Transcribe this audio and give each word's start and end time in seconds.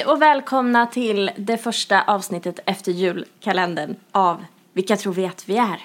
Hej 0.00 0.06
och 0.06 0.22
välkomna 0.22 0.86
till 0.86 1.30
det 1.36 1.58
första 1.58 2.02
avsnittet 2.02 2.60
efter 2.66 2.92
julkalendern 2.92 3.96
av 4.12 4.44
Vilka 4.72 4.96
tror 4.96 5.12
vi 5.12 5.26
att 5.26 5.48
vi 5.48 5.56
är? 5.56 5.80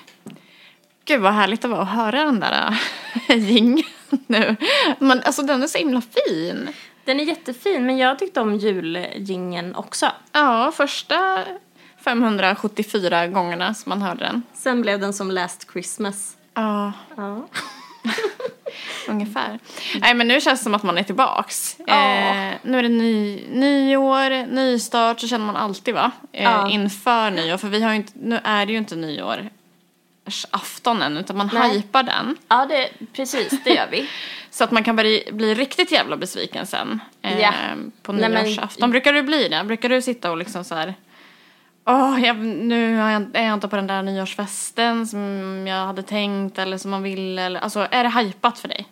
Gud 1.05 1.21
vad 1.21 1.33
härligt 1.33 1.61
det 1.61 1.67
var 1.67 1.81
att 1.81 1.89
höra 1.89 2.25
den 2.25 2.39
där 2.39 2.79
jingeln 3.35 3.87
nu. 4.27 4.55
Men 4.99 5.21
alltså 5.23 5.41
den 5.41 5.63
är 5.63 5.67
så 5.67 5.77
himla 5.77 6.01
fin. 6.01 6.69
Den 7.05 7.19
är 7.19 7.23
jättefin 7.23 7.85
men 7.85 7.97
jag 7.97 8.19
tyckte 8.19 8.41
om 8.41 8.55
julgingen 8.55 9.75
också. 9.75 10.11
Ja, 10.31 10.71
första 10.75 11.43
574 11.97 13.27
gångerna 13.27 13.73
som 13.73 13.89
man 13.89 14.01
hörde 14.01 14.25
den. 14.25 14.43
Sen 14.53 14.81
blev 14.81 14.99
den 14.99 15.13
som 15.13 15.31
Last 15.31 15.71
Christmas. 15.71 16.37
Ja, 16.53 16.93
Ja. 17.17 17.47
ungefär. 19.07 19.59
Nej 20.01 20.13
men 20.13 20.27
nu 20.27 20.41
känns 20.41 20.59
det 20.59 20.63
som 20.63 20.75
att 20.75 20.83
man 20.83 20.97
är 20.97 21.03
tillbaks. 21.03 21.77
Ja. 21.87 21.93
Eh, 22.15 22.53
nu 22.63 22.77
är 22.79 22.83
det 22.83 22.89
ny, 22.89 23.43
nyår, 23.49 24.45
nystart, 24.53 25.19
så 25.19 25.27
känner 25.27 25.45
man 25.45 25.55
alltid 25.55 25.93
va? 25.93 26.11
Eh, 26.31 26.43
Ja. 26.43 26.69
Inför 26.69 27.31
nyår, 27.31 27.57
för 27.57 27.67
vi 27.67 27.81
har 27.83 27.93
inte, 27.93 28.11
nu 28.15 28.39
är 28.43 28.65
det 28.65 28.71
ju 28.71 28.77
inte 28.77 28.95
nyårsafton 30.25 31.01
än 31.01 31.17
utan 31.17 31.37
man 31.37 31.49
Nej. 31.53 31.69
hypar 31.71 32.03
den. 32.03 32.37
Ja, 32.47 32.65
det, 32.69 32.89
precis, 33.13 33.53
det 33.63 33.69
gör 33.73 33.87
vi. 33.91 34.09
Så 34.49 34.63
att 34.63 34.71
man 34.71 34.83
kan 34.83 34.95
bli, 34.95 35.29
bli 35.31 35.53
riktigt 35.53 35.91
jävla 35.91 36.17
besviken 36.17 36.67
sen. 36.67 36.99
Eh, 37.21 37.39
Ja. 37.41 37.53
På 38.01 38.11
Nej, 38.13 38.29
men- 38.29 38.43
nyårsafton. 38.45 38.91
Brukar 38.91 39.13
du 39.13 39.21
bli 39.23 39.47
det? 39.47 39.63
Brukar 39.63 39.89
du 39.89 40.01
sitta 40.01 40.31
och 40.31 40.37
liksom 40.37 40.63
så 40.63 40.75
här. 40.75 40.93
Åh, 41.85 42.25
jag, 42.25 42.37
nu 42.37 42.99
är 43.01 43.27
jag, 43.33 43.53
inte 43.53 43.67
på 43.67 43.75
den 43.75 43.87
där 43.87 44.01
nyårsfesten 44.01 45.07
som 45.07 45.63
jag 45.67 45.85
hade 45.85 46.03
tänkt 46.03 46.59
eller 46.59 46.77
som 46.77 46.91
man 46.91 47.03
ville. 47.03 47.41
Eller, 47.41 47.59
alltså, 47.59 47.87
är 47.91 48.03
det 48.03 48.09
hypat 48.09 48.59
för 48.59 48.67
dig? 48.67 48.87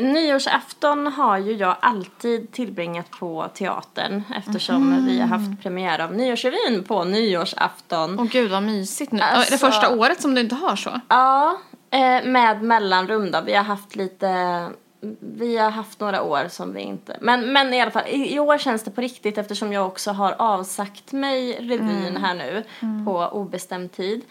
Nyårsafton 0.00 1.06
har 1.06 1.38
ju 1.38 1.52
jag 1.52 1.76
alltid 1.80 2.52
tillbringat 2.52 3.10
på 3.10 3.48
teatern 3.54 4.22
eftersom 4.36 5.06
vi 5.06 5.20
har 5.20 5.26
haft 5.26 5.62
premiär 5.62 5.98
av 5.98 6.14
Nyårsrevyn 6.14 6.84
på 6.84 7.04
nyårsafton. 7.04 8.20
Åh 8.20 8.26
gud 8.26 8.50
vad 8.50 8.62
mysigt 8.62 9.12
nu. 9.12 9.20
Alltså- 9.22 9.48
Är 9.48 9.58
det 9.58 9.58
första 9.58 9.96
året 9.96 10.22
som 10.22 10.34
du 10.34 10.40
inte 10.40 10.54
har 10.54 10.76
så? 10.76 11.00
Ja, 11.08 11.56
eh, 11.90 12.24
med 12.24 12.62
mellanrum 12.62 13.30
då. 13.30 13.40
Vi 13.40 13.54
har 13.54 13.64
haft 13.64 13.96
lite, 13.96 14.28
vi 15.20 15.56
har 15.56 15.70
haft 15.70 16.00
några 16.00 16.22
år 16.22 16.48
som 16.48 16.72
vi 16.72 16.80
inte, 16.80 17.16
men, 17.20 17.52
men 17.52 17.74
i 17.74 17.80
alla 17.80 17.90
fall 17.90 18.06
i, 18.08 18.34
i 18.34 18.38
år 18.38 18.58
känns 18.58 18.82
det 18.82 18.90
på 18.90 19.00
riktigt 19.00 19.38
eftersom 19.38 19.72
jag 19.72 19.86
också 19.86 20.10
har 20.10 20.34
avsagt 20.38 21.12
mig 21.12 21.52
revyn 21.52 22.16
här 22.16 22.34
nu 22.34 22.64
på 23.04 23.28
obestämd 23.32 23.92
tid. 23.92 24.24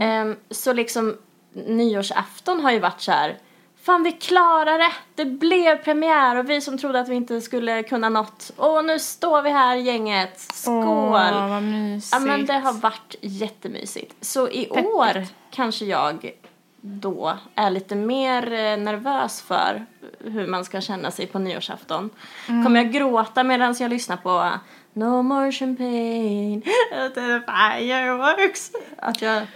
Ehm, 0.00 0.36
så 0.50 0.72
liksom 0.72 1.16
nyårsafton 1.52 2.60
har 2.60 2.70
ju 2.70 2.78
varit 2.78 3.00
så 3.00 3.12
här. 3.12 3.38
Fan 3.82 4.02
vi 4.02 4.12
klarar 4.12 4.78
det! 4.78 4.92
Det 5.14 5.24
blev 5.24 5.76
premiär 5.76 6.36
och 6.36 6.50
vi 6.50 6.60
som 6.60 6.78
trodde 6.78 7.00
att 7.00 7.08
vi 7.08 7.14
inte 7.14 7.40
skulle 7.40 7.82
kunna 7.82 8.08
något. 8.08 8.52
Och 8.56 8.84
nu 8.84 8.98
står 8.98 9.42
vi 9.42 9.50
här 9.50 9.76
gänget. 9.76 10.40
Skål! 10.40 11.32
Åh, 11.32 11.48
vad 11.48 11.62
mysigt. 11.62 12.12
Ja 12.12 12.18
men 12.18 12.46
det 12.46 12.52
har 12.58 12.72
varit 12.72 13.14
jättemysigt. 13.20 14.14
Så 14.20 14.48
i 14.48 14.68
år 14.70 15.26
kanske 15.50 15.84
jag 15.84 16.32
då 16.80 17.38
är 17.54 17.70
lite 17.70 17.94
mer 17.94 18.52
eh, 18.52 18.76
nervös 18.76 19.42
för 19.42 19.86
hur 20.24 20.46
man 20.46 20.64
ska 20.64 20.80
känna 20.80 21.10
sig 21.10 21.26
på 21.26 21.38
nyårsafton. 21.38 22.10
Kommer 22.46 22.82
jag 22.82 22.92
gråta 22.92 23.42
medan 23.44 23.74
jag 23.80 23.90
lyssnar 23.90 24.16
på 24.16 24.50
No 24.92 25.22
more 25.22 25.52
champagne 25.52 26.62
at 26.92 27.14
the 27.14 27.40
fireworks? 27.46 28.70
Att 28.98 29.22
jag... 29.22 29.46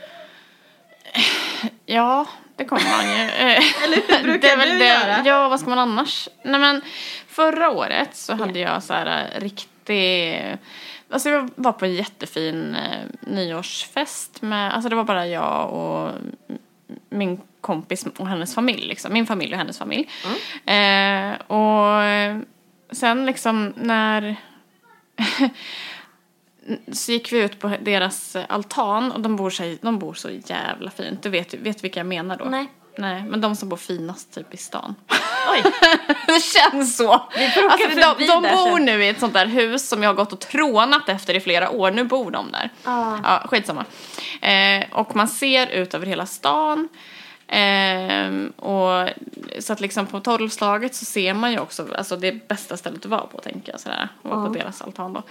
Ja, 1.87 2.27
det 2.57 2.65
kommer 2.65 2.83
man 2.97 3.19
ju. 3.19 3.25
Eh, 3.47 3.85
Eller 3.85 4.17
hur 4.17 4.23
brukar 4.23 4.39
det 4.49 4.51
är 4.53 4.57
väl 4.57 4.69
du 4.71 4.79
det. 4.79 4.85
göra? 4.87 5.23
Ja, 5.25 5.49
vad 5.49 5.61
ska 5.61 5.71
man 5.71 5.79
annars? 5.79 6.29
Nej 6.43 6.61
men 6.61 6.81
förra 7.29 7.71
året 7.71 8.17
så 8.17 8.35
hade 8.35 8.59
jag 8.59 8.83
så 8.83 8.93
här 8.95 9.31
eh, 9.35 9.41
riktig... 9.41 10.43
Alltså 11.11 11.29
jag 11.29 11.51
var 11.55 11.73
på 11.73 11.85
en 11.85 11.95
jättefin 11.95 12.75
eh, 12.75 12.99
nyårsfest 13.21 14.43
med, 14.43 14.75
alltså 14.75 14.89
det 14.89 14.97
var 14.97 15.05
bara 15.05 15.27
jag 15.27 15.71
och 15.73 16.13
min 17.09 17.41
kompis 17.67 18.07
och 18.19 18.29
hennes 18.29 18.55
familj 18.55 18.87
liksom. 18.87 19.13
Min 19.13 19.27
familj 19.27 19.53
och 19.53 19.59
hennes 19.59 19.79
familj. 19.79 20.09
Mm. 20.67 21.33
Eh, 21.33 21.41
och 21.41 22.03
sen 22.97 23.27
liksom 23.27 23.73
när 23.77 24.37
så 26.93 27.13
gick 27.13 27.33
vi 27.33 27.39
ut 27.39 27.59
på 27.59 27.73
deras 27.81 28.37
altan 28.49 29.13
och 29.13 29.21
de 29.21 29.37
bor 29.37 29.51
så, 29.51 29.77
de 29.81 29.99
bor 29.99 30.15
så 30.15 30.31
jävla 30.31 30.91
fint. 30.91 31.23
Du 31.23 31.29
vet, 31.29 31.55
vet 31.55 31.85
vilka 31.85 32.01
jag 32.01 32.07
menar 32.07 32.37
då? 32.37 32.45
Nej. 32.45 32.67
Nej, 32.99 33.23
men 33.23 33.41
de 33.41 33.57
som 33.57 33.69
bor 33.69 33.77
finast 33.77 34.35
typ 34.35 34.55
i 34.55 34.57
stan. 34.57 34.95
Oj! 35.53 35.63
det 36.27 36.41
känns 36.43 36.97
så. 36.97 37.13
Alltså, 37.13 37.89
de, 37.89 38.27
de 38.27 38.43
bor 38.43 38.77
sen. 38.77 38.85
nu 38.85 39.05
i 39.05 39.09
ett 39.09 39.21
sånt 39.21 39.35
där 39.35 39.47
hus 39.47 39.89
som 39.89 40.03
jag 40.03 40.11
har 40.11 40.15
gått 40.15 40.33
och 40.33 40.41
trånat 40.41 41.09
efter 41.09 41.35
i 41.35 41.41
flera 41.41 41.71
år. 41.71 41.91
Nu 41.91 42.05
bor 42.05 42.31
de 42.31 42.53
där. 42.53 42.71
Ah. 42.85 43.17
Ja, 43.25 43.43
skitsamma. 43.49 43.85
Eh, 44.41 44.85
och 44.93 45.17
man 45.17 45.29
ser 45.29 45.67
ut 45.67 45.95
över 45.95 46.07
hela 46.07 46.27
stan. 46.27 46.89
Ehm, 47.49 48.49
och 48.57 49.09
så 49.59 49.73
att 49.73 49.81
liksom 49.81 50.07
på 50.07 50.21
tolvslaget 50.21 50.95
så 50.95 51.05
ser 51.05 51.35
man 51.35 51.53
ju 51.53 51.59
också, 51.59 51.87
alltså 51.97 52.17
det 52.17 52.49
bästa 52.49 52.77
stället 52.77 53.05
att 53.05 53.11
vara 53.11 53.27
på 53.27 53.39
tänker 53.39 53.73
jag 53.73 53.81
sådär. 53.81 54.09
Och 54.23 54.31
vara 54.31 54.47
på 54.47 54.55
deras 54.55 54.83
altan 54.83 55.13
då. 55.13 55.23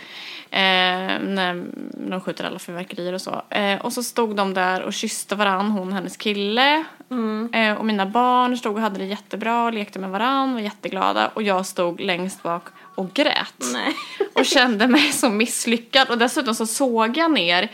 Ehm, 0.52 1.36
när 1.36 1.66
de 2.10 2.22
skjuter 2.22 2.44
alla 2.44 2.60
fyrverkerier 2.60 3.14
och 3.14 3.22
så. 3.22 3.42
Ehm, 3.50 3.80
och 3.80 3.94
så 3.94 4.04
stod 4.04 4.36
de 4.36 4.54
där 4.54 4.82
och 4.82 4.94
kysste 4.94 5.36
varann, 5.36 5.72
hon 5.72 5.88
och 5.88 5.94
hennes 5.94 6.18
kille. 6.18 6.84
Ehm, 7.10 7.78
och 7.78 7.86
mina 7.86 8.06
barn 8.06 8.58
stod 8.58 8.76
och 8.76 8.82
hade 8.82 8.98
det 8.98 9.06
jättebra 9.06 9.66
och 9.66 9.74
lekte 9.74 10.00
med 10.00 10.10
varann, 10.10 10.54
var 10.54 10.62
jätteglada. 10.62 11.28
Och 11.28 11.44
jag 11.44 11.66
stod 11.66 12.02
längst 12.02 12.44
bak 12.44 12.64
och 12.96 13.14
grät 13.14 13.64
Nej. 13.74 13.96
och 14.34 14.46
kände 14.46 14.88
mig 14.88 15.12
så 15.12 15.30
misslyckad. 15.30 16.10
Och 16.10 16.18
dessutom 16.18 16.56
så 16.56 16.66
såg 16.66 17.18
jag 17.18 17.32
ner 17.32 17.72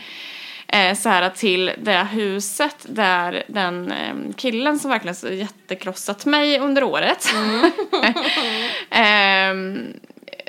eh, 0.72 0.94
så 0.94 1.08
här 1.08 1.30
till 1.30 1.72
det 1.78 2.06
huset 2.12 2.76
där 2.82 3.42
den 3.46 3.92
eh, 3.92 4.14
killen 4.36 4.78
som 4.78 4.90
verkligen 4.90 5.38
jättekrossat 5.38 6.26
mig 6.26 6.58
under 6.58 6.84
året. 6.84 7.28
Ehm, 8.90 9.94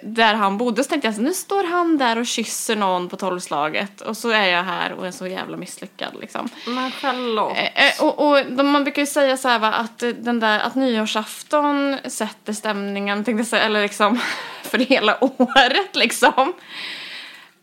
där 0.03 0.33
han 0.33 0.57
bodde 0.57 0.83
så 0.83 0.89
tänkte 0.89 1.07
jag 1.07 1.16
så 1.16 1.22
nu 1.22 1.33
står 1.33 1.63
han 1.63 1.97
där 1.97 2.17
och 2.17 2.25
kysser 2.25 2.75
någon 2.75 3.09
på 3.09 3.16
tolvslaget 3.17 4.01
och 4.01 4.17
så 4.17 4.29
är 4.29 4.47
jag 4.47 4.63
här 4.63 4.94
och 4.94 5.07
är 5.07 5.12
så 5.12 5.28
jävla 5.28 5.57
misslyckad 5.57 6.16
liksom. 6.22 6.50
Men 6.67 6.91
Charlotte. 6.91 7.57
Eh, 7.57 7.88
eh, 7.88 8.03
och, 8.03 8.28
och 8.28 8.45
de, 8.45 8.67
man 8.67 8.83
brukar 8.83 9.01
ju 9.01 9.06
säga 9.06 9.38
så 9.38 9.47
här 9.47 9.59
va, 9.59 9.72
att 9.72 10.03
eh, 10.03 10.09
den 10.09 10.39
där 10.39 10.59
att 10.59 10.75
nyårsafton 10.75 11.97
sätter 12.06 12.53
stämningen, 12.53 13.23
tänkte 13.23 13.39
jag 13.39 13.47
säga, 13.47 13.63
eller 13.63 13.81
liksom 13.81 14.19
för 14.63 14.78
hela 14.78 15.23
året 15.23 15.95
liksom. 15.95 16.53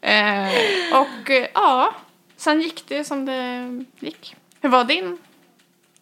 Eh, 0.01 0.49
och 0.93 1.31
eh, 1.31 1.47
ja, 1.55 1.95
sen 2.41 2.61
gick 2.61 2.89
det 2.89 3.05
som 3.05 3.25
det 3.25 3.85
gick. 3.99 4.37
Hur 4.61 4.69
var 4.69 4.85
din? 4.85 5.19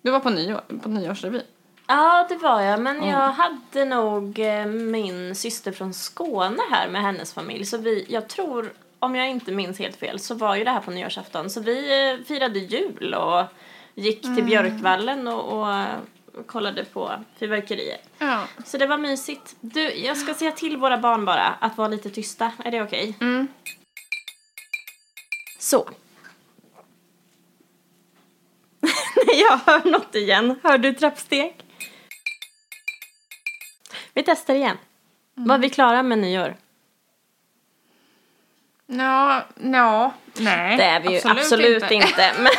Du 0.02 0.10
var 0.10 0.20
på, 0.20 0.30
nyår, 0.30 0.60
på 0.82 0.88
nyårsrevy. 0.88 1.40
Ja, 1.86 2.26
det 2.28 2.36
var 2.36 2.60
jag. 2.60 2.80
Men 2.80 3.06
jag 3.06 3.32
hade 3.32 3.84
nog 3.84 4.38
eh, 4.38 4.66
min 4.66 5.34
syster 5.34 5.72
från 5.72 5.94
Skåne 5.94 6.62
här 6.70 6.88
med 6.88 7.02
hennes 7.02 7.34
familj. 7.34 7.64
Så 7.64 7.78
vi, 7.78 8.06
jag 8.08 8.28
tror, 8.28 8.72
om 8.98 9.14
jag 9.14 9.28
inte 9.28 9.52
minns 9.52 9.78
helt 9.78 9.96
fel, 9.96 10.18
så 10.18 10.34
var 10.34 10.56
ju 10.56 10.64
det 10.64 10.70
här 10.70 10.80
på 10.80 10.90
nyårsafton. 10.90 11.50
Så 11.50 11.60
vi 11.60 12.10
eh, 12.10 12.24
firade 12.26 12.58
jul 12.58 13.14
och 13.14 13.44
gick 13.94 14.22
till 14.22 14.44
Björkvallen 14.44 15.28
och, 15.28 15.62
och 15.62 16.46
kollade 16.46 16.84
på 16.84 17.12
fyrverkerier. 17.38 17.98
Ja. 18.18 18.44
Så 18.64 18.78
det 18.78 18.86
var 18.86 18.98
mysigt. 18.98 19.56
Du, 19.60 19.94
jag 19.94 20.16
ska 20.16 20.34
säga 20.34 20.52
till 20.52 20.76
våra 20.76 20.98
barn 20.98 21.24
bara 21.24 21.46
att 21.46 21.76
vara 21.76 21.88
lite 21.88 22.10
tysta. 22.10 22.52
Är 22.64 22.70
det 22.70 22.82
okej? 22.82 23.16
Mm. 23.20 23.48
Så. 25.58 25.88
Nej, 28.80 29.17
jag 29.40 29.58
hör 29.66 29.90
något 29.90 30.14
igen. 30.14 30.60
Hör 30.62 30.78
du 30.78 30.92
trappsteg? 30.92 31.54
Vi 34.14 34.22
testar 34.22 34.54
igen. 34.54 34.76
Var 35.34 35.58
vi 35.58 35.70
klara 35.70 36.02
med 36.02 36.18
nyår? 36.18 36.56
Ja, 38.86 39.46
ja, 39.62 40.12
nej. 40.36 40.76
Det 40.76 40.82
är 40.82 41.00
vi 41.00 41.12
ju 41.12 41.20
absolut, 41.24 41.90
inte. 41.90 42.32
Men, 42.38 42.52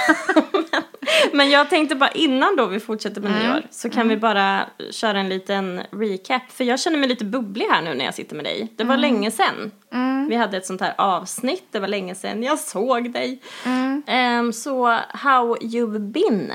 men, 0.72 0.84
men 1.34 1.50
jag 1.50 1.70
tänkte 1.70 1.96
bara 1.96 2.12
innan 2.12 2.56
då 2.56 2.66
vi 2.66 2.80
fortsätter 2.80 3.22
med 3.22 3.32
nyår 3.32 3.64
så 3.72 3.90
kan 3.90 4.10
vi 4.10 4.18
bara 4.18 4.70
köra 4.92 5.20
en 5.20 5.30
liten 5.30 5.82
recap. 5.92 6.52
För 6.52 6.64
jag 6.64 6.80
känner 6.80 6.98
mig 6.98 7.10
lite 7.10 7.26
bubblig 7.26 7.66
här 7.66 7.82
nu 7.82 7.94
när 7.94 8.06
jag 8.06 8.14
sitter 8.14 8.36
med 8.36 8.46
dig. 8.46 8.74
Det 8.76 8.84
var 8.84 8.98
länge 8.98 9.32
sedan. 9.32 9.72
Vi 10.30 10.36
hade 10.36 10.58
ett 10.58 10.66
sånt 10.66 10.82
här 10.82 10.94
avsnitt, 10.98 11.64
det 11.72 11.80
var 11.80 11.88
länge 11.88 12.16
sedan 12.16 12.44
jag 12.44 12.60
såg 12.60 13.12
dig. 13.14 13.42
Ehm, 14.08 14.54
så 14.54 15.00
how 15.10 15.58
you've 15.58 16.00
been? 16.00 16.48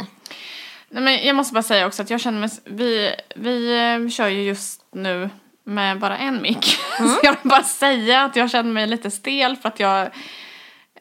Nej, 0.89 1.03
men 1.03 1.27
jag 1.27 1.37
måste 1.37 1.55
bara 1.55 1.63
säga 1.63 1.87
också 1.87 2.03
att 2.03 2.11
jag 2.11 2.21
känner 2.21 2.41
mig, 2.41 2.51
vi, 3.35 3.77
eh, 3.77 3.99
vi 3.99 4.11
kör 4.11 4.29
ju 4.29 4.43
just 4.43 4.85
nu 4.93 5.31
med 5.65 5.99
bara 5.99 6.19
en 6.19 6.43
mick. 6.43 6.65
Så 6.99 7.19
jag 7.23 7.33
vill 7.33 7.51
bara 7.51 7.63
säga 7.63 8.23
att 8.23 8.37
jag 8.37 8.51
känner 8.51 8.73
mig 8.73 8.87
lite 8.87 9.11
stel 9.11 9.57
för 9.57 9.69
att 9.69 9.81
jag 9.81 10.11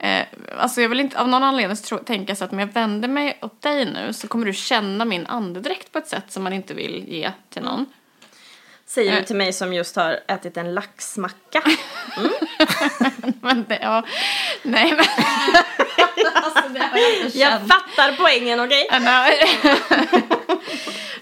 Eh, 0.04 0.26
alltså 0.58 0.82
jag 0.82 0.90
vill 0.90 1.00
inte, 1.00 1.20
av 1.20 1.30
någon 1.30 1.44
anledning 1.44 1.78
så 1.78 1.84
tro, 1.84 1.98
tänka 1.98 2.36
så 2.36 2.46
att 2.46 2.52
om 2.52 2.60
jag 2.60 2.68
vänder 2.68 3.08
mig 3.08 3.38
åt 3.42 3.62
dig 3.62 3.86
nu 3.86 4.14
så 4.14 4.28
kommer 4.28 4.46
du 4.46 4.54
känna 4.54 5.06
min 5.06 5.26
andedräkt 5.26 5.92
på 5.92 5.98
ett 5.98 6.08
sätt 6.08 6.32
som 6.32 6.44
man 6.44 6.54
inte 6.54 6.74
vill 6.74 7.06
ge 7.08 7.32
till 7.50 7.62
någon. 7.62 7.86
Säger 8.86 9.12
du 9.12 9.18
Eh. 9.18 9.24
till 9.24 9.36
mig 9.36 9.54
som 9.54 9.74
just 9.74 9.96
har 9.96 10.20
ätit 10.28 10.58
en 10.58 10.74
laxmacka. 10.74 11.62
Men 13.42 13.66
det, 13.68 13.80
ja. 13.82 14.04
Nej 14.64 14.90
men. 14.92 15.00
alltså, 16.34 16.70
det 16.70 16.80
har 16.80 16.98
jag 16.98 17.26
inte 17.26 17.38
Jag 17.38 17.52
fattar 17.68 18.16
poängen, 18.18 18.60
okej? 18.60 18.88
Ja, 18.92 19.00
nej. 19.00 19.40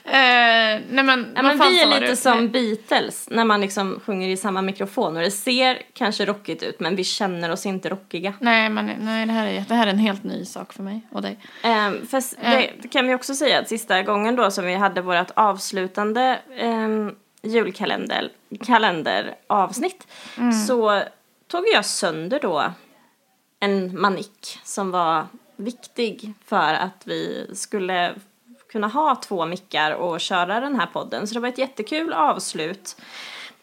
Eh, 0.03 0.79
nej 0.89 1.03
men, 1.03 1.31
Ja, 1.35 1.41
men 1.41 1.59
vi 1.59 1.81
är 1.81 1.87
lite 1.87 2.05
du? 2.07 2.15
som 2.15 2.49
Beatles 2.49 3.27
när 3.29 3.45
man 3.45 3.61
liksom 3.61 3.99
sjunger 4.05 4.29
i 4.29 4.37
samma 4.37 4.61
mikrofon 4.61 5.15
och 5.17 5.21
det 5.23 5.31
ser 5.31 5.81
kanske 5.93 6.25
rockigt 6.25 6.63
ut 6.63 6.79
men 6.79 6.95
vi 6.95 7.03
känner 7.03 7.51
oss 7.51 7.65
inte 7.65 7.89
rockiga. 7.89 8.33
Nej, 8.39 8.69
men 8.69 8.85
nej, 8.99 9.25
det, 9.25 9.31
här 9.33 9.47
är, 9.47 9.63
det 9.67 9.75
här 9.75 9.87
är 9.87 9.91
en 9.91 9.97
helt 9.97 10.23
ny 10.23 10.45
sak 10.45 10.73
för 10.73 10.83
mig 10.83 11.07
och 11.11 11.21
dig. 11.21 11.39
Um, 11.63 12.07
fast 12.07 12.37
det, 12.41 12.71
det 12.81 12.87
kan 12.87 13.07
vi 13.07 13.15
också 13.15 13.33
säga 13.33 13.59
att 13.59 13.69
sista 13.69 14.01
gången 14.01 14.35
då 14.35 14.51
som 14.51 14.65
vi 14.65 14.75
hade 14.75 15.01
vårt 15.01 15.31
avslutande 15.35 16.39
um, 16.61 17.15
julkalender 17.41 18.31
kalenderavsnitt 18.65 20.07
så 20.67 21.03
tog 21.47 21.65
jag 21.73 21.85
sönder 21.85 22.39
då 22.39 22.63
en 23.59 24.01
manik 24.01 24.59
som 24.63 24.91
var 24.91 25.25
viktig 25.55 26.33
för 26.45 26.73
att 26.73 27.03
vi 27.05 27.49
skulle 27.53 28.13
kunna 28.71 28.87
ha 28.87 29.15
två 29.15 29.45
mickar 29.45 29.91
och 29.91 30.21
köra 30.21 30.59
den 30.59 30.79
här 30.79 30.85
podden. 30.85 31.27
Så 31.27 31.33
det 31.33 31.39
var 31.39 31.49
ett 31.49 31.57
jättekul 31.57 32.13
avslut 32.13 32.95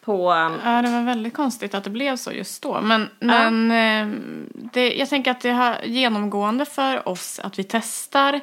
på 0.01 0.31
Ja, 0.63 0.81
det 0.81 0.89
var 0.89 1.05
väldigt 1.05 1.33
konstigt 1.33 1.73
att 1.73 1.83
det 1.83 1.89
blev 1.89 2.15
så 2.15 2.31
just 2.31 2.63
då. 2.63 2.81
Men, 2.81 3.09
men 3.19 3.71
eh, 3.71 4.17
det, 4.53 4.93
jag 4.93 5.09
tänker 5.09 5.31
att 5.31 5.41
det 5.41 5.49
har 5.49 5.81
genomgående 5.83 6.65
för 6.65 7.07
oss 7.07 7.39
att 7.39 7.59
vi 7.59 7.63
testar 7.63 8.39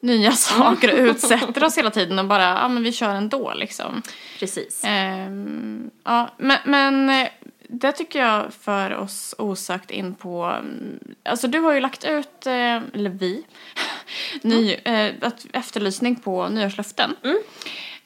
nya 0.00 0.32
saker 0.36 0.92
och 0.92 0.98
utsätter 1.10 1.64
oss 1.64 1.78
hela 1.78 1.90
tiden 1.90 2.18
och 2.18 2.24
bara, 2.26 2.42
ja 2.44 2.68
men 2.68 2.82
vi 2.82 2.92
kör 2.92 3.14
ändå 3.14 3.54
liksom. 3.54 4.02
precis. 4.38 4.82
Ehm, 4.84 5.90
ja, 6.04 6.30
men, 6.38 6.58
men 6.64 7.10
eh, 7.10 7.28
det 7.68 7.92
tycker 7.92 8.18
jag 8.18 8.54
för 8.54 8.96
oss 8.96 9.34
osökt 9.38 9.90
in 9.90 10.14
på, 10.14 10.44
mm, 10.44 10.98
alltså 11.24 11.48
du 11.48 11.58
har 11.60 11.72
ju 11.72 11.80
lagt 11.80 12.04
ut, 12.04 12.46
eh, 12.46 12.52
eller 12.94 13.10
vi, 13.10 13.44
ny, 14.42 14.72
eh, 14.74 15.14
att- 15.20 15.46
efterlysning 15.52 16.16
på 16.16 16.48
nyårslöften. 16.48 17.16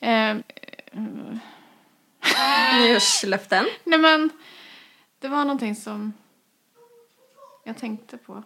Ehm, 0.00 0.42
Nyårslöften. 2.82 3.66
nej 3.84 3.98
men, 3.98 4.30
det 5.18 5.28
var 5.28 5.44
någonting 5.44 5.76
som 5.76 6.12
jag 7.64 7.78
tänkte 7.78 8.16
på. 8.16 8.42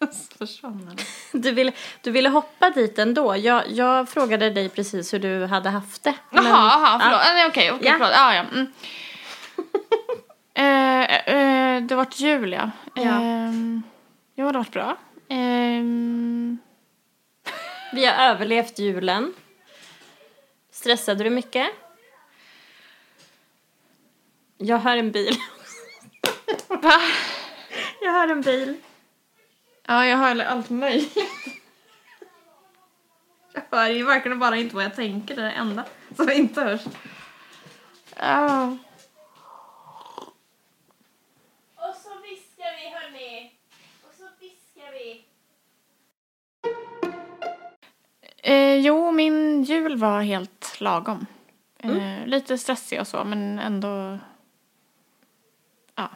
Du 1.32 1.50
ville, 1.52 1.72
du 2.02 2.10
ville 2.10 2.28
hoppa 2.28 2.70
dit 2.70 2.98
ändå. 2.98 3.36
Jag, 3.36 3.70
jag 3.70 4.08
frågade 4.08 4.50
dig 4.50 4.68
precis 4.68 5.14
hur 5.14 5.18
du 5.18 5.46
hade 5.46 5.68
haft 5.70 6.02
det. 6.02 6.14
Jaha, 6.30 6.44
jaha, 6.44 6.98
förlåt. 7.00 7.20
Ja. 7.26 7.32
Nej, 7.34 7.46
okej, 7.46 7.72
okej, 7.72 7.86
Ja. 7.86 7.92
förlåt. 7.92 8.12
Ja, 8.12 8.34
ja. 8.34 8.44
Mm. 8.52 8.66
eh, 10.54 11.34
eh, 11.34 11.82
det 11.82 11.94
vart 11.94 12.20
jul, 12.20 12.52
ja. 12.52 12.70
Ja. 12.94 13.02
Ehm, 13.02 13.82
jo, 14.34 14.52
det 14.52 14.58
vart 14.58 14.70
bra. 14.72 14.96
Ehm, 15.28 16.58
Vi 17.92 18.06
har 18.06 18.24
överlevt 18.30 18.78
julen. 18.78 19.34
Stressade 20.72 21.24
du 21.24 21.30
mycket? 21.30 21.68
Jag 24.58 24.78
hör 24.78 24.96
en 24.96 25.10
bil. 25.10 25.36
va? 26.68 27.00
Jag 28.02 28.12
hör 28.12 28.28
en 28.28 28.40
bil. 28.40 28.76
Ja, 29.90 30.06
jag 30.06 30.16
hör 30.16 30.44
allt 30.44 30.70
möjligt. 30.70 31.16
Jag 33.52 33.62
hör 33.78 33.88
ju 33.88 34.04
verkligen 34.04 34.38
bara 34.38 34.56
inte 34.56 34.74
vad 34.74 34.84
jag 34.84 34.94
tänker, 34.94 35.36
det 35.36 35.42
är 35.42 35.46
det 35.46 35.52
enda 35.52 35.84
som 36.16 36.30
inte 36.30 36.62
hörs. 36.62 36.80
Ja. 38.16 38.76
Och 41.76 41.94
så 42.02 42.08
viskar 42.22 42.76
vi 42.80 42.90
hörni. 42.94 43.52
Och 44.08 44.14
så 44.14 44.24
viskar 44.40 44.92
vi. 44.92 45.24
Eh, 48.42 48.76
jo, 48.76 49.12
min 49.12 49.62
jul 49.62 49.96
var 49.96 50.22
helt 50.22 50.80
lagom. 50.80 51.26
Eh, 51.78 52.26
Lite 52.26 52.58
stressig 52.58 53.00
och 53.00 53.06
så, 53.08 53.24
men 53.24 53.58
ändå 53.58 54.18
ja, 55.94 56.08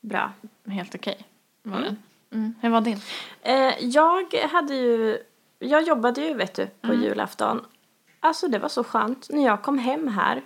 Bra. 0.00 0.32
helt 0.66 0.94
okej 0.94 1.26
var 1.62 1.80
den. 1.80 2.02
Mm. 2.32 2.54
Hur 2.60 2.70
var 2.70 2.80
din? 2.80 3.00
Eh, 3.42 3.74
jag 3.80 4.34
hade 4.34 4.74
ju, 4.74 5.18
jag 5.58 5.82
jobbade 5.82 6.20
ju 6.20 6.34
vet 6.34 6.54
du 6.54 6.66
på 6.66 6.94
julafton. 6.94 7.66
Alltså 8.20 8.48
det 8.48 8.58
var 8.58 8.68
så 8.68 8.84
skönt. 8.84 9.26
När 9.30 9.44
jag 9.44 9.62
kom 9.62 9.78
hem 9.78 10.08
här, 10.08 10.42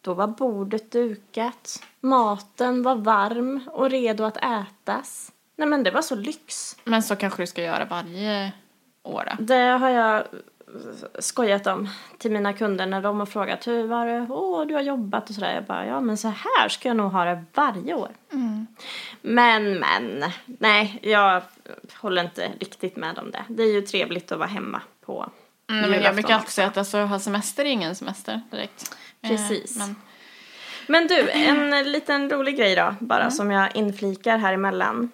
då 0.00 0.14
var 0.14 0.26
bordet 0.26 0.90
dukat. 0.90 1.82
Maten 2.00 2.82
var 2.82 2.94
varm 2.94 3.60
och 3.72 3.90
redo 3.90 4.24
att 4.24 4.36
ätas. 4.36 5.32
Nej 5.56 5.68
men 5.68 5.82
det 5.82 5.90
var 5.90 6.02
så 6.02 6.14
lyx. 6.14 6.76
Men 6.84 7.02
så 7.02 7.16
kanske 7.16 7.42
du 7.42 7.46
ska 7.46 7.62
göra 7.62 7.84
varje 7.84 8.52
år 9.02 9.28
då? 9.30 9.44
Det 9.44 9.78
har 9.80 9.88
jag 9.88 10.24
skojat 11.18 11.66
om 11.66 11.88
till 12.18 12.30
mina 12.30 12.52
kunder 12.52 12.86
när 12.86 13.02
de 13.02 13.18
har 13.18 13.26
frågat 13.26 13.66
hur 13.66 13.86
var 13.86 14.06
det, 14.06 14.26
åh 14.30 14.66
du 14.66 14.74
har 14.74 14.82
jobbat 14.82 15.28
och 15.28 15.34
sådär. 15.34 15.54
Jag 15.54 15.64
bara, 15.64 15.86
ja 15.86 16.00
men 16.00 16.16
så 16.16 16.28
här 16.28 16.68
ska 16.68 16.88
jag 16.88 16.96
nog 16.96 17.12
ha 17.12 17.24
det 17.24 17.44
varje 17.54 17.94
år. 17.94 18.10
Men, 19.22 19.78
men, 19.78 20.24
nej 20.44 20.98
jag 21.02 21.42
håller 21.94 22.24
inte 22.24 22.50
riktigt 22.60 22.96
med 22.96 23.18
om 23.18 23.30
det. 23.30 23.44
Det 23.48 23.62
är 23.62 23.72
ju 23.72 23.80
trevligt 23.82 24.32
att 24.32 24.38
vara 24.38 24.48
hemma 24.48 24.80
på 25.06 25.30
Mm, 25.70 25.90
men 25.90 26.02
jag 26.02 26.14
brukar 26.14 26.34
alltid 26.34 26.50
säga 26.50 26.66
att 26.66 26.76
alltså, 26.76 26.98
ha 26.98 27.18
semester 27.18 27.64
är 27.64 27.68
ingen 27.68 27.94
semester 27.94 28.40
direkt. 28.50 28.96
Eh, 29.22 29.30
Precis. 29.30 29.76
men, 29.76 29.96
Men 30.86 31.06
du, 31.06 31.30
en 31.30 31.92
liten 31.92 32.30
rolig 32.30 32.56
grej 32.56 32.76
då, 32.76 32.94
bara 33.00 33.30
som 33.30 33.50
jag 33.50 33.76
inflikar 33.76 34.38
här 34.38 34.52
emellan. 34.52 35.10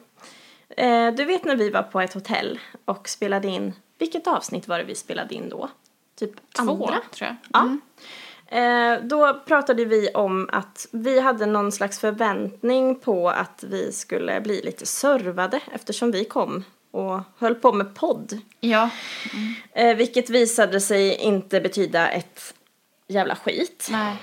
Eh, 0.76 1.14
du 1.14 1.24
vet 1.24 1.44
när 1.44 1.56
vi 1.56 1.70
var 1.70 1.82
på 1.82 2.00
ett 2.00 2.14
hotell 2.14 2.60
och 2.84 3.08
spelade 3.08 3.48
in, 3.48 3.72
vilket 3.98 4.26
avsnitt 4.26 4.68
var 4.68 4.78
det 4.78 4.84
vi 4.84 4.94
spelade 4.94 5.34
in 5.34 5.48
då? 5.48 5.68
Typ 6.18 6.52
två, 6.52 6.62
andra? 6.62 7.00
tror 7.10 7.28
jag. 7.28 7.36
Ja. 7.52 7.78
Eh, 8.46 8.98
då 9.02 9.40
pratade 9.46 9.84
vi 9.84 10.08
om 10.08 10.48
att 10.52 10.88
vi 10.90 11.20
hade 11.20 11.46
någon 11.46 11.72
slags 11.72 11.98
förväntning 11.98 12.94
på 12.94 13.30
att 13.30 13.64
vi 13.68 13.92
skulle 13.92 14.40
bli 14.40 14.62
lite 14.62 14.86
servade 14.86 15.60
eftersom 15.72 16.10
vi 16.10 16.24
kom 16.24 16.64
och 16.90 17.20
höll 17.38 17.54
på 17.54 17.72
med 17.72 17.94
podd. 17.94 18.40
Ja. 18.60 18.90
Eh, 19.72 19.96
vilket 19.96 20.30
visade 20.30 20.80
sig 20.80 21.14
inte 21.14 21.60
betyda 21.60 22.08
ett 22.08 22.54
jävla 23.08 23.36
skit. 23.36 23.88
Nej. 23.90 24.16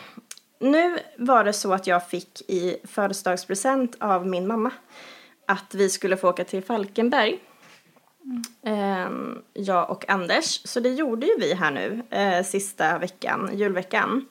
Nu 0.60 1.00
var 1.18 1.44
det 1.44 1.54
så 1.54 1.74
att 1.74 1.88
jag 1.88 2.10
fick 2.10 2.42
i 2.48 2.78
födelsedagspresent 2.84 3.96
av 4.00 4.28
min 4.28 4.48
mamma 4.48 4.72
att 5.48 5.76
vi 5.76 5.90
skulle 5.90 6.18
få 6.18 6.30
åka 6.30 6.44
till 6.44 6.64
Falkenberg. 6.64 7.40
Ehm, 8.64 9.42
jag 9.54 9.90
och 9.90 10.10
Anders. 10.10 10.62
Så 10.68 10.80
det 10.80 10.90
gjorde 10.90 11.26
ju 11.26 11.38
vi 11.40 11.54
här 11.54 11.72
nu 11.72 12.04
eh, 12.10 12.44
sista 12.44 12.98
veckan, 12.98 13.50
julveckan. 13.54 14.26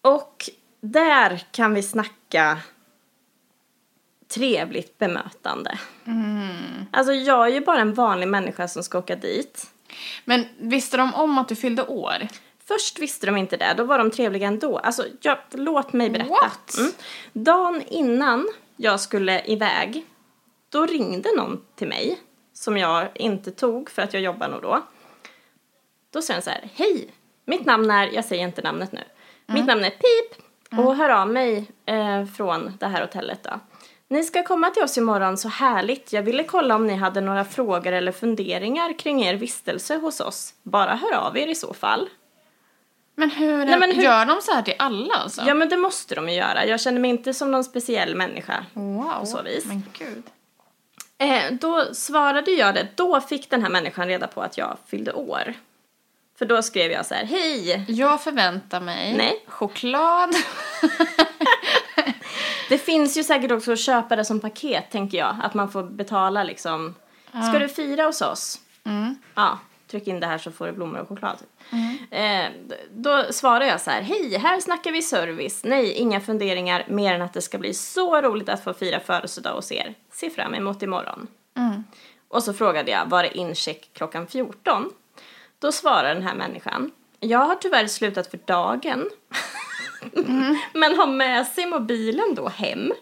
Och 0.00 0.50
där 0.80 1.42
kan 1.50 1.74
vi 1.74 1.82
snacka 1.82 2.58
trevligt 4.28 4.98
bemötande. 4.98 5.78
Alltså 6.90 7.12
jag 7.12 7.46
är 7.46 7.52
ju 7.52 7.60
bara 7.60 7.80
en 7.80 7.94
vanlig 7.94 8.28
människa 8.28 8.68
som 8.68 8.82
ska 8.82 8.98
åka 8.98 9.16
dit. 9.16 9.66
Men 10.24 10.44
visste 10.58 10.96
de 10.96 11.14
om 11.14 11.38
att 11.38 11.48
du 11.48 11.56
fyllde 11.56 11.82
år? 11.82 12.28
Först 12.64 12.98
visste 12.98 13.26
de 13.26 13.36
inte 13.36 13.56
det, 13.56 13.74
då 13.76 13.84
var 13.84 13.98
de 13.98 14.10
trevliga 14.10 14.48
ändå. 14.48 14.78
Alltså, 14.78 15.04
jag, 15.20 15.38
låt 15.50 15.92
mig 15.92 16.10
berätta. 16.10 16.30
What? 16.30 16.78
Mm. 16.78 16.92
Dagen 17.32 17.82
innan 17.88 18.48
jag 18.76 19.00
skulle 19.00 19.44
iväg, 19.46 20.06
då 20.68 20.86
ringde 20.86 21.28
någon 21.36 21.60
till 21.74 21.88
mig 21.88 22.18
som 22.58 22.76
jag 22.76 23.08
inte 23.14 23.50
tog 23.50 23.90
för 23.90 24.02
att 24.02 24.12
jag 24.12 24.22
jobbar 24.22 24.48
nog 24.48 24.62
då. 24.62 24.82
Då 26.10 26.22
säger 26.22 26.36
den 26.36 26.42
så 26.42 26.50
här, 26.50 26.68
hej, 26.74 27.08
mitt 27.44 27.64
namn 27.66 27.90
är, 27.90 28.06
jag 28.06 28.24
säger 28.24 28.42
inte 28.44 28.62
namnet 28.62 28.92
nu, 28.92 29.00
mitt 29.46 29.66
namn 29.66 29.84
är 29.84 29.90
Pip 29.90 30.42
och 30.78 30.96
hör 30.96 31.08
av 31.08 31.28
mig 31.28 31.70
eh, 31.86 32.24
från 32.26 32.76
det 32.80 32.86
här 32.86 33.00
hotellet 33.00 33.42
då. 33.42 33.50
Ni 34.08 34.24
ska 34.24 34.42
komma 34.42 34.70
till 34.70 34.82
oss 34.82 34.98
imorgon, 34.98 35.36
så 35.38 35.48
härligt. 35.48 36.12
Jag 36.12 36.22
ville 36.22 36.44
kolla 36.44 36.74
om 36.76 36.86
ni 36.86 36.94
hade 36.94 37.20
några 37.20 37.44
frågor 37.44 37.92
eller 37.92 38.12
funderingar 38.12 38.98
kring 38.98 39.24
er 39.24 39.34
vistelse 39.34 39.96
hos 39.96 40.20
oss. 40.20 40.54
Bara 40.62 40.94
hör 40.94 41.12
av 41.12 41.38
er 41.38 41.46
i 41.46 41.54
så 41.54 41.74
fall. 41.74 42.08
Men 43.14 43.30
hur, 43.30 43.64
Nej, 43.64 43.78
men 43.78 43.92
hur- 43.92 44.02
gör 44.02 44.26
de 44.26 44.40
så 44.42 44.52
här 44.52 44.62
till 44.62 44.74
alla 44.78 45.14
alltså? 45.14 45.42
Ja 45.46 45.54
men 45.54 45.68
det 45.68 45.76
måste 45.76 46.14
de 46.14 46.28
ju 46.28 46.34
göra. 46.34 46.66
Jag 46.66 46.80
känner 46.80 47.00
mig 47.00 47.10
inte 47.10 47.34
som 47.34 47.50
någon 47.50 47.64
speciell 47.64 48.14
människa. 48.16 48.66
Wow. 48.72 49.20
på 49.20 49.26
så 49.26 49.42
vis. 49.42 49.64
Men 49.66 49.82
gud. 49.98 50.22
Eh, 51.18 51.52
då 51.60 51.94
svarade 51.94 52.50
jag 52.50 52.74
det. 52.74 52.88
Då 52.94 53.20
fick 53.20 53.50
den 53.50 53.62
här 53.62 53.70
människan 53.70 54.06
reda 54.08 54.26
på 54.26 54.42
att 54.42 54.58
jag 54.58 54.76
fyllde 54.86 55.12
år. 55.12 55.54
För 56.38 56.46
då 56.46 56.62
skrev 56.62 56.90
jag 56.92 57.06
så 57.06 57.14
här, 57.14 57.24
hej! 57.24 57.84
Jag 57.88 58.22
förväntar 58.22 58.80
mig 58.80 59.14
Nej. 59.16 59.44
choklad. 59.48 60.34
Det 62.68 62.78
finns 62.78 63.16
ju 63.16 63.24
säkert 63.24 63.50
också 63.50 63.72
att 63.72 63.78
köpa 63.80 64.16
det 64.16 64.24
som 64.24 64.40
paket 64.40 64.90
tänker 64.90 65.18
jag. 65.18 65.36
Att 65.42 65.54
man 65.54 65.70
får 65.70 65.82
betala 65.82 66.42
liksom. 66.44 66.94
Ska 67.50 67.58
du 67.58 67.68
fira 67.68 68.04
hos 68.04 68.20
oss? 68.20 68.58
Mm. 68.84 69.16
Ja. 69.34 69.58
tryck 69.90 70.06
in 70.08 70.20
det 70.20 70.26
här 70.26 70.38
så 70.38 70.52
får 70.52 70.66
du 70.66 70.72
blommor 70.72 70.98
och 70.98 71.08
choklad. 71.08 71.36
Eh, 72.10 72.44
d- 72.66 72.76
då 72.90 73.24
svarar 73.32 73.64
jag 73.64 73.80
så 73.80 73.90
här, 73.90 74.02
hej, 74.02 74.38
här 74.38 74.60
snackar 74.60 74.92
vi 74.92 75.02
service. 75.02 75.60
Nej, 75.64 75.92
inga 75.92 76.20
funderingar 76.20 76.84
mer 76.88 77.14
än 77.14 77.22
att 77.22 77.32
det 77.34 77.42
ska 77.42 77.58
bli 77.58 77.74
så 77.74 78.20
roligt 78.20 78.48
att 78.48 78.64
få 78.64 78.72
fira 78.74 79.00
födelsedag 79.00 79.52
hos 79.54 79.72
er. 79.72 79.94
Se 80.20 80.30
fram 80.30 80.54
emot 80.54 80.82
imorgon. 80.82 81.26
Och 82.28 82.42
så 82.42 82.52
frågade 82.52 82.90
jag, 82.90 83.06
var 83.06 83.22
det 83.22 83.38
incheck 83.38 83.90
klockan 83.92 84.26
14? 84.26 84.90
Då 85.58 85.72
svarar 85.72 86.14
den 86.14 86.22
här 86.22 86.34
människan, 86.34 86.90
jag 87.20 87.38
har 87.38 87.54
tyvärr 87.54 87.86
slutat 87.86 88.30
för 88.30 88.38
dagen. 88.44 89.10
Men 90.72 90.98
har 90.98 91.06
med 91.06 91.46
sig 91.46 91.66
mobilen 91.66 92.34
då 92.34 92.48
hem. 92.48 92.92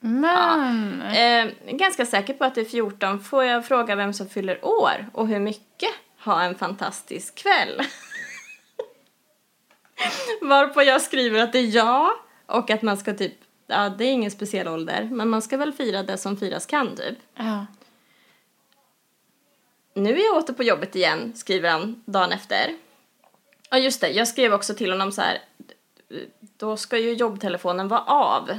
Men, 0.00 1.02
Eh, 1.02 1.50
ganska 1.72 2.06
säker 2.06 2.34
på 2.34 2.44
att 2.44 2.54
det 2.54 2.60
är 2.60 2.64
14. 2.64 3.20
Får 3.20 3.44
jag 3.44 3.66
fråga 3.66 3.96
vem 3.96 4.12
som 4.12 4.28
fyller 4.28 4.64
år 4.64 5.06
och 5.12 5.28
hur 5.28 5.40
mycket? 5.40 5.90
Ha 6.24 6.42
en 6.42 6.54
fantastisk 6.54 7.34
kväll. 7.34 7.82
Varpå 10.40 10.82
jag 10.82 11.02
skriver 11.02 11.42
att 11.42 11.52
det 11.52 11.58
är 11.58 11.76
jag 11.76 12.10
och 12.46 12.70
att 12.70 12.82
man 12.82 12.96
ska 12.96 13.14
typ, 13.14 13.34
ja 13.70 13.88
det 13.88 14.04
är 14.04 14.12
ingen 14.12 14.30
speciell 14.30 14.68
ålder, 14.68 15.08
men 15.12 15.28
man 15.28 15.42
ska 15.42 15.56
väl 15.56 15.72
fira 15.72 16.02
det 16.02 16.18
som 16.18 16.36
firas 16.36 16.66
kan 16.66 16.96
typ. 16.96 17.18
ja. 17.34 17.66
Nu 19.94 20.10
är 20.20 20.24
jag 20.24 20.36
åter 20.36 20.52
på 20.54 20.62
jobbet 20.62 20.96
igen, 20.96 21.32
skriver 21.36 21.70
han 21.70 22.02
dagen 22.04 22.32
efter. 22.32 22.76
Ja 23.70 23.78
just 23.78 24.00
det, 24.00 24.08
jag 24.08 24.28
skrev 24.28 24.52
också 24.54 24.74
till 24.74 24.90
honom 24.90 25.12
så 25.12 25.20
här. 25.22 25.38
Då 26.56 26.76
ska 26.76 26.98
ju 26.98 27.12
jobbtelefonen 27.12 27.88
vara 27.88 28.00
av. 28.04 28.50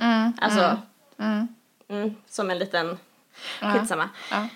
Mm, 0.00 0.32
Alltså, 0.40 0.78
mm, 1.18 1.48
mm, 1.88 2.14
som 2.28 2.50
en 2.50 2.58
liten, 2.58 2.98
Ja. 3.60 3.72
skitsamma. 3.72 4.08
ja. 4.30 4.48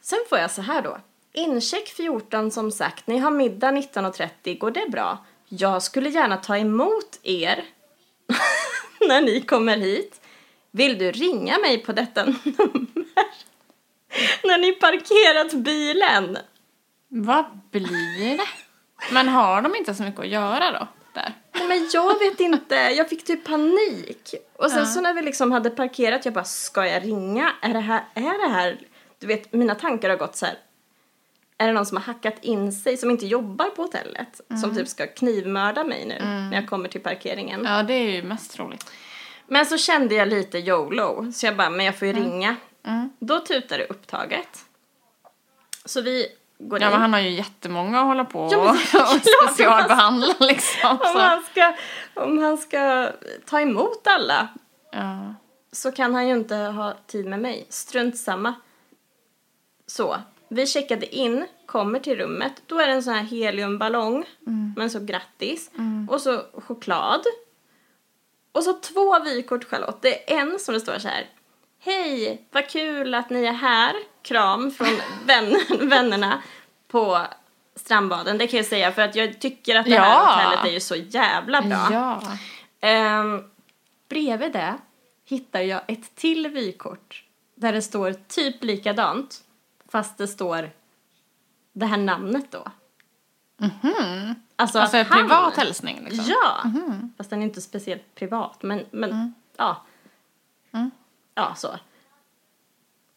Sen 0.00 0.18
får 0.28 0.38
jag 0.38 0.50
så 0.50 0.62
här 0.62 0.82
då. 0.82 0.98
Incheck 1.32 1.88
14 1.88 2.50
som 2.50 2.70
sagt, 2.72 3.06
ni 3.06 3.18
har 3.18 3.30
middag 3.30 3.70
19.30, 3.70 4.58
går 4.58 4.70
det 4.70 4.86
bra? 4.90 5.18
Jag 5.48 5.82
skulle 5.82 6.08
gärna 6.10 6.36
ta 6.36 6.56
emot 6.56 7.18
er 7.22 7.64
när 9.08 9.20
ni 9.20 9.40
kommer 9.40 9.76
hit. 9.76 10.20
Vill 10.70 10.98
du 10.98 11.12
ringa 11.12 11.58
mig 11.58 11.78
på 11.78 11.92
detta 11.92 12.24
nummer? 12.24 13.48
när 14.44 14.58
ni 14.58 14.72
parkerat 14.72 15.52
bilen? 15.52 16.38
Vad 17.08 17.44
blir 17.70 18.36
det? 18.38 18.44
Men 19.12 19.28
har 19.28 19.62
de 19.62 19.74
inte 19.76 19.94
så 19.94 20.02
mycket 20.02 20.20
att 20.20 20.28
göra 20.28 20.70
då? 20.70 20.86
Där? 21.14 21.32
Nej, 21.52 21.68
Men 21.68 21.88
jag 21.92 22.18
vet 22.18 22.40
inte, 22.40 22.74
jag 22.74 23.08
fick 23.08 23.24
typ 23.24 23.44
panik. 23.44 24.34
Och 24.56 24.70
sen 24.70 24.78
Ja. 24.78 24.86
så 24.86 25.00
när 25.00 25.14
vi 25.14 25.22
liksom 25.22 25.52
hade 25.52 25.70
parkerat, 25.70 26.24
jag 26.24 26.34
bara, 26.34 26.44
ska 26.44 26.86
jag 26.86 27.04
ringa? 27.04 27.52
Är 27.62 27.72
det 27.72 27.80
här, 27.80 28.04
är 28.14 28.48
det 28.48 28.54
här? 28.54 28.78
Du 29.18 29.26
vet, 29.26 29.52
mina 29.52 29.74
tankar 29.74 30.10
har 30.10 30.16
gått 30.16 30.36
så 30.36 30.46
här. 30.46 30.54
Är 31.58 31.66
det 31.66 31.72
någon 31.72 31.86
som 31.86 31.96
har 31.96 32.04
hackat 32.04 32.34
in 32.44 32.72
sig, 32.72 32.96
som 32.96 33.10
inte 33.10 33.26
jobbar 33.26 33.70
på 33.70 33.82
hotellet? 33.82 34.40
Som 34.60 34.74
typ 34.74 34.88
ska 34.88 35.06
knivmörda 35.06 35.84
mig 35.84 36.06
nu 36.06 36.18
när 36.24 36.54
jag 36.54 36.68
kommer 36.68 36.88
till 36.88 37.00
parkeringen. 37.00 37.64
Ja, 37.64 37.82
det 37.82 37.94
är 37.94 38.10
ju 38.10 38.22
mest 38.22 38.58
roligt. 38.58 38.90
Men 39.46 39.66
så 39.66 39.76
kände 39.78 40.14
jag 40.14 40.28
lite 40.28 40.58
YOLO, 40.58 41.32
så 41.32 41.46
jag 41.46 41.56
bara, 41.56 41.70
men 41.70 41.86
jag 41.86 41.98
får 41.98 42.08
ju 42.08 42.14
ringa. 42.14 42.56
Mm. 42.86 43.10
Då 43.18 43.38
tutar 43.40 43.78
det 43.78 43.86
upptaget. 43.86 44.64
Så 45.84 46.00
vi 46.00 46.26
går 46.58 46.80
Ja, 46.80 46.86
in. 46.86 46.92
men 46.92 47.00
han 47.00 47.12
har 47.12 47.20
ju 47.20 47.30
jättemånga 47.30 48.00
att 48.00 48.06
hålla 48.06 48.24
på 48.24 48.48
Ja, 48.52 48.70
och, 48.70 48.76
specialbehandla 49.48 50.34
liksom. 50.40 50.90
om, 50.90 51.16
han 51.16 51.42
ska, 51.42 51.74
om 52.14 52.38
han 52.38 52.58
ska 52.58 53.10
ta 53.46 53.60
emot 53.60 54.06
alla 54.06 54.48
Ja. 54.92 55.34
så 55.72 55.92
kan 55.92 56.14
han 56.14 56.28
ju 56.28 56.34
inte 56.34 56.54
ha 56.56 56.94
tid 57.06 57.26
med 57.26 57.40
mig. 57.40 57.66
Strunt 57.68 58.18
samma. 58.18 58.54
Så, 59.86 60.16
vi 60.48 60.66
checkade 60.66 61.14
in, 61.16 61.46
kommer 61.66 61.98
till 62.00 62.16
rummet. 62.18 62.52
Då 62.66 62.78
är 62.78 62.86
det 62.86 62.92
en 62.92 63.02
sån 63.02 63.14
här 63.14 63.22
heliumballong, 63.24 64.24
men 64.76 64.90
så 64.90 65.00
grattis. 65.00 65.70
Och 66.08 66.20
så 66.20 66.42
choklad. 66.66 67.20
Och 68.52 68.64
så 68.64 68.72
två 68.72 69.18
vykort 69.24 69.64
Charlotte. 69.64 70.02
Det 70.02 70.32
är 70.34 70.38
en 70.40 70.58
som 70.58 70.74
det 70.74 70.80
står 70.80 70.98
så 70.98 71.08
här. 71.08 71.26
Hej, 71.80 72.42
vad 72.50 72.68
kul 72.68 73.14
att 73.14 73.30
ni 73.30 73.44
är 73.44 73.52
här. 73.52 73.94
Kram 74.22 74.70
från 74.70 74.88
vän, 75.26 75.56
vännerna 75.80 76.42
på 76.88 77.20
strandbaden. 77.76 78.38
Det 78.38 78.46
kan 78.46 78.56
jag 78.56 78.66
säga 78.66 78.92
för 78.92 79.02
att 79.02 79.14
jag 79.14 79.40
tycker 79.40 79.76
att 79.76 79.86
det 79.86 79.98
här 79.98 80.10
Ja. 80.10 80.30
hotellet 80.30 80.66
är 80.70 80.74
ju 80.74 80.80
så 80.80 80.96
jävla 80.96 81.62
bra. 81.62 81.88
ja. 81.92 82.22
Ehm, 82.80 83.44
bredvid 84.08 84.52
det 84.52 84.74
hittar 85.24 85.60
jag 85.60 85.80
ett 85.88 86.14
till 86.14 86.48
vykort 86.48 87.24
där 87.54 87.72
det 87.72 87.82
står 87.82 88.12
typ 88.28 88.64
likadant 88.64 89.40
fast 89.88 90.18
det 90.18 90.28
står 90.28 90.70
det 91.72 91.86
här 91.86 91.96
namnet 91.96 92.50
då. 92.50 92.64
Alltså, 94.56 94.78
Alltså 94.78 94.78
att 94.78 94.94
en 94.94 95.06
han- 95.06 95.18
privat 95.18 95.56
hälsning 95.56 96.04
liksom. 96.04 96.24
Ja, 96.28 96.62
fast 97.16 97.30
den 97.30 97.40
är 97.42 97.44
inte 97.46 97.60
speciellt 97.60 98.14
privat 98.14 98.62
men, 98.62 98.84
men 98.90 99.34
ja. 99.56 99.84
Ja, 101.34 101.54
så. 101.54 101.78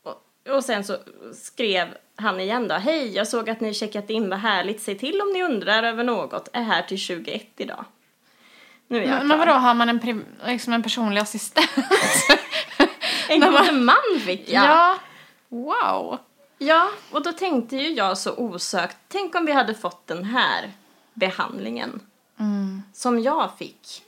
Och, 0.03 0.23
och 0.55 0.63
sen 0.63 0.83
så 0.83 0.97
skrev 1.33 1.97
han 2.15 2.39
igen 2.39 2.67
då. 2.67 2.75
Hej, 2.75 3.15
jag 3.15 3.27
såg 3.27 3.49
att 3.49 3.59
ni 3.61 3.73
checkat 3.73 4.09
in, 4.09 4.29
vad 4.29 4.39
härligt. 4.39 4.81
Säg 4.81 4.97
till 4.97 5.21
om 5.21 5.29
ni 5.33 5.43
undrar 5.43 5.83
över 5.83 6.03
något. 6.03 6.49
Är 6.53 6.61
här 6.63 6.81
till 6.81 6.97
21 6.97 7.47
idag. 7.57 7.85
Nu 8.87 8.97
är 8.97 9.01
jag 9.07 9.17
Men, 9.17 9.27
men 9.27 9.39
vadå, 9.39 9.51
har 9.51 9.73
man 9.73 9.89
en, 9.89 10.25
liksom 10.45 10.73
en 10.73 10.83
personlig 10.83 11.21
assistent? 11.21 11.69
En 13.29 13.39
god 13.39 13.73
man 13.73 13.95
fick 14.19 14.49
jag. 14.49 14.65
Ja. 14.65 14.97
Wow. 15.49 16.19
Ja, 16.61 16.89
och 17.11 17.23
då 17.23 17.31
tänkte 17.31 17.75
ju 17.75 17.89
jag 17.89 18.17
så 18.17 18.35
osökt, 18.35 18.97
tänk 19.07 19.35
om 19.35 19.45
vi 19.45 19.51
hade 19.51 19.73
fått 19.75 20.07
den 20.07 20.23
här 20.23 20.71
behandlingen 21.13 21.99
som 22.93 23.19
jag 23.19 23.57
fick. 23.57 24.03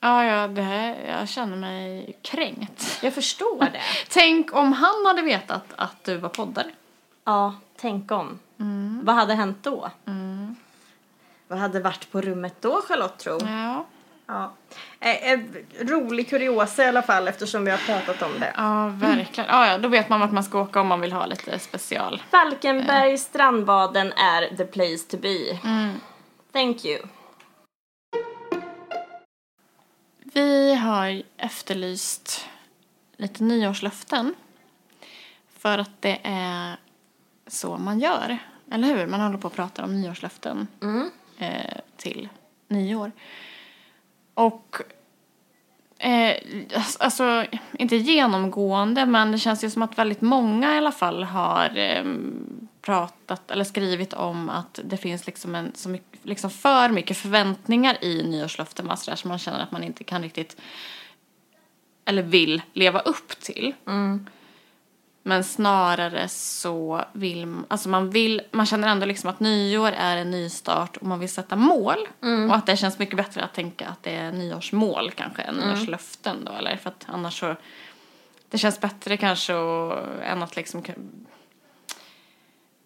Ja, 0.00 0.24
ja, 0.24 0.48
det 0.48 0.62
här, 0.62 1.18
jag 1.18 1.28
känner 1.28 1.56
mig 1.56 2.16
kränkt. 2.22 2.98
Jag 3.02 3.14
förstår 3.14 3.58
det. 3.72 3.80
Tänk 4.08 4.54
om 4.54 4.72
han 4.72 5.06
hade 5.06 5.22
vetat 5.22 5.64
att 5.76 6.04
du 6.04 6.16
var 6.16 6.28
poddare. 6.28 6.70
Ja, 7.24 7.54
tänk 7.76 8.10
om. 8.10 8.38
Vad 9.02 9.14
hade 9.14 9.34
hänt 9.34 9.58
då? 9.62 9.90
Vad 11.48 11.58
hade 11.58 11.80
varit 11.80 12.10
på 12.12 12.20
rummet 12.20 12.54
då, 12.60 12.82
Charlotte, 12.88 13.18
tro? 13.18 13.38
Ja. 13.40 13.86
Ja. 14.26 14.52
Eh, 15.00 15.32
eh, 15.32 15.40
rolig 15.80 16.30
kuriosa 16.30 16.84
i 16.84 16.88
alla 16.88 17.02
fall, 17.02 17.28
eftersom 17.28 17.64
vi 17.64 17.70
har 17.70 17.78
pratat 17.78 18.22
om 18.22 18.40
det. 18.40 18.52
Ja, 18.56 18.88
verkligen. 18.88 19.50
Ja, 19.50 19.66
ja, 19.66 19.78
då 19.78 19.88
vet 19.88 20.08
man 20.08 20.20
vart 20.20 20.32
man 20.32 20.44
ska 20.44 20.60
åka 20.60 20.80
om 20.80 20.86
man 20.86 21.00
vill 21.00 21.12
ha 21.12 21.26
lite 21.26 21.58
special. 21.58 22.22
Falkenberg 22.30 23.18
strandbaden 23.18 24.12
är 24.12 24.56
the 24.56 24.64
place 24.64 25.10
to 25.10 25.16
be. 25.16 25.58
Thank 26.52 26.84
you. 26.84 26.98
Vi 30.34 30.74
har 30.74 31.22
efterlyst 31.36 32.48
lite 33.16 33.44
nyårslöften. 33.44 34.34
För 35.58 35.78
att 35.78 35.90
det 36.02 36.20
är 36.24 36.76
så 37.46 37.78
man 37.78 38.00
gör. 38.00 38.38
Eller 38.70 38.88
hur? 38.88 39.06
Man 39.06 39.20
håller 39.20 39.38
på 39.38 39.46
att 39.46 39.54
prata 39.54 39.84
om 39.84 40.00
nyårslöften 40.00 40.68
eh, 41.38 41.80
till 41.96 42.28
nyår. 42.68 43.12
Och 44.34 44.76
eh, 45.98 46.36
alltså, 46.98 47.44
inte 47.78 47.96
genomgående, 47.96 49.06
men 49.06 49.32
det 49.32 49.38
känns 49.38 49.64
ju 49.64 49.70
som 49.70 49.82
att 49.82 49.98
väldigt 49.98 50.20
många 50.20 50.74
i 50.74 50.78
alla 50.78 50.92
fall 50.92 51.24
har 51.24 51.78
eh, 51.78 52.04
pratat 52.82 53.50
eller 53.50 53.64
skrivit 53.64 54.12
om 54.12 54.50
att 54.50 54.80
det 54.84 54.96
finns 54.96 55.26
liksom, 55.26 55.54
en, 55.54 55.72
så 55.74 55.88
mycket, 55.88 56.18
liksom 56.22 56.50
för 56.50 56.88
mycket 56.88 57.16
förväntningar 57.16 58.04
i 58.04 58.22
nyårslöften 58.22 58.90
alltså 58.90 59.10
va, 59.10 59.16
sådär, 59.16 59.16
som 59.16 59.28
man 59.28 59.38
känner 59.38 59.60
att 59.60 59.72
man 59.72 59.84
inte 59.84 60.04
kan 60.04 60.22
riktigt 60.22 60.56
eller 62.04 62.22
vill 62.22 62.62
leva 62.72 63.00
upp 63.00 63.40
till. 63.40 63.74
Mm. 63.86 64.26
Men 65.22 65.44
snarare 65.44 66.28
så 66.28 67.04
vill 67.12 67.56
alltså 67.68 67.88
man 67.88 68.10
vill, 68.10 68.42
man 68.50 68.66
känner 68.66 68.88
ändå 68.88 69.06
liksom 69.06 69.30
att 69.30 69.40
nyår 69.40 69.92
är 69.92 70.16
en 70.16 70.30
ny 70.30 70.48
start 70.48 70.96
och 70.96 71.06
man 71.06 71.20
vill 71.20 71.28
sätta 71.28 71.56
mål. 71.56 72.08
Och 72.48 72.56
att 72.56 72.66
det 72.66 72.76
känns 72.76 72.98
mycket 72.98 73.16
bättre 73.16 73.42
att 73.42 73.54
tänka 73.54 73.88
att 73.88 74.02
det 74.02 74.16
är 74.16 74.32
nyårsmål 74.32 75.10
kanske 75.10 75.42
än 75.42 75.54
nyårslöften 75.54 76.44
då 76.44 76.52
eller 76.52 76.76
för 76.76 76.90
att 76.90 77.06
annars 77.08 77.40
så 77.40 77.56
det 78.50 78.58
känns 78.58 78.80
bättre 78.80 79.16
kanske 79.16 79.54
och, 79.54 79.98
än 80.22 80.42
att 80.42 80.56
liksom 80.56 80.82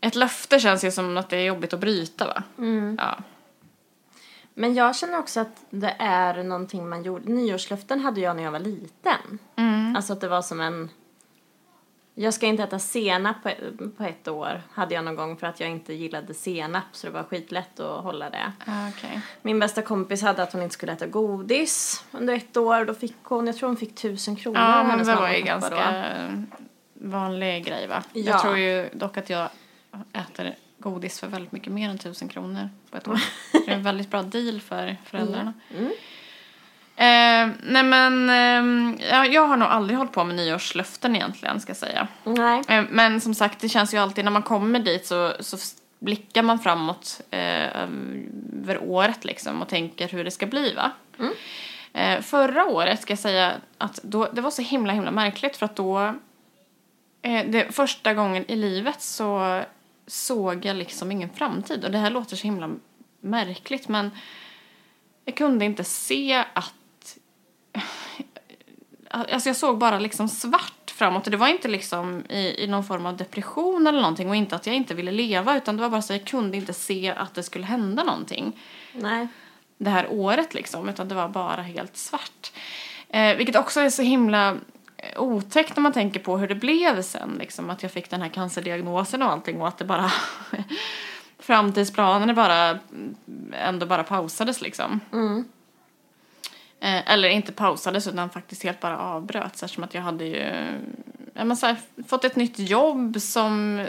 ett 0.00 0.14
löfte 0.14 0.60
känns 0.60 0.84
ju 0.84 0.90
som 0.90 1.16
att 1.16 1.28
det 1.28 1.36
är 1.36 1.44
jobbigt 1.44 1.72
att 1.72 1.80
bryta 1.80 2.26
va? 2.26 2.42
Ja. 2.98 3.18
Men 4.54 4.74
jag 4.74 4.96
känner 4.96 5.18
också 5.18 5.40
att 5.40 5.64
det 5.70 5.96
är 5.98 6.42
någonting 6.42 6.88
man 6.88 7.02
gjorde. 7.02 7.32
Nyårslöften 7.32 8.00
hade 8.00 8.20
jag 8.20 8.36
när 8.36 8.42
jag 8.42 8.52
var 8.52 8.58
liten. 8.58 9.38
Alltså 9.96 10.12
att 10.12 10.20
det 10.20 10.28
var 10.28 10.42
som 10.42 10.60
en... 10.60 10.90
Jag 12.18 12.34
ska 12.34 12.46
inte 12.46 12.62
äta 12.62 12.78
senap 12.78 13.36
på, 13.42 13.50
på 13.96 14.04
ett 14.04 14.28
år, 14.28 14.62
hade 14.72 14.94
jag 14.94 15.04
någon 15.04 15.16
gång 15.16 15.36
för 15.36 15.46
att 15.46 15.60
jag 15.60 15.70
inte 15.70 15.94
gillade 15.94 16.34
senap 16.34 16.84
så 16.92 17.06
det 17.06 17.12
var 17.12 17.22
skitlätt 17.22 17.80
att 17.80 18.02
hålla 18.02 18.30
det. 18.30 18.52
Ah, 18.66 18.88
okej. 18.88 19.20
Min 19.42 19.58
bästa 19.58 19.82
kompis 19.82 20.22
hade 20.22 20.42
att 20.42 20.52
hon 20.52 20.62
inte 20.62 20.72
skulle 20.72 20.92
äta 20.92 21.06
godis 21.06 22.04
under 22.12 22.34
ett 22.34 22.56
år. 22.56 22.84
Då 22.84 22.94
fick 22.94 23.16
hon, 23.22 23.46
jag 23.46 23.56
tror 23.56 23.68
hon 23.68 23.76
fick 23.76 23.94
tusen 23.94 24.36
kronor 24.36 24.60
Ja, 24.60 24.84
men 24.84 25.06
det 25.06 25.14
var 25.14 25.30
ju 25.30 25.42
ganska 25.42 26.04
vanlig 26.94 27.64
grej 27.64 27.86
va? 27.86 28.02
Ja. 28.12 28.22
Jag 28.22 28.42
tror 28.42 28.58
ju 28.58 28.88
dock 28.92 29.16
att 29.16 29.30
jag 29.30 29.48
äter 30.12 30.54
godis 30.78 31.20
för 31.20 31.26
väldigt 31.26 31.52
mycket 31.52 31.72
mer 31.72 31.90
än 31.90 31.98
tusen 31.98 32.28
kronor 32.28 32.68
på 32.90 32.96
ett 32.96 33.08
år. 33.08 33.20
det 33.66 33.72
är 33.72 33.74
en 33.76 33.82
väldigt 33.82 34.10
bra 34.10 34.22
deal 34.22 34.60
för 34.60 34.96
föräldrarna. 35.04 35.52
Mm. 35.78 35.92
Eh, 36.98 37.48
nej 37.62 37.82
men, 37.82 38.30
eh, 38.30 39.26
jag, 39.32 39.46
har 39.46 39.56
nog 39.56 39.68
aldrig 39.68 39.98
hållit 39.98 40.12
på 40.12 40.24
med 40.24 40.36
nyårslöften 40.36 41.16
egentligen 41.16 41.60
ska 41.60 41.70
jag 41.70 41.76
säga. 41.76 42.08
Nej. 42.24 42.62
Eh, 42.68 42.84
men 42.90 43.20
som 43.20 43.34
sagt, 43.34 43.60
det 43.60 43.68
känns 43.68 43.94
ju 43.94 43.98
alltid 43.98 44.24
när 44.24 44.32
man 44.32 44.42
kommer 44.42 44.78
dit 44.78 45.06
så, 45.06 45.32
så 45.40 45.56
blickar 45.98 46.42
man 46.42 46.58
framåt 46.58 47.20
eh, 47.30 47.82
över 48.66 48.78
året 48.82 49.24
liksom 49.24 49.62
och 49.62 49.68
tänker 49.68 50.08
hur 50.08 50.24
det 50.24 50.30
ska 50.30 50.46
bli 50.46 50.74
va. 50.74 50.90
Eh, 51.92 52.20
förra 52.20 52.66
året 52.66 53.02
ska 53.02 53.12
jag 53.12 53.18
säga 53.18 53.52
att 53.78 54.00
då, 54.02 54.28
det 54.32 54.40
var 54.40 54.50
så 54.50 54.62
himla 54.62 54.92
himla 54.92 55.10
märkligt 55.10 55.56
för 55.56 55.66
att 55.66 55.76
då 55.76 56.14
eh, 57.22 57.46
det, 57.46 57.74
första 57.74 58.14
gången 58.14 58.44
i 58.50 58.56
livet 58.56 59.02
så 59.02 59.62
såg 60.06 60.64
jag 60.64 60.76
liksom 60.76 61.12
ingen 61.12 61.30
framtid 61.30 61.84
och 61.84 61.90
det 61.90 61.98
här 61.98 62.10
låter 62.10 62.36
så 62.36 62.42
himla 62.42 62.70
märkligt 63.20 63.88
men 63.88 64.10
jag 65.24 65.34
kunde 65.34 65.64
inte 65.64 65.84
se 65.84 66.44
att 66.52 66.74
Alltså 69.10 69.48
jag 69.48 69.56
såg 69.56 69.78
bara 69.78 69.98
liksom 69.98 70.28
svart 70.28 70.90
framåt 70.90 71.24
och 71.24 71.30
det 71.30 71.36
var 71.36 71.48
inte 71.48 71.68
liksom 71.68 72.24
i, 72.28 72.64
i 72.64 72.66
någon 72.66 72.84
form 72.84 73.06
av 73.06 73.16
depression 73.16 73.86
eller 73.86 74.00
någonting 74.00 74.28
och 74.28 74.36
inte 74.36 74.56
att 74.56 74.66
jag 74.66 74.76
inte 74.76 74.94
ville 74.94 75.12
leva 75.12 75.56
utan 75.56 75.76
det 75.76 75.82
var 75.82 75.90
bara 75.90 76.02
så 76.02 76.12
att 76.12 76.20
jag 76.20 76.28
kunde 76.28 76.56
inte 76.56 76.72
se 76.72 77.14
att 77.16 77.34
det 77.34 77.42
skulle 77.42 77.66
hända 77.66 78.04
någonting 78.04 78.60
Nej. 78.92 79.28
det 79.78 79.90
här 79.90 80.06
året 80.10 80.54
liksom 80.54 80.88
utan 80.88 81.08
det 81.08 81.14
var 81.14 81.28
bara 81.28 81.62
helt 81.62 81.96
svart. 81.96 82.52
Eh, 83.08 83.36
vilket 83.36 83.56
också 83.56 83.80
är 83.80 83.90
så 83.90 84.02
himla 84.02 84.56
eh, 84.96 85.22
otäckt 85.22 85.76
när 85.76 85.82
man 85.82 85.92
tänker 85.92 86.20
på 86.20 86.38
hur 86.38 86.48
det 86.48 86.54
blev 86.54 87.02
sen 87.02 87.36
liksom 87.38 87.70
att 87.70 87.82
jag 87.82 87.92
fick 87.92 88.10
den 88.10 88.22
här 88.22 88.28
cancerdiagnosen 88.28 89.22
och 89.22 89.30
allting 89.30 89.60
och 89.60 89.68
att 89.68 89.78
det 89.78 89.84
bara 89.84 90.12
framtidsplanerna 91.38 92.34
bara 92.34 92.78
ändå 93.52 93.86
bara 93.86 94.04
pausades 94.04 94.60
liksom. 94.60 95.00
Mm. 95.12 95.44
Eh, 96.80 97.12
eller 97.12 97.28
inte 97.28 97.52
pausades 97.52 98.06
utan 98.06 98.30
faktiskt 98.30 98.62
helt 98.62 98.80
bara 98.80 98.98
avbröts 98.98 99.62
eftersom 99.62 99.84
att 99.84 99.94
jag 99.94 100.02
hade 100.02 100.24
ju 100.24 100.52
ja, 101.34 101.44
men 101.44 101.56
så 101.56 101.66
här, 101.66 101.76
fått 102.08 102.24
ett 102.24 102.36
nytt 102.36 102.58
jobb 102.58 103.20
som 103.20 103.86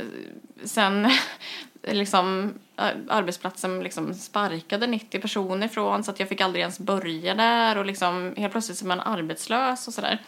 sen 0.63 1.09
liksom 1.83 2.53
ar- 2.75 3.05
arbetsplatsen 3.09 3.79
liksom 3.83 4.13
sparkade 4.13 4.87
90 4.87 5.21
personer 5.21 5.65
ifrån 5.65 6.03
så 6.03 6.11
att 6.11 6.19
jag 6.19 6.29
fick 6.29 6.41
aldrig 6.41 6.61
ens 6.61 6.79
börja 6.79 7.35
där 7.35 7.77
och 7.77 7.85
liksom 7.85 8.33
helt 8.37 8.51
plötsligt 8.51 8.77
så 8.77 8.85
är 8.85 8.87
man 8.87 8.99
arbetslös 8.99 9.87
och 9.87 9.93
sådär. 9.93 10.21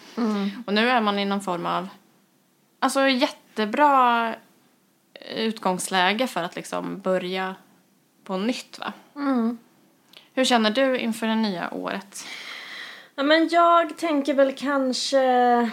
Och 0.66 0.74
nu 0.74 0.90
är 0.90 1.02
man 1.02 1.20
i 1.20 1.26
någon 1.26 1.42
form 1.42 1.66
av 1.66 1.88
alltså 2.80 3.08
jättebra 3.08 4.36
utgångsläge 5.36 6.28
för 6.28 6.44
att 6.44 6.56
liksom 6.56 7.00
börja 7.00 7.56
på 8.24 8.38
nytt 8.38 8.80
va. 8.80 8.94
Mm. 9.16 9.58
Hur 10.34 10.46
känner 10.46 10.72
du 10.72 10.98
inför 10.98 11.28
det 11.28 11.36
nya 11.36 11.74
året? 11.74 12.26
Ja, 13.20 13.24
men 13.24 13.48
jag 13.52 13.98
tänker 13.98 14.34
väl 14.34 14.56
kanske 14.56 15.70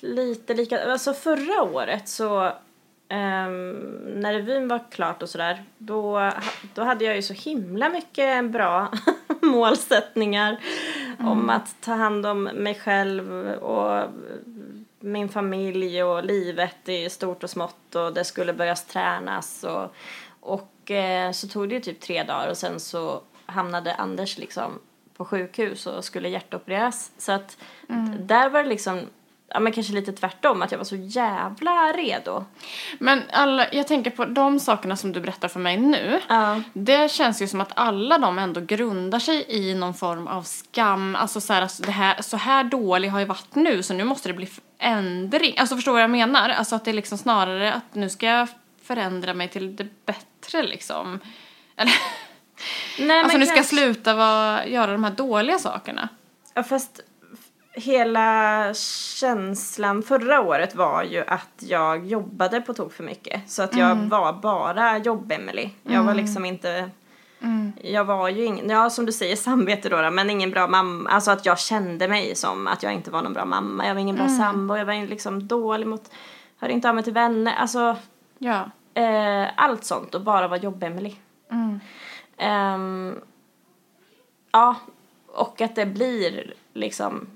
lite 0.00 0.54
lika... 0.54 0.92
Alltså 0.92 1.14
förra 1.14 1.62
året 1.62 2.08
så 2.08 2.52
ehm, 3.08 3.72
när 4.16 4.32
revyn 4.32 4.68
var 4.68 4.90
klart 4.90 5.22
och 5.22 5.28
sådär 5.28 5.64
då, 5.78 6.32
då 6.74 6.82
hade 6.82 7.04
jag 7.04 7.16
ju 7.16 7.22
så 7.22 7.32
himla 7.32 7.88
mycket 7.88 8.50
bra 8.50 8.92
målsättningar 9.40 10.60
om 11.18 11.50
att 11.50 11.80
ta 11.80 11.92
hand 11.92 12.26
om 12.26 12.42
mig 12.42 12.74
själv 12.74 13.50
och 13.52 14.08
min 15.00 15.28
familj 15.28 16.02
och 16.02 16.24
livet 16.24 16.88
i 16.88 17.10
stort 17.10 17.44
och 17.44 17.50
smått 17.50 17.94
och 17.94 18.14
det 18.14 18.24
skulle 18.24 18.52
börjas 18.52 18.84
tränas 18.84 19.64
och, 19.64 19.94
och 20.40 20.90
eh, 20.90 21.32
så 21.32 21.48
tog 21.48 21.68
det 21.68 21.74
ju 21.74 21.80
typ 21.80 22.00
tre 22.00 22.22
dagar 22.22 22.50
och 22.50 22.56
sen 22.56 22.80
så 22.80 23.22
hamnade 23.46 23.94
Anders 23.94 24.38
liksom 24.38 24.78
på 25.20 25.24
sjukhus 25.24 25.86
och 25.86 26.04
skulle 26.04 26.28
hjärtopereras. 26.28 27.10
Så 27.18 27.32
att 27.32 27.56
där 28.18 28.48
var 28.48 28.62
det 28.62 28.68
liksom, 28.68 29.00
ja 29.48 29.60
men 29.60 29.72
kanske 29.72 29.92
lite 29.92 30.12
tvärtom, 30.12 30.62
att 30.62 30.72
jag 30.72 30.78
var 30.78 30.84
så 30.84 30.96
jävla 30.96 31.92
redo. 31.92 32.44
Men 32.98 33.22
alla, 33.32 33.72
jag 33.72 33.86
tänker 33.86 34.10
på 34.10 34.24
de 34.24 34.60
sakerna 34.60 34.96
som 34.96 35.12
du 35.12 35.20
berättar 35.20 35.48
för 35.48 35.60
mig 35.60 35.76
nu. 35.76 36.20
Ja. 36.28 36.62
Det 36.72 37.10
känns 37.10 37.42
ju 37.42 37.46
som 37.46 37.60
att 37.60 37.72
alla 37.74 38.18
de 38.18 38.38
ändå 38.38 38.60
grundar 38.60 39.18
sig 39.18 39.44
i 39.48 39.74
någon 39.74 39.94
form 39.94 40.26
av 40.26 40.42
skam. 40.42 41.16
Alltså 41.16 41.40
så 41.40 41.52
här, 41.52 41.62
alltså 41.62 41.82
det 41.82 41.92
här, 41.92 42.22
så 42.22 42.36
här 42.36 42.64
dålig 42.64 43.08
har 43.08 43.20
jag 43.20 43.26
varit 43.26 43.54
nu 43.54 43.82
så 43.82 43.94
nu 43.94 44.04
måste 44.04 44.28
det 44.28 44.34
bli 44.34 44.48
ändring. 44.78 45.58
Alltså 45.58 45.76
förstår 45.76 45.92
du 45.92 45.94
vad 45.94 46.02
jag 46.02 46.10
menar? 46.10 46.48
Alltså 46.48 46.76
att 46.76 46.84
det 46.84 46.90
är 46.90 46.94
liksom 46.94 47.18
snarare 47.18 47.72
att 47.72 47.94
nu 47.94 48.08
ska 48.08 48.26
jag 48.26 48.48
förändra 48.82 49.34
mig 49.34 49.48
till 49.48 49.76
det 49.76 50.06
bättre 50.06 50.62
liksom. 50.62 51.20
Eller, 51.76 51.94
Nej, 52.98 53.20
alltså 53.20 53.38
men 53.38 53.46
ska 53.46 53.56
jag 53.56 53.64
kanske- 53.64 53.76
sluta 53.76 54.14
vara, 54.14 54.66
göra 54.66 54.92
de 54.92 55.04
här 55.04 55.10
dåliga 55.10 55.58
sakerna. 55.58 56.08
Ja, 56.54 56.62
fast 56.62 57.00
hela 57.72 58.74
känslan 58.74 60.02
förra 60.02 60.40
året 60.40 60.74
var 60.74 61.02
ju 61.02 61.24
att 61.26 61.48
jag 61.58 62.06
jobbade 62.06 62.60
på 62.60 62.74
tok 62.74 62.92
för 62.92 63.04
mycket. 63.04 63.50
Så 63.50 63.62
att 63.62 63.76
jag 63.76 63.96
var 63.96 64.32
bara 64.32 64.98
jobb-Emily. 64.98 65.70
Jag 65.82 66.02
var 66.02 66.14
liksom 66.14 66.44
inte... 66.44 66.90
Jag 67.82 68.04
var 68.04 68.28
ju 68.28 68.44
ingen, 68.44 68.70
ja 68.70 68.90
som 68.90 69.06
du 69.06 69.12
säger 69.12 69.36
samvete 69.36 69.88
då, 69.88 70.10
men 70.10 70.30
ingen 70.30 70.50
bra 70.50 70.66
mamma. 70.66 71.10
Alltså 71.10 71.30
att 71.30 71.46
jag 71.46 71.58
kände 71.58 72.08
mig 72.08 72.34
som 72.36 72.66
att 72.66 72.82
jag 72.82 72.92
inte 72.92 73.10
var 73.10 73.22
någon 73.22 73.32
bra 73.32 73.44
mamma. 73.44 73.86
Jag 73.86 73.94
var 73.94 74.00
ingen 74.00 74.16
bra 74.16 74.28
sambo, 74.28 74.76
jag 74.76 74.84
var 74.84 75.06
liksom 75.06 75.46
dålig 75.48 75.86
mot, 75.86 76.10
hörde 76.58 76.72
inte 76.74 76.88
av 76.88 76.94
mig 76.94 77.04
till 77.04 77.12
vänner. 77.12 77.54
Alltså 77.54 77.96
Ja. 78.38 78.70
eh, 78.94 79.48
allt 79.56 79.84
sånt 79.84 80.14
och 80.14 80.20
bara 80.20 80.48
vara 80.48 80.58
jobb-Emily. 80.60 81.14
Mm. 81.50 81.80
Ehm, 82.40 83.20
ja, 84.52 84.76
och 85.26 85.60
att 85.60 85.74
det 85.74 85.86
blir 85.86 86.54
liksom 86.72 87.26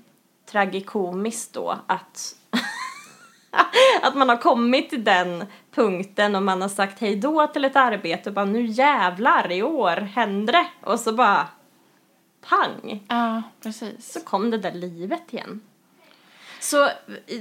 tragikomiskt 0.45 1.53
då 1.53 1.77
att 1.87 2.35
att 4.01 4.15
man 4.15 4.29
har 4.29 4.37
kommit 4.37 4.89
till 4.89 5.03
den 5.03 5.45
punkten 5.71 6.35
och 6.35 6.43
man 6.43 6.61
har 6.61 6.69
sagt 6.69 6.99
hej 6.99 7.15
då 7.15 7.47
till 7.47 7.65
ett 7.65 7.75
arbete 7.75 8.29
och 8.29 8.33
bara 8.33 8.45
nu 8.45 8.65
jävlar 8.65 9.51
i 9.51 9.63
år 9.63 9.95
händer 9.97 10.53
det 10.53 10.67
och 10.83 10.99
så 10.99 11.13
bara 11.13 11.47
pang 12.49 13.05
Ja, 13.07 13.41
precis. 13.61 14.13
så 14.13 14.19
kom 14.19 14.51
det 14.51 14.57
där 14.57 14.71
livet 14.71 15.33
igen. 15.33 15.61
Så 16.65 16.89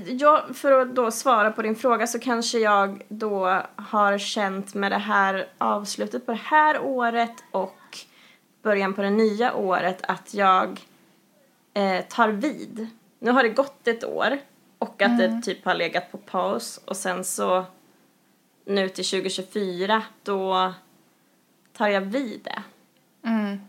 jag, 0.07 0.57
för 0.57 0.73
att 0.73 0.95
då 0.95 1.11
svara 1.11 1.51
på 1.51 1.63
din 1.63 1.77
fråga 1.77 2.07
så 2.07 2.19
kanske 2.19 2.59
jag 2.59 3.03
då 3.09 3.63
har 3.77 4.19
känt 4.19 4.75
med 4.75 4.93
det 4.93 4.99
här 4.99 5.47
avslutet 5.59 6.27
på 6.27 6.33
det 6.33 6.39
här 6.39 6.81
året 6.81 7.33
och 7.51 7.99
början 8.63 8.95
på 8.95 9.03
det 9.03 9.11
nya 9.11 9.55
året 9.55 10.03
att 10.03 10.35
jag 10.35 10.81
eh, 11.75 12.05
tar 12.05 12.29
vid. 12.29 12.87
Nu 13.19 13.31
har 13.31 13.43
det 13.43 13.49
gått 13.49 13.89
ett 13.89 14.05
år 14.05 14.39
och 14.79 15.03
att 15.03 15.19
det 15.19 15.43
typ 15.43 15.65
har 15.65 15.75
legat 15.75 16.13
på 16.13 16.19
paus 16.19 16.81
och 16.85 16.97
sen 16.97 17.25
så 17.25 17.65
nu 18.65 18.89
till 18.89 19.05
2024 19.05 20.03
då 20.23 20.73
tar 21.77 21.89
jag 21.89 22.01
vid 22.01 22.41
det. 22.45 22.63
Mm. 23.29 23.61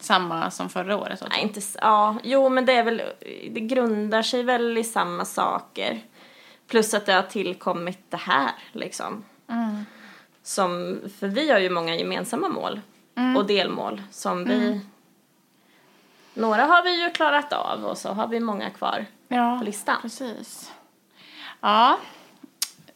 Samma 0.00 0.50
som 0.50 0.68
förra 0.68 0.96
året. 0.96 1.22
Nej, 1.30 1.42
inte 1.42 1.60
Ja, 1.80 2.16
jo 2.22 2.48
men 2.48 2.66
det 2.66 2.72
är 2.72 2.82
väl, 2.84 3.02
det 3.50 3.60
grundar 3.60 4.22
sig 4.22 4.42
väl 4.42 4.78
i 4.78 4.84
samma 4.84 5.24
saker. 5.24 6.00
Plus 6.66 6.94
att 6.94 7.06
det 7.06 7.12
har 7.12 7.22
tillkommit 7.22 7.98
det 8.08 8.16
här 8.16 8.50
liksom. 8.72 9.24
Mm. 9.48 9.84
Som, 10.42 11.00
för 11.18 11.28
vi 11.28 11.50
har 11.50 11.58
ju 11.58 11.70
många 11.70 11.96
gemensamma 11.96 12.48
mål 12.48 12.80
och 13.36 13.46
delmål 13.46 14.02
som 14.10 14.44
vi, 14.44 14.80
några 16.34 16.64
har 16.64 16.82
vi 16.82 17.02
ju 17.04 17.10
klarat 17.10 17.52
av 17.52 17.84
och 17.84 17.98
så 17.98 18.08
har 18.08 18.28
vi 18.28 18.40
många 18.40 18.70
kvar 18.70 19.06
Ja, 19.28 19.56
på 19.58 19.64
listan. 19.64 19.96
precis. 20.02 20.72
Ja, 21.60 21.98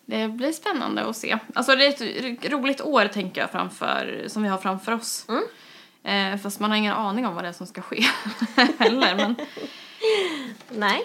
det 0.06 0.28
blir 0.28 0.52
spännande 0.52 1.04
att 1.04 1.16
se. 1.16 1.38
Alltså 1.54 1.76
det 1.76 1.86
är 1.86 2.32
ett 2.32 2.52
roligt 2.52 2.80
år 2.80 3.06
tänker 3.06 3.40
jag 3.40 3.50
framför, 3.50 4.24
som 4.28 4.42
vi 4.42 4.48
har 4.48 4.58
framför 4.58 4.92
oss. 4.92 5.26
Mm. 5.28 5.42
Eh, 6.04 6.36
fast 6.36 6.60
man 6.60 6.70
har 6.70 6.78
ingen 6.78 6.92
aning 6.92 7.26
om 7.26 7.34
vad 7.34 7.44
det 7.44 7.48
är 7.48 7.52
som 7.52 7.66
ska 7.66 7.82
ske 7.82 8.04
heller. 8.78 9.14
Men, 9.14 9.36
Nej. 10.68 10.98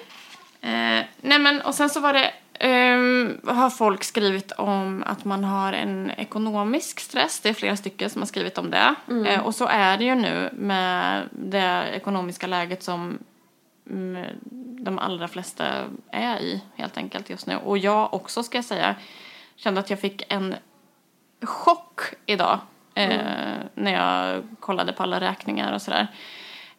eh, 0.61 1.05
nej 1.21 1.39
men 1.39 1.61
och 1.61 1.75
sen 1.75 1.89
så 1.89 1.99
var 1.99 2.13
det 2.13 2.33
ehm, 2.59 3.41
har 3.45 3.69
folk 3.69 4.03
skrivit 4.03 4.51
om 4.51 5.03
att 5.05 5.25
man 5.25 5.43
har 5.43 5.73
en 5.73 6.11
ekonomisk 6.11 6.99
stress. 6.99 7.39
Det 7.39 7.49
är 7.49 7.53
flera 7.53 7.77
stycken 7.77 8.09
som 8.09 8.21
har 8.21 8.27
skrivit 8.27 8.57
om 8.57 8.71
det. 8.71 8.95
Eh, 9.25 9.41
och 9.45 9.55
så 9.55 9.65
är 9.65 9.97
det 9.97 10.03
ju 10.03 10.15
nu 10.15 10.49
med 10.53 11.29
det 11.31 11.89
ekonomiska 11.93 12.47
läget 12.47 12.83
som 12.83 13.19
mm, 13.89 14.25
de 14.79 14.99
allra 14.99 15.27
flesta 15.27 15.65
är 16.11 16.39
i 16.39 16.61
helt 16.75 16.97
enkelt 16.97 17.29
just 17.29 17.47
nu. 17.47 17.55
Och 17.55 17.77
jag 17.77 18.13
också 18.13 18.43
ska 18.43 18.57
jag 18.57 18.65
säga 18.65 18.95
kände 19.55 19.79
att 19.79 19.89
jag 19.89 19.99
fick 19.99 20.33
en 20.33 20.55
chock 21.41 22.01
idag 22.25 22.59
eh, 22.95 23.57
när 23.73 23.93
jag 23.93 24.43
kollade 24.59 24.93
på 24.93 25.03
alla 25.03 25.19
räkningar 25.19 25.73
och 25.73 25.81
sådär. 25.81 26.07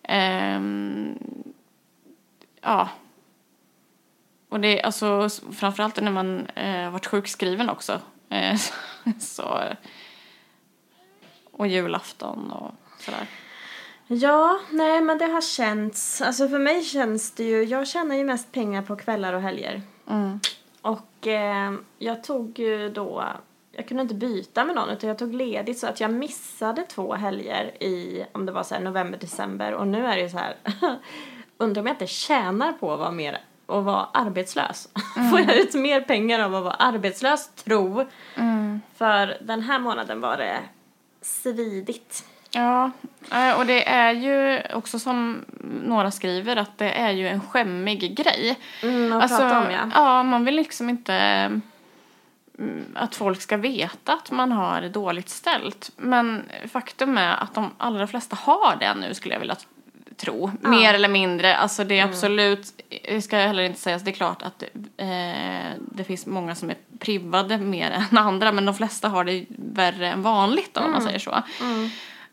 Ehm, 0.02 1.18
ja. 2.60 2.88
Och 4.48 4.60
det 4.60 4.80
är 4.80 4.86
alltså 4.86 5.28
framförallt 5.52 6.00
när 6.00 6.10
man 6.10 6.46
eh, 6.46 6.90
varit 6.90 7.06
sjukskriven 7.06 7.70
också. 7.70 8.00
Eh, 8.28 8.58
Så, 9.18 9.62
och 11.52 11.66
julafton 11.66 12.50
och 12.50 12.74
sådär. 12.98 13.26
Ja, 14.06 14.60
nej 14.70 15.00
men 15.00 15.18
det 15.18 15.26
har 15.26 15.40
känts, 15.40 16.20
alltså 16.20 16.48
för 16.48 16.58
mig 16.58 16.82
känns 16.82 17.32
det 17.32 17.44
ju, 17.44 17.64
jag 17.64 17.88
tjänar 17.88 18.16
ju 18.16 18.24
mest 18.24 18.52
pengar 18.52 18.82
på 18.82 18.96
kvällar 18.96 19.32
och 19.32 19.42
helger. 19.42 19.82
Mm. 20.08 20.40
Och 20.82 21.26
eh, 21.26 21.72
jag 21.98 22.24
tog 22.24 22.58
ju 22.58 22.90
då, 22.90 23.24
jag 23.72 23.88
kunde 23.88 24.02
inte 24.02 24.14
byta 24.14 24.64
med 24.64 24.74
någon 24.74 24.90
utan 24.90 25.08
jag 25.08 25.18
tog 25.18 25.34
ledigt 25.34 25.78
så 25.78 25.86
att 25.86 26.00
jag 26.00 26.12
missade 26.12 26.82
två 26.82 27.14
helger 27.14 27.82
i, 27.82 28.26
om 28.32 28.46
det 28.46 28.52
var 28.52 28.62
så 28.62 28.78
november, 28.78 29.18
december 29.18 29.74
och 29.74 29.86
nu 29.86 30.06
är 30.06 30.16
det 30.16 30.22
ju 30.22 30.28
så 30.28 30.38
här, 30.38 30.56
undrar 31.58 31.80
om 31.80 31.86
jag 31.86 31.94
inte 31.94 32.06
tjänar 32.06 32.72
på 32.72 32.92
att 32.92 32.98
vara 32.98 33.10
mer 33.10 33.40
att 33.66 33.84
vara 33.84 34.08
arbetslös. 34.12 34.88
Får 35.30 35.40
jag 35.40 35.56
ut 35.56 35.74
mer 35.74 36.00
pengar 36.00 36.40
av 36.40 36.54
att 36.54 36.64
vara 36.64 36.74
arbetslös, 36.74 37.48
tro. 37.48 38.06
För 38.96 39.36
den 39.40 39.62
här 39.62 39.78
månaden 39.78 40.20
var 40.20 40.36
det 40.36 40.58
svidigt. 41.20 42.24
Ja, 42.50 42.90
eh, 43.32 43.58
och 43.58 43.66
det 43.66 43.88
är 43.88 44.12
ju 44.12 44.62
också 44.74 44.98
som 44.98 45.44
några 45.84 46.10
skriver 46.10 46.56
att 46.56 46.78
det 46.78 46.90
är 46.90 47.10
ju 47.10 47.28
en 47.28 47.40
skämmig 47.40 48.16
grej. 48.16 48.58
Mm, 48.82 49.12
att 49.12 49.28
prata 49.28 49.60
om 49.60 49.70
ja. 49.70 49.90
ja, 49.94 50.22
man 50.22 50.44
vill 50.44 50.54
liksom 50.54 50.88
inte 50.88 51.14
mm, 51.14 51.62
att 52.94 53.14
folk 53.14 53.40
ska 53.40 53.56
veta 53.56 54.12
att 54.12 54.30
man 54.30 54.52
har 54.52 54.80
det 54.80 54.88
dåligt 54.88 55.28
ställt. 55.28 55.90
Men 55.96 56.42
faktum 56.72 57.18
är 57.18 57.36
att 57.36 57.54
de 57.54 57.70
allra 57.78 58.06
flesta 58.06 58.36
har 58.36 58.76
det 58.76 58.94
nu 58.94 59.14
skulle 59.14 59.34
jag 59.34 59.40
vilja 59.40 59.56
tro. 60.16 60.50
Mer 60.60 60.94
eller 60.94 61.08
mindre. 61.08 61.56
Alltså 61.56 61.84
det 61.84 61.98
är 61.98 62.04
absolut, 62.04 62.82
det 63.08 63.22
ska 63.22 63.38
jag 63.38 63.46
heller 63.46 63.62
inte 63.62 63.80
säga, 63.80 63.98
det 63.98 64.10
är 64.10 64.12
klart 64.12 64.42
att 64.42 64.62
eh, 64.96 65.72
det 65.78 66.04
finns 66.04 66.26
många 66.26 66.54
som 66.54 66.70
är 66.70 66.76
privade 66.98 67.58
mer 67.58 67.90
än 67.90 68.18
andra. 68.18 68.52
Men 68.52 68.66
de 68.66 68.74
flesta 68.74 69.08
har 69.08 69.24
det 69.24 69.44
värre 69.48 70.08
än 70.08 70.22
vanligt 70.22 70.76
om 70.76 70.90
man 70.92 71.02
säger 71.02 71.18
så. 71.18 71.42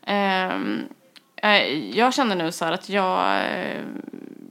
Ehm, 0.06 0.88
eh, 1.36 1.62
jag 1.98 2.14
känner 2.14 2.36
nu 2.36 2.52
så 2.52 2.64
här 2.64 2.72
att 2.72 2.88
jag 2.88 3.36
eh, 3.36 3.82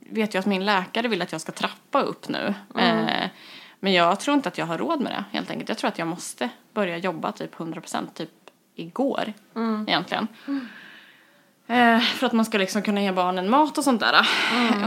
vet 0.10 0.36
ju 0.36 0.40
att 0.40 0.46
min 0.46 0.66
läkare 0.66 1.08
vill 1.08 1.22
att 1.22 1.32
jag 1.32 1.42
ska 1.42 1.52
trappa 1.52 2.02
upp 2.02 2.28
nu. 2.30 2.54
Eh, 2.78 3.30
men 3.80 3.94
jag 3.94 4.20
tror 4.20 4.36
inte 4.36 4.50
att 4.50 4.58
jag 4.58 4.66
har 4.66 4.78
råd 4.78 5.02
med 5.02 5.12
det 5.12 5.24
helt 5.32 5.50
enkelt. 5.52 5.70
Jag 5.70 5.78
tror 5.78 5.88
att 5.88 6.00
jag 6.00 6.08
måste 6.08 6.50
börja 6.74 6.98
jobba 6.98 7.32
typ 7.32 7.56
100% 7.56 8.08
typ 8.13 8.30
igår 8.76 9.34
egentligen. 9.88 10.28
Eh, 11.68 12.00
för 12.00 12.28
att 12.28 12.34
man 12.34 12.46
ska 12.46 12.58
liksom 12.58 12.82
kunna 12.82 13.02
ge 13.02 13.12
barnen 13.12 13.50
mat 13.50 13.78
och 13.78 13.84
sånt 13.84 14.00
där. 14.02 14.28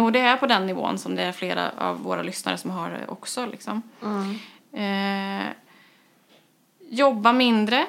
Och 0.00 0.12
det 0.12 0.20
är 0.20 0.36
på 0.36 0.46
den 0.46 0.66
nivån 0.66 0.98
som 0.98 1.14
det 1.16 1.22
är 1.22 1.32
flera 1.32 1.70
av 1.78 2.02
våra 2.02 2.22
lyssnare 2.22 2.58
som 2.58 2.70
har 2.70 2.90
det 2.90 3.06
också 3.08 3.46
liksom. 3.46 3.82
Eh, 4.72 5.46
jobba 6.90 7.32
mindre. 7.32 7.86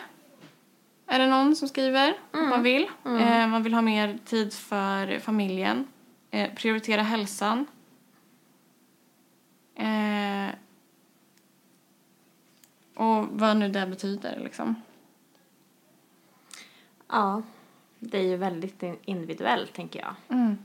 Är 1.08 1.20
det 1.20 1.28
någon 1.28 1.56
som 1.56 1.68
skriver 1.68 2.10
att 2.32 2.50
man 2.50 2.64
vill. 2.64 2.90
Eh, 3.06 3.48
man 3.48 3.64
vill 3.64 3.74
ha 3.74 3.82
mer 3.82 4.18
tid 4.26 4.54
för 4.54 5.20
familjen. 5.20 5.88
Eh, 6.32 6.50
prioritera 6.56 7.02
hälsan. 7.02 7.66
Och 13.02 13.28
vad 13.32 13.58
nu 13.58 13.70
det 13.70 13.88
betyder 13.88 14.40
liksom. 14.40 14.76
Ja, 17.08 17.42
det 18.00 18.18
är 18.18 18.24
ju 18.24 18.38
väldigt 18.38 18.84
in- 18.84 19.00
individuellt 19.06 19.74
tänker 19.74 20.00
jag. 20.00 20.38
Mm. 20.38 20.58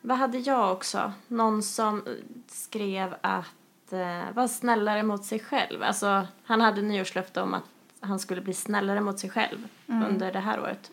Vad 0.00 0.18
hade 0.18 0.38
jag 0.38 0.72
också? 0.72 1.12
Någon 1.28 1.62
som 1.62 2.02
skrev 2.46 3.14
att 3.20 3.92
eh, 3.92 4.32
vara 4.34 4.48
snällare 4.48 5.02
mot 5.02 5.24
sig 5.24 5.38
själv. 5.38 5.82
Alltså, 5.82 6.26
han 6.44 6.60
hade 6.60 6.82
nyårslöfte 6.82 7.40
om 7.42 7.54
att 7.54 7.64
han 8.00 8.18
skulle 8.18 8.40
bli 8.40 8.54
snällare 8.54 9.00
mot 9.00 9.18
sig 9.18 9.30
själv 9.30 9.68
under 9.86 10.32
det 10.32 10.40
här 10.40 10.60
året. 10.60 10.90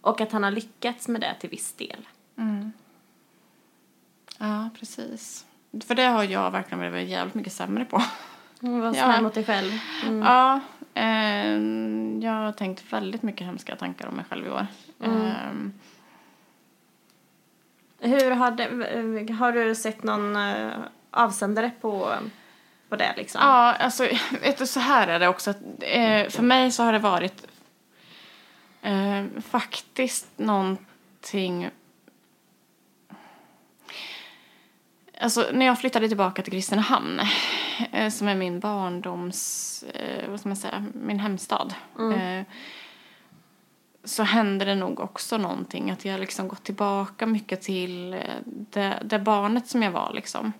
Och 0.00 0.20
att 0.20 0.32
han 0.32 0.42
har 0.42 0.50
lyckats 0.50 1.08
med 1.08 1.20
det 1.20 1.34
till 1.40 1.50
viss 1.50 1.72
del. 1.72 2.08
Ja, 4.38 4.68
precis. 4.78 5.46
För 5.84 5.94
det 5.94 6.04
har 6.04 6.24
jag 6.24 6.50
verkligen 6.50 6.78
blivit 6.90 7.08
jävligt 7.08 7.34
mycket 7.34 7.52
sämre 7.52 7.84
på. 7.84 8.02
Mm, 8.62 8.80
Var 8.80 8.86
Ja. 8.86 8.92
snäll 9.04 9.22
mot 9.22 9.34
dig 9.34 9.44
själv. 9.44 9.72
Mm. 10.06 10.22
Ja, 10.22 10.60
eh, 10.94 11.58
jag 12.28 12.32
har 12.44 12.52
tänkt 12.52 12.92
väldigt 12.92 13.22
mycket 13.22 13.46
hemska 13.46 13.76
tankar 13.76 14.08
om 14.08 14.14
mig 14.14 14.24
själv 14.30 14.46
i 14.46 14.50
år. 14.50 14.66
Eh, 15.00 15.10
Hur 18.02 18.30
har, 18.30 18.50
det, 18.50 19.32
har 19.32 19.52
du 19.52 19.74
sett 19.74 20.02
någon 20.02 20.36
eh, 20.36 20.70
avsändare 21.10 21.70
på, 21.80 22.12
på 22.88 22.96
det 22.96 23.14
liksom? 23.16 23.40
Ja, 23.44 23.72
alltså 23.72 24.02
vet 24.42 24.58
du, 24.58 24.66
så 24.66 24.80
här 24.80 25.08
är 25.08 25.18
det 25.18 25.28
också. 25.28 25.50
Att, 25.50 25.56
eh, 25.80 26.28
för 26.28 26.42
mig 26.42 26.70
så 26.70 26.82
har 26.82 26.92
det 26.92 26.98
varit 26.98 27.46
eh, 28.82 29.24
faktiskt 29.50 30.26
någonting... 30.38 31.70
Alltså 35.20 35.46
när 35.52 35.66
jag 35.66 35.78
flyttade 35.80 36.08
tillbaka 36.08 36.42
till 36.42 36.52
Kristinehamn, 36.52 37.20
eh, 37.20 37.28
som 38.10 38.28
är 38.28 38.34
min 38.34 38.60
barndoms, 38.60 39.84
eh, 39.94 40.30
vad 40.30 40.40
ska 40.40 40.48
man 40.48 40.56
säga, 40.56 40.84
min 40.92 41.20
hemstad. 41.20 41.74
Eh, 41.98 42.44
så 44.04 44.22
hände 44.22 44.64
det 44.64 44.74
nog 44.74 45.00
också 45.00 45.38
någonting. 45.38 45.90
Att 45.90 46.04
jag 46.04 46.20
liksom 46.20 46.48
gått 46.48 46.64
tillbaka 46.64 47.26
mycket 47.26 47.62
till 47.62 48.12
eh, 48.12 48.20
det, 48.44 48.98
det 49.04 49.18
barnet 49.18 49.68
som 49.68 49.82
jag 49.82 49.90
var. 49.90 50.12
Liksom. 50.14 50.52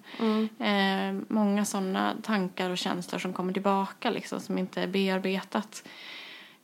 Eh, 0.59 1.13
många 1.29 1.65
sådana 1.65 2.15
tankar 2.23 2.71
och 2.71 2.79
känslor 2.79 3.19
som 3.19 3.33
kommer 3.33 3.53
tillbaka 3.53 4.11
liksom, 4.11 4.41
som 4.41 4.59
inte 4.59 4.83
är 4.83 4.87
bearbetat. 4.87 5.85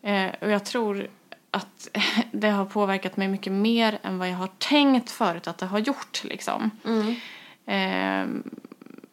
Eh, 0.03 0.31
och 0.41 0.51
jag 0.51 0.65
tror 0.65 1.09
att 1.51 1.89
det 2.33 2.49
har 2.49 2.65
påverkat 2.65 3.17
mig 3.17 3.29
mycket 3.29 3.53
mer 3.53 3.99
än 4.03 4.19
vad 4.19 4.29
jag 4.29 4.37
har 4.37 4.51
tänkt 4.59 5.11
förut 5.11 5.47
att 5.47 5.59
det 5.59 5.67
har 5.67 5.79
gjort. 5.79 6.25
Liksom. 6.25 6.71
Eh, 7.67 8.27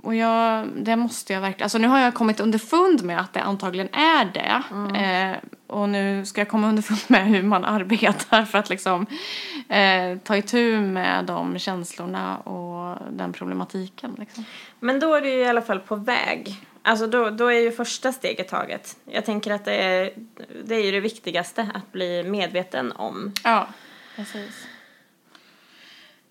och 0.03 0.15
jag, 0.15 0.67
det 0.75 0.95
måste 0.95 1.33
jag 1.33 1.41
verkligen... 1.41 1.65
Alltså 1.65 1.77
nu 1.77 1.87
har 1.87 1.99
jag 1.99 2.13
kommit 2.13 2.39
underfund 2.39 3.03
med 3.03 3.19
att 3.19 3.33
det 3.33 3.41
antagligen 3.41 3.89
är 3.93 4.25
det. 4.25 4.63
Eh, 4.99 5.37
och 5.67 5.89
nu 5.89 6.25
ska 6.25 6.41
jag 6.41 6.47
komma 6.47 6.69
underfund 6.69 6.99
med 7.07 7.27
hur 7.27 7.43
man 7.43 7.65
arbetar 7.65 8.45
för 8.45 8.57
att 8.57 8.69
liksom 8.69 9.05
eh, 9.69 10.17
ta 10.23 10.37
itu 10.37 10.79
med 10.79 11.25
de 11.25 11.59
känslorna 11.59 12.37
och 12.37 12.97
den 13.11 13.33
problematiken. 13.33 14.15
Liksom. 14.19 14.45
Men 14.79 14.99
då 14.99 15.13
är 15.13 15.21
du 15.21 15.29
i 15.29 15.45
alla 15.45 15.61
fall 15.61 15.79
på 15.79 15.95
väg. 15.95 16.55
Alltså 16.81 17.07
då, 17.07 17.29
då 17.29 17.47
är 17.47 17.59
ju 17.59 17.71
första 17.71 18.13
steget 18.13 18.47
taget. 18.47 18.97
Jag 19.05 19.25
tänker 19.25 19.51
att 19.51 19.65
det 19.65 19.75
är, 19.75 20.11
det 20.65 20.75
är 20.75 20.85
ju 20.85 20.91
det 20.91 20.99
viktigaste, 20.99 21.67
att 21.73 21.91
bli 21.91 22.23
medveten 22.23 22.91
om. 22.91 23.33
Ja, 23.43 23.67
precis. 24.15 24.67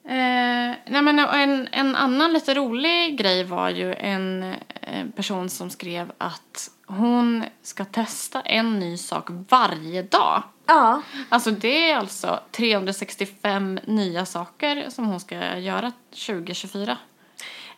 Eh, 0.05 0.75
nej 0.87 1.03
men 1.03 1.19
en, 1.19 1.69
en 1.73 1.97
annan 1.97 2.33
lite 2.33 2.55
rolig 2.55 3.19
grej 3.19 3.45
var 3.45 3.71
ju 3.71 3.95
en 3.95 4.43
eh, 4.81 5.07
person 5.17 5.49
som 5.51 5.71
skrev 5.71 6.13
att 6.19 6.71
hon 6.87 7.45
ska 7.63 7.85
testa 7.85 8.41
en 8.41 8.79
ny 8.79 8.97
sak 8.97 9.29
varje 9.49 10.03
dag. 10.03 10.43
Ja. 10.67 11.03
Alltså 11.29 11.51
det 11.51 11.91
är 11.91 11.97
alltså 11.97 12.41
365 12.51 13.79
nya 13.85 14.27
saker 14.27 14.91
som 14.91 15.07
hon 15.07 15.21
ska 15.21 15.59
göra 15.59 15.93
2024. 16.27 16.97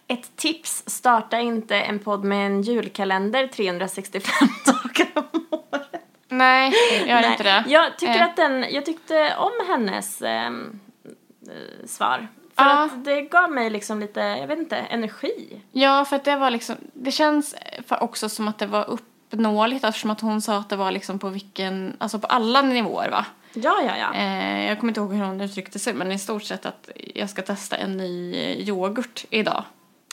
Ett 0.08 0.36
tips, 0.36 0.82
starta 0.86 1.40
inte 1.40 1.76
en 1.76 1.98
podd 1.98 2.24
med 2.24 2.46
en 2.46 2.62
julkalender 2.62 3.46
365 3.46 4.48
dagar 4.66 5.08
om 5.32 5.46
året. 5.50 5.90
Nej, 6.28 6.72
gör 7.06 7.20
Nej, 7.20 7.30
inte 7.30 7.42
det. 7.42 7.64
Jag, 7.66 7.98
tycker 7.98 8.14
Eh. 8.18 8.24
att 8.24 8.36
den, 8.36 8.66
jag 8.70 8.84
tyckte 8.86 9.34
om 9.38 9.52
hennes 9.68 10.22
ehm, 10.22 10.80
eh, 11.48 11.86
svar. 11.86 12.28
För 12.56 12.64
Ja. 12.64 12.84
att 12.84 13.04
det 13.04 13.20
gav 13.22 13.50
mig 13.52 13.70
liksom 13.70 14.00
lite, 14.00 14.20
jag 14.20 14.46
vet 14.46 14.58
inte, 14.58 14.76
energi. 14.76 15.60
Ja, 15.72 16.04
för 16.04 16.16
att 16.16 16.24
det 16.24 16.36
var 16.36 16.50
liksom, 16.50 16.76
det 16.92 17.10
känns 17.10 17.54
också 17.88 18.28
som 18.28 18.48
att 18.48 18.58
det 18.58 18.66
var 18.66 18.84
uppnåeligt 18.90 19.84
eftersom 19.84 20.10
att 20.10 20.20
hon 20.20 20.40
sa 20.42 20.56
att 20.58 20.68
det 20.68 20.76
var 20.76 20.90
liksom 20.90 21.18
på 21.18 21.28
vilken, 21.28 21.96
alltså 21.98 22.18
på 22.18 22.26
alla 22.26 22.62
nivåer 22.62 23.10
va? 23.10 23.26
Ja, 23.54 23.76
ja, 23.86 23.96
ja. 23.96 24.14
Eh, 24.14 24.66
jag 24.68 24.80
kommer 24.80 24.90
inte 24.90 25.00
ihåg 25.00 25.12
hur 25.14 25.24
hon 25.24 25.40
uttryckte 25.40 25.78
sig 25.78 25.94
men 25.94 26.12
i 26.12 26.18
stort 26.18 26.42
sett 26.42 26.66
att 26.66 26.90
jag 27.14 27.30
ska 27.30 27.42
testa 27.42 27.76
en 27.76 27.96
ny 27.96 28.34
eh, 28.36 28.68
yoghurt 28.68 29.24
idag. 29.30 29.64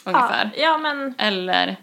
Ungefär. 0.03 0.51
Ja, 0.55 0.61
ja 0.63 0.77
men 0.77 1.15
Eller 1.17 1.77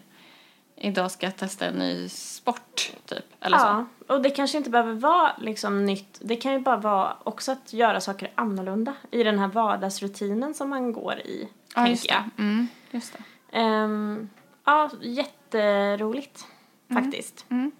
idag 0.81 1.11
ska 1.11 1.27
jag 1.27 1.37
testa 1.37 1.67
en 1.67 1.75
ny 1.75 2.09
sport 2.09 2.93
typ. 3.05 3.25
Eller 3.41 3.59
så. 3.59 3.65
Ja, 3.65 3.87
och 4.07 4.23
det 4.23 4.31
kanske 4.31 4.59
inte 4.59 4.71
behöver 4.71 4.95
vara 4.95 5.33
liksom 5.39 5.85
nytt. 5.85 6.19
Det 6.21 6.37
kan 6.37 6.53
ju 6.53 6.59
bara 6.59 6.77
vara 6.77 7.17
också 7.25 7.53
att 7.53 7.73
göra 7.73 8.01
saker 8.01 8.31
annorlunda 8.35 8.95
i 9.11 9.23
den 9.23 9.39
här 9.39 9.49
vardagsrutinen 9.49 10.55
som 10.55 10.71
man 10.71 10.93
går 10.93 11.19
i, 11.19 11.49
Ja, 11.75 11.89
just 11.89 12.09
det. 12.09 12.25
Mm, 12.39 12.69
just 12.91 13.13
det. 13.13 13.59
Ehm, 13.59 14.29
ja, 14.65 14.91
jätteroligt 15.01 16.47
faktiskt. 16.93 17.47
Mm. 17.49 17.73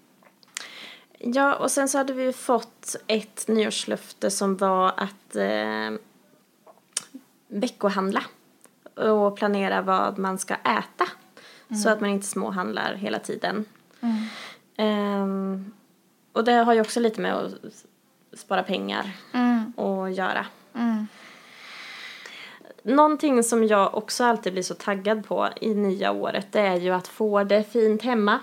Ja, 1.19 1.55
och 1.55 1.71
sen 1.71 1.89
så 1.89 1.97
hade 1.97 2.13
vi 2.13 2.33
fått 2.33 2.95
ett 3.07 3.47
nyårslöfte 3.47 4.31
som 4.31 4.57
var 4.57 4.87
att 4.97 5.35
eh, 5.35 5.99
veckohandla 7.47 8.23
och 8.95 9.37
planera 9.37 9.81
vad 9.81 10.17
man 10.17 10.37
ska 10.37 10.53
äta 10.53 11.07
så 11.83 11.89
att 11.89 12.01
man 12.01 12.09
inte 12.09 12.27
småhandlar 12.27 12.93
hela 12.93 13.19
tiden. 13.19 13.65
Ehm, 14.77 15.71
och 16.33 16.43
det 16.43 16.51
har 16.53 16.73
ju 16.73 16.81
också 16.81 16.99
lite 16.99 17.21
med 17.21 17.33
att 17.33 17.53
spara 18.39 18.63
pengar 18.63 19.11
Mm. 19.33 19.73
att 19.77 20.15
göra. 20.15 20.45
Mm. 20.75 21.07
Någonting 22.83 23.43
som 23.43 23.63
jag 23.67 23.95
också 23.95 24.23
alltid 24.23 24.53
blir 24.53 24.63
så 24.63 24.73
taggad 24.73 25.27
på 25.27 25.49
i 25.61 25.73
nya 25.73 26.11
året 26.11 26.47
det 26.51 26.59
är 26.61 26.75
ju 26.75 26.89
att 26.93 27.07
få 27.07 27.43
det 27.43 27.71
fint 27.71 28.01
hemma. 28.01 28.39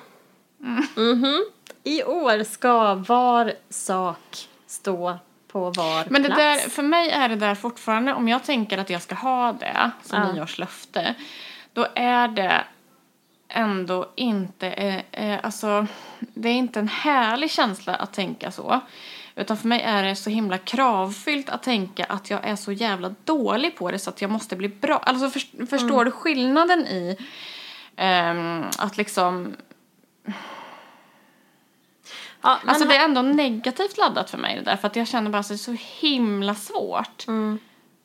Mhm. 0.97 1.45
I 1.83 2.05
år 2.05 2.45
ska 2.45 2.95
var 2.95 3.53
sak 3.71 4.49
stå 4.67 5.19
på 5.49 5.61
var 5.71 6.05
Men 6.11 6.23
det 6.23 6.29
plats. 6.29 6.41
där, 6.65 6.71
för 6.71 6.83
mig 6.83 7.11
är 7.11 7.29
det 7.29 7.37
där 7.37 7.55
fortfarande, 7.55 8.15
om 8.15 8.29
jag 8.29 8.45
tänker 8.45 8.79
att 8.79 8.91
jag 8.91 9.03
ska 9.03 9.15
ha 9.15 9.53
det 9.53 9.91
som 10.03 10.19
Ja. 10.23 10.33
nyårslöfte, 10.33 11.15
då 11.73 11.87
är 11.95 12.29
det 12.29 12.65
ändå 13.49 14.13
inte, 14.15 14.69
eh, 14.69 15.01
eh, 15.13 15.41
alltså, 15.43 15.87
det 16.19 16.49
är 16.49 16.55
inte 16.55 16.81
en 16.81 16.89
härlig 16.89 17.51
känsla 17.51 17.95
att 17.95 18.13
tänka 18.13 18.51
så. 18.51 18.81
Utan 19.39 19.57
för 19.57 19.69
mig 19.69 19.81
är 19.83 20.03
det 20.03 20.17
så 20.17 20.31
himla 20.31 20.59
kravfyllt 20.59 21.49
att 21.49 21.63
tänka 21.63 22.05
att 22.05 22.31
jag 22.31 22.45
är 22.49 22.57
så 22.57 22.73
jävla 22.73 23.15
dålig 23.25 23.77
på 23.77 23.91
det 23.91 23.99
så 23.99 24.11
att 24.11 24.23
jag 24.23 24.31
måste 24.31 24.57
bli 24.57 24.69
bra. 24.69 24.99
Alltså 24.99 25.31
för, 25.31 25.67
förstår 25.67 25.91
Mm. 25.93 26.05
du 26.05 26.11
skillnaden 26.11 26.87
i 26.87 27.17
ehm, 27.97 28.65
att 28.79 28.97
liksom, 28.97 29.57
Ja, 32.43 32.59
men 32.63 32.69
alltså 32.71 32.89
det 32.89 32.97
är 32.97 33.05
ändå 33.05 33.23
negativt 33.23 33.99
laddat 33.99 34.31
för 34.31 34.39
mig 34.39 34.57
det 34.57 34.63
där 34.63 34.77
för 34.77 34.87
att 34.87 34.97
jag 34.97 35.09
känner 35.09 35.31
bara 35.31 35.39
att 35.39 35.49
det 35.49 35.55
är 35.55 35.59
så 35.59 35.77
himla 36.01 36.55
svårt 36.55 37.25
Mm. 37.29 37.59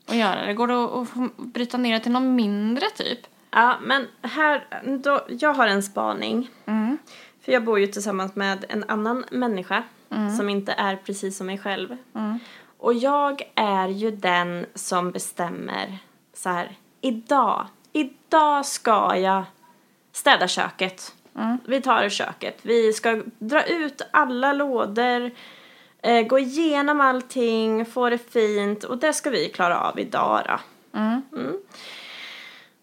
att 0.06 0.16
göra 0.16 0.46
det. 0.46 0.54
Går 0.54 0.68
det 0.68 0.84
att, 0.84 1.18
att 1.18 1.38
bryta 1.38 1.78
ner 1.78 1.94
det 1.94 2.00
till 2.00 2.12
något 2.12 2.24
mindre 2.24 2.86
typ? 2.90 3.20
Ja, 3.52 3.78
men 3.82 4.08
här, 4.22 4.66
då, 5.04 5.22
jag 5.28 5.54
har 5.54 5.68
en 5.68 5.84
spaning. 5.84 6.50
Mm. 6.66 6.98
För 7.42 7.52
jag 7.52 7.64
bor 7.64 7.80
ju 7.80 7.88
tillsammans 7.88 8.36
med 8.36 8.66
en 8.70 8.86
annan 8.88 9.26
människa 9.32 9.84
Mm. 10.12 10.38
som 10.38 10.50
inte 10.50 10.72
är 10.72 10.96
precis 10.96 11.38
som 11.38 11.48
mig 11.48 11.58
själv. 11.58 11.98
Och 12.78 12.94
jag 12.94 13.42
är 13.56 13.88
ju 13.88 14.12
den 14.12 14.66
som 14.76 15.12
bestämmer 15.12 15.98
så 16.34 16.50
här, 16.50 16.76
idag, 17.02 17.68
idag 17.94 18.66
ska 18.66 19.18
jag 19.18 19.44
städa 20.12 20.48
köket. 20.48 21.14
Mm. 21.36 21.58
Vi 21.66 21.82
tar 21.82 22.10
köket. 22.10 22.60
Vi 22.62 22.94
ska 22.94 23.22
dra 23.40 23.64
ut 23.64 24.02
alla 24.12 24.54
lådor, 24.54 25.32
eh, 26.02 26.22
gå 26.28 26.40
igenom 26.40 27.02
allting, 27.02 27.86
få 27.86 28.10
det 28.10 28.32
fint 28.32 28.84
och 28.84 28.98
det 28.98 29.14
ska 29.14 29.30
vi 29.30 29.50
klara 29.50 29.80
av 29.80 30.00
idag 30.00 30.42
då. 30.48 30.60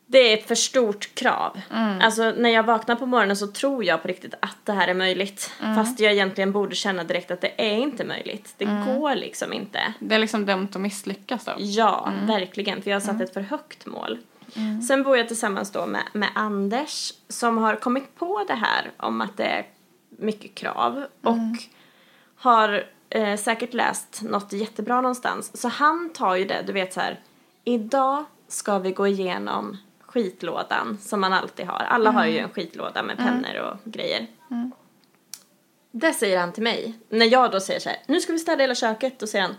Mm. 0.08 0.22
Det 0.22 0.32
är 0.32 0.38
ett 0.38 0.48
för 0.48 0.54
stort 0.54 1.14
krav. 1.14 1.60
Mm. 1.74 2.00
Alltså 2.00 2.30
när 2.36 2.50
jag 2.50 2.62
vaknar 2.62 2.96
på 2.96 3.06
morgonen 3.06 3.36
så 3.36 3.46
tror 3.46 3.84
jag 3.84 4.02
på 4.02 4.08
riktigt 4.08 4.34
att 4.40 4.56
det 4.64 4.72
här 4.72 4.88
är 4.88 4.94
möjligt. 4.94 5.50
Mm. 5.62 5.74
Fast 5.74 6.00
jag 6.00 6.12
egentligen 6.12 6.52
borde 6.52 6.74
känna 6.74 7.04
direkt 7.04 7.30
att 7.30 7.40
det 7.40 7.52
är 7.56 7.76
inte 7.76 8.04
möjligt. 8.04 8.54
Det 8.58 8.64
Mm. 8.64 8.86
går 8.98 9.14
liksom 9.14 9.52
inte. 9.52 9.80
Det 10.00 10.14
är 10.14 10.18
liksom 10.18 10.46
dömt 10.46 10.76
att 10.76 10.82
misslyckas 10.82 11.44
då. 11.44 11.52
Ja, 11.58 12.08
Mm. 12.12 12.26
verkligen. 12.26 12.82
För 12.82 12.90
jag 12.90 12.96
har 12.96 13.00
satt 13.00 13.20
ett 13.20 13.34
för 13.34 13.40
högt 13.40 13.86
mål. 13.86 14.18
Sen 14.88 15.02
bor 15.02 15.16
jag 15.16 15.28
tillsammans 15.28 15.72
då 15.72 15.86
med, 15.86 16.02
med 16.12 16.28
Anders 16.34 17.12
som 17.28 17.58
har 17.58 17.76
kommit 17.76 18.16
på 18.18 18.44
det 18.48 18.54
här 18.54 18.90
om 18.96 19.20
att 19.20 19.36
det 19.36 19.44
är 19.44 19.66
mycket 20.10 20.54
krav. 20.54 21.04
Och 21.22 21.36
har 22.36 22.84
eh, 23.10 23.36
säkert 23.36 23.74
läst 23.74 24.22
något 24.22 24.52
jättebra 24.52 25.00
någonstans. 25.00 25.60
Så 25.60 25.68
han 25.68 26.10
tar 26.14 26.34
ju 26.36 26.44
det, 26.44 26.62
du 26.66 26.72
vet 26.72 26.92
så 26.92 27.00
här. 27.00 27.20
Idag 27.64 28.24
ska 28.48 28.78
vi 28.78 28.92
gå 28.92 29.06
igenom 29.06 29.76
skitlådan 30.08 30.98
som 31.00 31.20
man 31.20 31.32
alltid 31.32 31.66
har. 31.66 31.78
Alla 31.80 32.10
har 32.10 32.26
ju 32.26 32.38
en 32.38 32.48
skitlåda 32.50 33.02
med 33.02 33.16
pennor 33.16 33.56
och 33.56 33.76
grejer. 33.92 34.26
Det 35.90 36.12
säger 36.12 36.38
han 36.40 36.52
till 36.52 36.62
mig. 36.62 36.98
När 37.08 37.26
jag 37.26 37.50
då 37.50 37.60
säger 37.60 37.80
så 37.80 37.88
här, 37.88 37.98
nu 38.06 38.20
ska 38.20 38.32
vi 38.32 38.38
städa 38.38 38.62
hela 38.62 38.74
köket, 38.74 39.18
då 39.18 39.26
säger 39.26 39.44
han, 39.44 39.56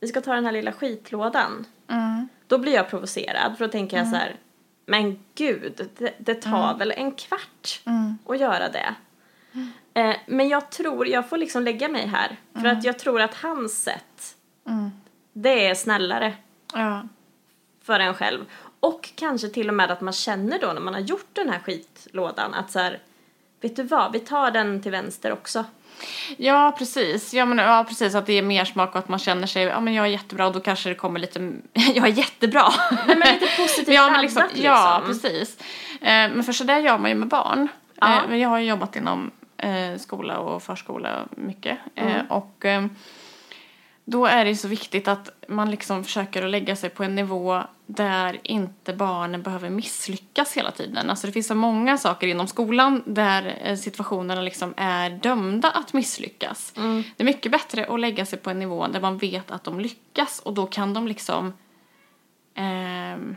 vi 0.00 0.08
ska 0.08 0.20
ta 0.20 0.34
den 0.34 0.44
här 0.44 0.52
lilla 0.52 0.72
skitlådan. 0.72 1.64
Mm. 1.88 2.28
Då 2.46 2.58
blir 2.58 2.72
jag 2.74 2.90
provocerad 2.90 3.58
för 3.58 3.66
då 3.66 3.72
tänker 3.72 3.96
jag 3.96 4.08
så 4.08 4.16
här, 4.16 4.36
men 4.86 5.24
gud, 5.34 5.88
det, 5.98 6.14
det 6.18 6.34
tar 6.34 6.78
väl 6.78 6.90
en 6.90 7.12
kvart 7.12 7.80
Mm. 7.86 8.18
att 8.26 8.38
göra 8.40 8.68
det. 8.68 8.94
Eh, 9.94 10.16
men 10.26 10.48
jag 10.48 10.70
tror, 10.70 11.08
jag 11.08 11.28
får 11.28 11.36
liksom 11.36 11.62
lägga 11.62 11.88
mig 11.88 12.06
här. 12.06 12.36
För 12.54 12.66
att 12.66 12.84
jag 12.84 12.98
tror 12.98 13.20
att 13.20 13.34
hans 13.34 13.82
sätt, 13.82 14.36
Mm. 14.66 14.90
det 15.32 15.66
är 15.68 15.74
snällare 15.74 16.34
Ja. 16.74 17.08
för 17.82 18.00
en 18.00 18.14
själv. 18.14 18.44
Och 18.80 19.10
kanske 19.14 19.48
till 19.48 19.68
och 19.68 19.74
med 19.74 19.90
att 19.90 20.00
man 20.00 20.12
känner 20.12 20.58
då 20.58 20.66
när 20.66 20.80
man 20.80 20.94
har 20.94 21.00
gjort 21.00 21.28
den 21.32 21.50
här 21.50 21.58
skitlådan 21.58 22.54
att 22.54 22.70
så 22.70 22.78
här, 22.78 22.98
vet 23.60 23.76
du 23.76 23.82
vad, 23.82 24.12
vi 24.12 24.18
tar 24.18 24.50
den 24.50 24.82
till 24.82 24.92
vänster 24.92 25.32
också. 25.32 25.64
Ja, 26.36 26.74
precis. 26.78 27.34
Ja, 27.34 27.44
men, 27.44 27.58
ja, 27.58 27.84
precis. 27.88 28.14
Att 28.14 28.26
det 28.26 28.32
är 28.32 28.42
mer 28.42 28.64
smak 28.64 28.90
och 28.92 28.98
att 28.98 29.08
man 29.08 29.18
känner 29.18 29.46
sig, 29.46 29.62
ja 29.62 29.80
men 29.80 29.94
jag 29.94 30.06
är 30.06 30.10
jättebra 30.10 30.46
och 30.46 30.52
då 30.52 30.60
kanske 30.60 30.88
det 30.88 30.94
kommer 30.94 31.20
lite, 31.20 31.52
jag 31.72 32.08
är 32.08 32.12
jättebra. 32.12 32.68
Nej 33.06 33.16
men 33.16 33.34
lite 33.34 33.46
positivt 33.56 33.88
ja, 33.94 34.10
men 34.10 34.20
liksom, 34.20 34.42
liksom. 34.42 34.64
Ja, 34.64 35.02
precis. 35.06 35.60
Eh, 36.00 36.06
men 36.06 36.44
för 36.44 36.52
så 36.52 36.64
där 36.64 36.78
gör 36.78 36.98
man 36.98 37.10
ju 37.10 37.16
med 37.16 37.28
barn. 37.28 37.68
Ja. 37.94 38.16
Eh, 38.16 38.28
men 38.28 38.38
jag 38.38 38.48
har 38.48 38.58
ju 38.58 38.66
jobbat 38.66 38.96
inom 38.96 39.30
eh, 39.56 39.98
skola 39.98 40.38
och 40.38 40.62
förskola 40.62 41.28
mycket. 41.30 41.78
Mm. 41.94 42.26
och 42.26 42.64
då 44.04 44.26
är 44.26 44.44
det 44.44 44.50
ju 44.50 44.56
så 44.56 44.68
viktigt 44.68 45.08
att 45.08 45.30
man 45.48 45.70
liksom 45.70 46.04
försöker 46.04 46.44
att 46.44 46.50
lägga 46.50 46.76
sig 46.76 46.90
på 46.90 47.04
en 47.04 47.14
nivå 47.14 47.62
där 47.90 48.40
inte 48.44 48.92
barnen 48.92 49.42
behöver 49.42 49.70
misslyckas 49.70 50.56
hela 50.56 50.70
tiden. 50.70 51.10
Alltså 51.10 51.26
det 51.26 51.32
finns 51.32 51.46
så 51.46 51.54
många 51.54 51.98
saker 51.98 52.26
inom 52.26 52.46
skolan 52.46 53.02
där 53.06 53.58
eh, 53.62 53.76
situationerna 53.76 54.40
liksom 54.40 54.74
är 54.76 55.10
dömda 55.10 55.70
att 55.70 55.92
misslyckas. 55.92 56.72
Mm. 56.76 57.04
Det 57.16 57.22
är 57.22 57.24
mycket 57.24 57.52
bättre 57.52 57.86
att 57.86 58.00
lägga 58.00 58.26
sig 58.26 58.38
på 58.38 58.50
en 58.50 58.58
nivå 58.58 58.86
där 58.86 59.00
man 59.00 59.18
vet 59.18 59.50
att 59.50 59.64
de 59.64 59.80
lyckas 59.80 60.40
och 60.44 60.54
då 60.54 60.66
kan 60.66 60.94
de 60.94 61.08
liksom 61.08 61.52
ehm, 62.54 63.36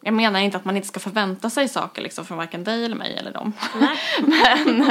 jag 0.00 0.14
menar 0.14 0.40
inte 0.40 0.56
att 0.56 0.64
man 0.64 0.76
inte 0.76 0.88
ska 0.88 1.00
förvänta 1.00 1.50
sig 1.50 1.68
saker 1.68 2.02
liksom 2.02 2.24
från 2.24 2.38
varken 2.38 2.64
dig 2.64 2.84
eller 2.84 2.96
mig 2.96 3.16
eller 3.16 3.30
dem. 3.30 3.52
Nej. 3.74 3.98
men, 4.64 4.90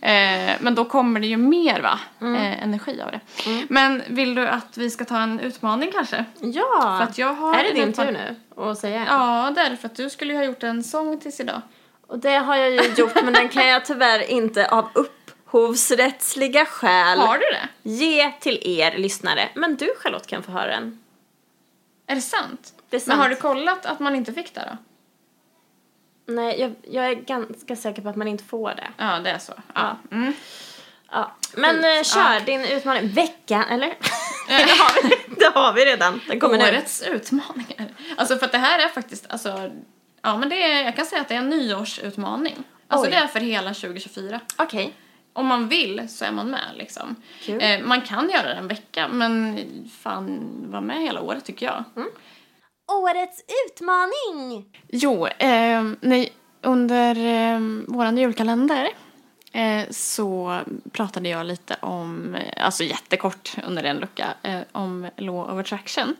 eh, 0.00 0.56
men 0.60 0.74
då 0.74 0.84
kommer 0.84 1.20
det 1.20 1.26
ju 1.26 1.36
mer 1.36 1.80
va? 1.80 2.00
Mm. 2.20 2.34
Eh, 2.34 2.62
energi 2.62 3.00
av 3.02 3.10
det. 3.10 3.20
Men 3.68 4.02
vill 4.08 4.34
du 4.34 4.48
att 4.48 4.76
vi 4.76 4.90
ska 4.90 5.04
ta 5.04 5.20
en 5.20 5.40
utmaning 5.40 5.90
kanske? 5.92 6.24
Ja, 6.40 6.96
För 7.00 7.10
att 7.10 7.18
jag 7.18 7.34
har 7.34 7.54
är 7.54 7.62
det 7.62 7.72
din 7.72 7.92
tur 7.92 8.12
nu 8.12 8.36
att 8.62 8.78
säga? 8.78 9.06
Ja, 9.08 9.52
det 9.54 9.60
är 9.60 9.70
det 9.70 9.76
för 9.76 9.86
att 9.86 9.96
du 9.96 10.10
skulle 10.10 10.32
ju 10.32 10.38
ha 10.38 10.44
gjort 10.44 10.62
en 10.62 10.84
sång 10.84 11.20
tills 11.20 11.40
idag. 11.40 11.60
Och 12.06 12.18
det 12.18 12.36
har 12.36 12.56
jag 12.56 12.70
ju 12.70 12.94
gjort 12.96 13.14
men 13.24 13.32
den 13.32 13.48
kan 13.48 13.68
jag 13.68 13.84
tyvärr 13.84 14.30
inte 14.30 14.68
av 14.68 14.88
upphovsrättsliga 14.94 16.64
skäl 16.64 17.18
Har 17.18 17.38
du 17.38 17.44
det? 17.44 17.68
ge 17.90 18.32
till 18.40 18.58
er 18.62 18.98
lyssnare. 18.98 19.48
Men 19.54 19.76
du 19.76 19.88
Charlotte 20.02 20.26
kan 20.26 20.42
få 20.42 20.52
höra 20.52 20.66
den. 20.70 21.00
Är 22.06 22.14
det 22.14 22.20
sant? 22.20 22.72
Det 22.90 22.96
är 22.96 23.00
sant. 23.00 23.08
Men 23.08 23.18
har 23.18 23.28
du 23.28 23.36
kollat 23.36 23.86
att 23.86 24.00
man 24.00 24.14
inte 24.14 24.32
fick 24.32 24.54
det 24.54 24.68
då? 24.70 24.76
Nej, 26.32 26.60
jag, 26.60 26.74
jag 26.90 27.06
är 27.10 27.14
ganska 27.14 27.76
säker 27.76 28.02
på 28.02 28.08
att 28.08 28.16
man 28.16 28.28
inte 28.28 28.44
får 28.44 28.70
det. 28.74 28.88
Ja, 28.96 29.18
det 29.18 29.30
är 29.30 29.38
så. 29.38 29.52
Ja. 29.74 29.96
Ja. 30.10 30.16
Mm. 30.16 30.32
Ja. 31.10 31.32
Men 31.56 31.76
eh, 31.76 32.02
kör 32.02 32.32
Ja. 32.34 32.40
din 32.46 32.64
utmaning. 32.64 33.08
Veckan, 33.08 33.64
eller? 33.70 33.88
det, 34.48 34.54
har 34.54 35.02
vi, 35.08 35.34
det 35.34 35.52
har 35.54 35.72
vi 35.72 35.84
redan. 35.84 36.20
Den 36.28 36.40
kommer 36.40 36.58
nu. 36.58 36.64
Årets 36.64 37.02
utmaningar. 37.02 37.88
Alltså 38.16 38.36
för 38.36 38.46
att 38.46 38.52
det 38.52 38.58
här 38.58 38.78
är 38.84 38.88
faktiskt, 38.88 39.26
alltså, 39.30 39.70
ja 40.22 40.36
men 40.38 40.48
det 40.48 40.62
är, 40.62 40.84
jag 40.84 40.96
kan 40.96 41.06
säga 41.06 41.20
att 41.22 41.28
det 41.28 41.34
är 41.34 41.38
en 41.38 41.48
nyårsutmaning. 41.50 42.56
Alltså 42.88 43.06
Oj. 43.06 43.10
det 43.10 43.16
är 43.16 43.26
för 43.26 43.40
hela 43.40 43.74
2024. 43.74 44.40
Okej. 44.56 44.94
Om 45.32 45.46
man 45.46 45.68
vill 45.68 46.08
så 46.08 46.24
är 46.24 46.32
man 46.32 46.50
med 46.50 46.70
liksom. 46.74 47.16
Eh, 47.46 47.80
man 47.84 48.00
kan 48.00 48.30
göra 48.30 48.42
det 48.48 48.54
en 48.54 48.68
vecka 48.68 49.08
men 49.08 49.58
fan 50.02 50.40
var 50.70 50.80
med 50.80 51.02
hela 51.02 51.20
året 51.20 51.44
tycker 51.44 51.66
jag. 51.66 51.84
Årets 52.88 53.42
utmaning! 53.66 54.64
Jo, 54.88 55.26
eh, 55.26 55.84
nej, 56.00 56.32
under 56.62 57.16
eh, 57.26 57.60
våran 57.86 58.18
julkalender 58.18 58.88
eh, 59.52 59.90
så 59.90 60.60
pratade 60.92 61.28
jag 61.28 61.46
lite 61.46 61.76
om, 61.80 62.34
eh, 62.34 62.64
alltså 62.64 62.84
jättekort 62.84 63.54
under 63.66 63.84
en 63.84 63.96
lucka, 63.96 64.26
eh, 64.42 64.60
om 64.72 65.10
law 65.16 65.52
of 65.52 65.60
attraction. 65.60 66.16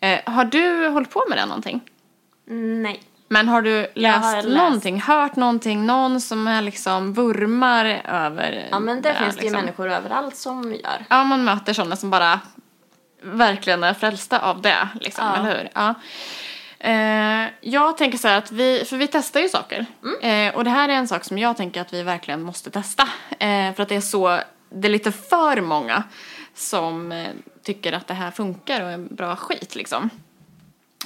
Eh, 0.00 0.20
har 0.24 0.44
du 0.44 0.88
hållit 0.88 1.10
på 1.10 1.24
med 1.28 1.38
det 1.38 1.46
någonting? 1.46 1.80
Nej. 2.82 3.02
Men 3.28 3.48
har 3.48 3.62
du 3.62 3.86
läst, 3.94 4.24
har 4.24 4.36
läst. 4.36 4.48
någonting, 4.48 5.00
hört 5.00 5.36
någonting, 5.36 5.86
någon 5.86 6.20
som 6.20 6.48
är 6.48 6.62
liksom 6.62 7.12
vurmar 7.12 7.84
över 8.08 8.68
Ja 8.70 8.78
men 8.80 9.02
det 9.02 9.14
finns 9.14 9.36
det 9.36 9.40
ju 9.42 9.44
liksom? 9.44 9.60
människor 9.60 9.90
överallt 9.90 10.36
som 10.36 10.72
gör. 10.72 11.06
Ja, 11.08 11.24
man 11.24 11.44
möter 11.44 11.72
sådana 11.72 11.96
som 11.96 12.10
bara 12.10 12.40
verkligen 13.22 13.84
är 13.84 13.94
frälsta 13.94 14.38
av 14.38 14.62
det, 14.62 14.88
liksom, 15.00 15.24
Ja. 15.26 15.36
eller 15.36 15.58
hur? 15.58 15.68
Ja. 15.74 15.94
Eh, 16.78 17.48
jag 17.60 17.96
tänker 17.96 18.18
så 18.18 18.28
här 18.28 18.38
att 18.38 18.52
vi, 18.52 18.84
för 18.86 18.96
vi 18.96 19.06
testar 19.06 19.40
ju 19.40 19.48
saker. 19.48 19.86
Eh, 20.22 20.54
och 20.54 20.64
det 20.64 20.70
här 20.70 20.88
är 20.88 20.92
en 20.92 21.08
sak 21.08 21.24
som 21.24 21.38
jag 21.38 21.56
tänker 21.56 21.80
att 21.80 21.92
vi 21.92 22.02
verkligen 22.02 22.42
måste 22.42 22.70
testa. 22.70 23.02
Eh, 23.38 23.74
för 23.74 23.82
att 23.82 23.88
det 23.88 23.96
är 23.96 24.00
så, 24.00 24.40
det 24.70 24.88
är 24.88 24.92
lite 24.92 25.12
för 25.12 25.60
många 25.60 26.02
som 26.54 27.12
eh, 27.12 27.28
tycker 27.62 27.92
att 27.92 28.06
det 28.06 28.14
här 28.14 28.30
funkar 28.30 28.80
och 28.82 28.90
är 28.90 28.98
bra 28.98 29.36
skit 29.36 29.74
liksom. 29.74 30.10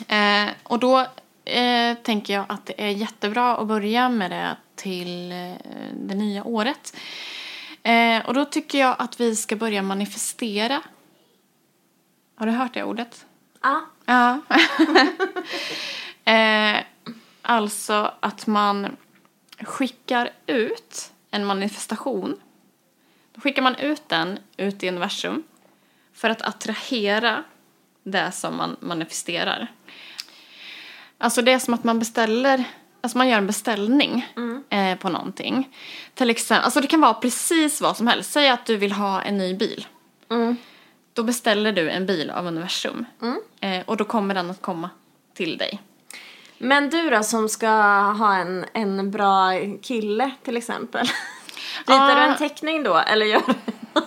Eh, 0.08 0.48
och 0.62 0.78
då 0.78 0.98
eh, 1.44 1.96
tänker 2.02 2.34
jag 2.34 2.44
att 2.48 2.66
det 2.66 2.84
är 2.84 2.90
jättebra 2.90 3.56
att 3.56 3.66
börja 3.66 4.08
med 4.08 4.30
det 4.30 4.56
till 4.76 5.28
det 5.92 6.14
nya 6.14 6.44
året. 6.44 6.96
Och 8.24 8.34
då 8.34 8.44
tycker 8.44 8.78
jag 8.78 8.96
att 8.98 9.20
vi 9.20 9.36
ska 9.36 9.56
börja 9.56 9.82
manifestera. 9.82 10.80
Har 12.34 12.46
du 12.46 12.52
hört 12.52 12.74
det 12.74 12.82
ordet? 12.82 13.26
Ja. 13.62 13.80
Ja. 14.04 14.40
eh, 16.32 16.84
alltså 17.42 18.14
att 18.20 18.46
man 18.46 18.96
skickar 19.60 20.30
ut 20.46 21.12
en 21.30 21.44
manifestation. 21.44 22.40
Då 23.32 23.40
skickar 23.40 23.62
man 23.62 23.76
ut 23.76 24.08
den 24.08 24.38
ut 24.56 24.82
i 24.82 24.88
universum 24.88 25.42
för 26.12 26.30
att 26.30 26.42
attrahera 26.42 27.44
det 28.02 28.32
som 28.32 28.56
man 28.56 28.76
manifesterar. 28.80 29.72
Alltså 31.18 31.42
det 31.42 31.52
är 31.52 31.58
som 31.58 31.74
att 31.74 31.84
man 31.84 31.98
beställer, 31.98 32.64
alltså 33.00 33.18
man 33.18 33.28
gör 33.28 33.38
en 33.38 33.46
beställning 33.46 34.26
eh, 34.70 34.98
på 34.98 35.08
någonting. 35.08 35.76
Till 36.14 36.30
exempel, 36.30 36.64
alltså 36.64 36.80
det 36.80 36.86
kan 36.86 37.00
vara 37.00 37.14
precis 37.14 37.80
vad 37.80 37.96
som 37.96 38.06
helst. 38.06 38.32
Säg 38.32 38.48
att 38.48 38.66
du 38.66 38.76
vill 38.76 38.92
ha 38.92 39.22
en 39.22 39.38
ny 39.38 39.54
bil. 39.54 39.86
Mm. 40.30 40.56
Då 41.14 41.22
beställer 41.22 41.72
du 41.72 41.90
en 41.90 42.06
bil 42.06 42.30
av 42.30 42.46
universum. 42.46 43.04
Eh, 43.60 43.82
och 43.86 43.96
då 43.96 44.04
kommer 44.04 44.34
den 44.34 44.50
att 44.50 44.62
komma 44.62 44.90
till 45.34 45.58
dig. 45.58 45.82
Men 46.58 46.90
du 46.90 47.10
då 47.10 47.22
som 47.22 47.48
ska 47.48 47.68
ha 48.18 48.34
en, 48.36 48.64
en 48.72 49.10
bra 49.10 49.50
kille 49.82 50.30
till 50.44 50.56
exempel. 50.56 51.06
Ritar 51.86 52.08
Ja. 52.08 52.14
du 52.14 52.20
en 52.20 52.36
teckning 52.36 52.82
då 52.82 52.96
eller 52.98 53.26
gör 53.26 53.42
du? 53.46 53.54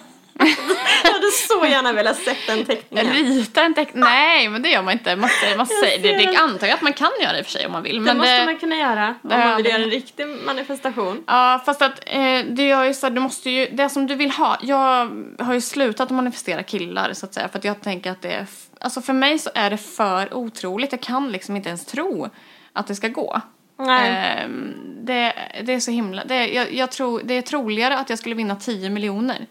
jag 1.03 1.11
hade 1.11 1.31
så 1.31 1.65
gärna 1.65 1.93
velat 1.93 2.17
sett 2.17 2.37
den 2.47 2.65
teckningen. 2.65 3.13
Rita 3.13 3.61
en 3.63 3.73
teckning? 3.73 4.03
Nej, 4.03 4.49
men 4.49 4.61
det 4.61 4.69
gör 4.69 4.81
man 4.81 4.93
inte. 4.93 5.15
Man, 5.15 5.29
man 5.57 5.65
säger, 5.67 5.99
det, 6.03 6.17
det 6.25 6.31
det. 6.31 6.37
antar 6.37 6.67
jag 6.67 6.73
att 6.75 6.81
man 6.81 6.93
kan 6.93 7.09
göra 7.21 7.37
i 7.39 7.41
och 7.41 7.45
för 7.45 7.51
sig 7.51 7.65
om 7.65 7.71
man 7.71 7.83
vill. 7.83 7.95
Det 7.95 8.01
Men 8.01 8.17
måste 8.17 8.39
det, 8.39 8.45
man 8.45 8.57
kunna 8.59 8.75
göra 8.75 9.07
om 9.23 9.29
det- 9.29 9.37
man 9.37 9.57
vill 9.57 9.65
göra 9.65 9.83
en 9.83 9.89
riktig 9.89 10.27
manifestation. 10.27 11.23
Ja, 11.27 11.61
fast 11.65 11.81
att 11.81 11.99
eh, 12.05 12.39
det 12.49 12.67
gör 12.67 12.83
ju 12.83 12.93
så 12.93 13.09
du 13.09 13.19
måste 13.21 13.49
ju, 13.49 13.67
det 13.71 13.89
som 13.89 14.07
du 14.07 14.15
vill 14.15 14.31
ha. 14.31 14.57
Jag 14.61 15.11
har 15.39 15.53
ju 15.53 15.61
slutat 15.61 16.09
manifestera 16.09 16.63
killar 16.63 17.13
så 17.13 17.25
att 17.25 17.33
säga 17.33 17.47
för 17.49 17.57
att 17.59 17.65
jag 17.65 17.81
tänker 17.81 18.11
att 18.11 18.21
det 18.21 18.31
är, 18.33 18.45
alltså 18.79 19.01
för 19.01 19.13
mig 19.13 19.39
så 19.39 19.49
är 19.55 19.69
det 19.69 19.77
för 19.77 20.33
otroligt. 20.33 20.91
Jag 20.91 21.01
kan 21.01 21.31
liksom 21.31 21.55
inte 21.55 21.69
ens 21.69 21.85
tro 21.85 22.29
att 22.73 22.87
det 22.87 22.95
ska 22.95 23.07
gå. 23.07 23.41
Nej. 23.79 24.09
Ehm, 24.09 24.73
det, 25.01 25.33
det 25.63 25.73
är 25.73 25.79
så 25.79 25.91
himla, 25.91 26.23
det, 26.25 26.47
jag, 26.47 26.73
jag 26.73 26.91
tror, 26.91 27.21
det 27.23 27.33
är 27.33 27.41
troligare 27.41 27.97
att 27.97 28.09
jag 28.09 28.19
skulle 28.19 28.35
vinna 28.35 28.55
10 28.55 28.89
miljoner. 28.89 29.45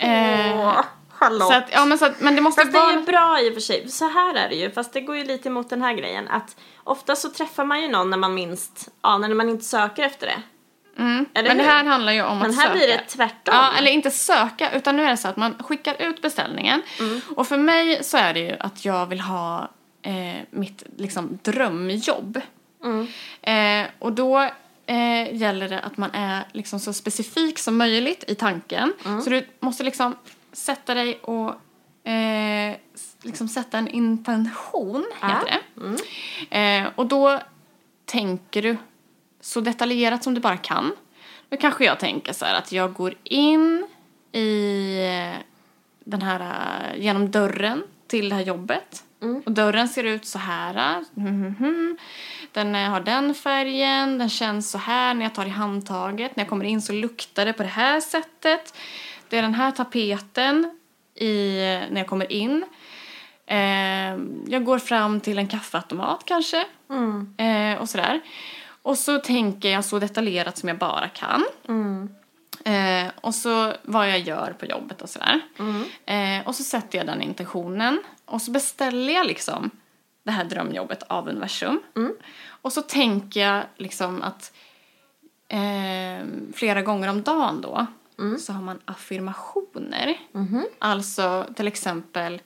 Eh, 0.00 0.84
Charlotte. 1.10 1.48
så 1.48 1.54
att, 1.54 1.68
ja 1.72 1.84
men 1.84 1.98
så 1.98 2.04
att, 2.04 2.20
men 2.20 2.36
det 2.36 2.40
måste 2.42 2.60
Fast 2.60 2.72
det 2.72 2.78
är 2.78 2.82
vara... 2.82 2.94
ju 2.94 3.00
bra 3.00 3.40
i 3.40 3.50
och 3.50 3.54
för 3.54 3.60
sig. 3.60 3.88
Så 3.88 4.08
här 4.08 4.34
är 4.34 4.48
det 4.48 4.54
ju, 4.54 4.70
fast 4.70 4.92
det 4.92 5.00
går 5.00 5.16
ju 5.16 5.24
lite 5.24 5.48
emot 5.48 5.70
den 5.70 5.82
här 5.82 5.94
grejen. 5.94 6.28
Att 6.28 6.56
ofta 6.84 7.16
så 7.16 7.28
träffar 7.28 7.64
man 7.64 7.82
ju 7.82 7.88
någon 7.88 8.10
när 8.10 8.16
man 8.16 8.34
minst 8.34 8.88
anar, 9.00 9.28
när 9.28 9.34
man 9.34 9.48
inte 9.48 9.64
söker 9.64 10.02
efter 10.02 10.26
det. 10.26 10.42
Mm. 10.98 11.26
Men 11.34 11.44
det 11.44 11.50
hur? 11.50 11.70
här 11.70 11.84
handlar 11.84 12.12
ju 12.12 12.22
om 12.22 12.38
Men 12.38 12.50
att 12.50 12.56
här 12.56 12.62
söka. 12.62 12.74
blir 12.74 12.88
det 12.88 12.98
tvärtom. 12.98 13.54
Ja, 13.54 13.72
eller 13.78 13.90
inte 13.90 14.10
söka, 14.10 14.72
utan 14.72 14.96
nu 14.96 15.04
är 15.04 15.10
det 15.10 15.16
så 15.16 15.28
att 15.28 15.36
man 15.36 15.54
skickar 15.62 16.02
ut 16.02 16.22
beställningen. 16.22 16.82
Mm. 16.98 17.20
Och 17.36 17.46
för 17.46 17.56
mig 17.56 18.04
så 18.04 18.16
är 18.16 18.34
det 18.34 18.40
ju 18.40 18.56
att 18.60 18.84
jag 18.84 19.06
vill 19.06 19.20
ha 19.20 19.68
eh, 20.02 20.42
mitt 20.50 20.84
liksom, 20.96 21.38
drömjobb. 21.42 22.40
Mm. 22.84 23.06
Eh, 23.42 23.90
och 23.98 24.12
då 24.12 24.50
eh, 24.90 25.34
gäller 25.36 25.68
det 25.68 25.80
att 25.80 25.96
man 25.96 26.10
är 26.12 26.44
liksom 26.52 26.80
så 26.80 26.92
specifik 26.92 27.58
som 27.58 27.76
möjligt 27.76 28.24
i 28.28 28.34
tanken. 28.34 28.92
Mm. 29.06 29.22
Så 29.22 29.30
du 29.30 29.46
måste 29.60 29.84
liksom 29.84 30.16
sätta 30.52 30.94
dig 30.94 31.18
och 31.22 31.48
eh, 32.10 32.76
liksom 33.22 33.48
sätta 33.48 33.78
en 33.78 33.88
intention, 33.88 35.04
heter 35.22 35.58
Mm. 35.76 35.96
det. 36.50 36.76
Eh, 36.78 36.88
och 36.94 37.06
då 37.06 37.38
tänker 38.04 38.62
du 38.62 38.76
så 39.40 39.60
detaljerat 39.60 40.24
som 40.24 40.34
du 40.34 40.40
bara 40.40 40.56
kan. 40.56 40.92
Då 41.48 41.56
kanske 41.56 41.84
jag 41.84 41.98
tänker 41.98 42.32
så 42.32 42.44
här 42.44 42.54
att 42.54 42.72
jag 42.72 42.92
går 42.92 43.14
in 43.24 43.86
i 44.32 44.96
eh, 45.06 45.40
den 46.04 46.22
här, 46.22 46.40
eh, 46.40 47.00
genom 47.02 47.30
dörren 47.30 47.82
till 48.06 48.28
det 48.28 48.34
här 48.34 48.42
jobbet. 48.42 49.04
Och 49.46 49.52
dörren 49.52 49.88
ser 49.88 50.04
ut 50.04 50.26
så 50.26 50.38
här. 50.38 51.04
mhm, 51.14 51.56
mhm. 51.58 51.98
Den 52.52 52.74
eh, 52.74 52.90
har 52.90 53.00
den 53.00 53.34
färgen, 53.34 54.18
den 54.18 54.28
känns 54.28 54.70
så 54.70 54.78
här 54.78 55.14
när 55.14 55.22
jag 55.22 55.34
tar 55.34 55.46
i 55.46 55.48
handtaget. 55.48 56.36
När 56.36 56.44
jag 56.44 56.48
kommer 56.48 56.64
in 56.64 56.82
så 56.82 56.92
luktar 56.92 57.46
det 57.46 57.52
på 57.52 57.62
det 57.62 57.68
här 57.68 58.00
sättet. 58.00 58.74
Det 59.28 59.38
är 59.38 59.42
den 59.42 59.54
här 59.54 59.70
tapeten 59.70 60.80
i, 61.14 61.54
när 61.90 62.00
jag 62.00 62.06
kommer 62.06 62.32
in. 62.32 62.64
Eh, 63.46 64.18
jag 64.46 64.64
går 64.64 64.78
fram 64.78 65.20
till 65.20 65.38
en 65.38 65.48
kaffeautomat 65.48 66.22
kanske. 66.24 66.66
Mm. 66.90 67.34
Eh, 67.36 67.80
och 67.80 67.88
sådär. 67.88 68.20
Och 68.82 68.98
så 68.98 69.18
tänker 69.18 69.68
jag 69.68 69.84
så 69.84 69.98
detaljerat 69.98 70.58
som 70.58 70.68
jag 70.68 70.78
bara 70.78 71.08
kan. 71.08 71.44
Mm. 71.68 72.08
Eh, 72.64 73.12
och 73.20 73.34
så 73.34 73.72
vad 73.82 74.10
jag 74.10 74.18
gör 74.18 74.54
på 74.58 74.66
jobbet 74.66 75.02
och 75.02 75.08
sådär. 75.08 75.40
Mm. 75.58 75.84
Eh, 76.06 76.46
och 76.48 76.54
så 76.54 76.62
sätter 76.62 76.98
jag 76.98 77.06
den 77.06 77.22
intentionen. 77.22 78.02
Och 78.30 78.42
så 78.42 78.50
beställer 78.50 79.12
jag 79.12 79.26
liksom 79.26 79.70
det 80.22 80.30
här 80.30 80.44
drömjobbet 80.44 81.02
av 81.02 81.28
universum. 81.28 81.80
Mm. 81.96 82.14
Och 82.62 82.72
så 82.72 82.82
tänker 82.82 83.40
jag 83.40 83.64
liksom 83.76 84.22
att 84.22 84.52
eh, 85.48 86.26
flera 86.54 86.82
gånger 86.82 87.08
om 87.08 87.22
dagen 87.22 87.60
då 87.60 87.86
Mm. 88.18 88.38
så 88.38 88.52
har 88.52 88.62
man 88.62 88.78
affirmationer. 88.84 90.18
Mhm. 90.32 90.66
Alltså 90.78 91.46
till 91.56 91.68
exempel 91.68 92.42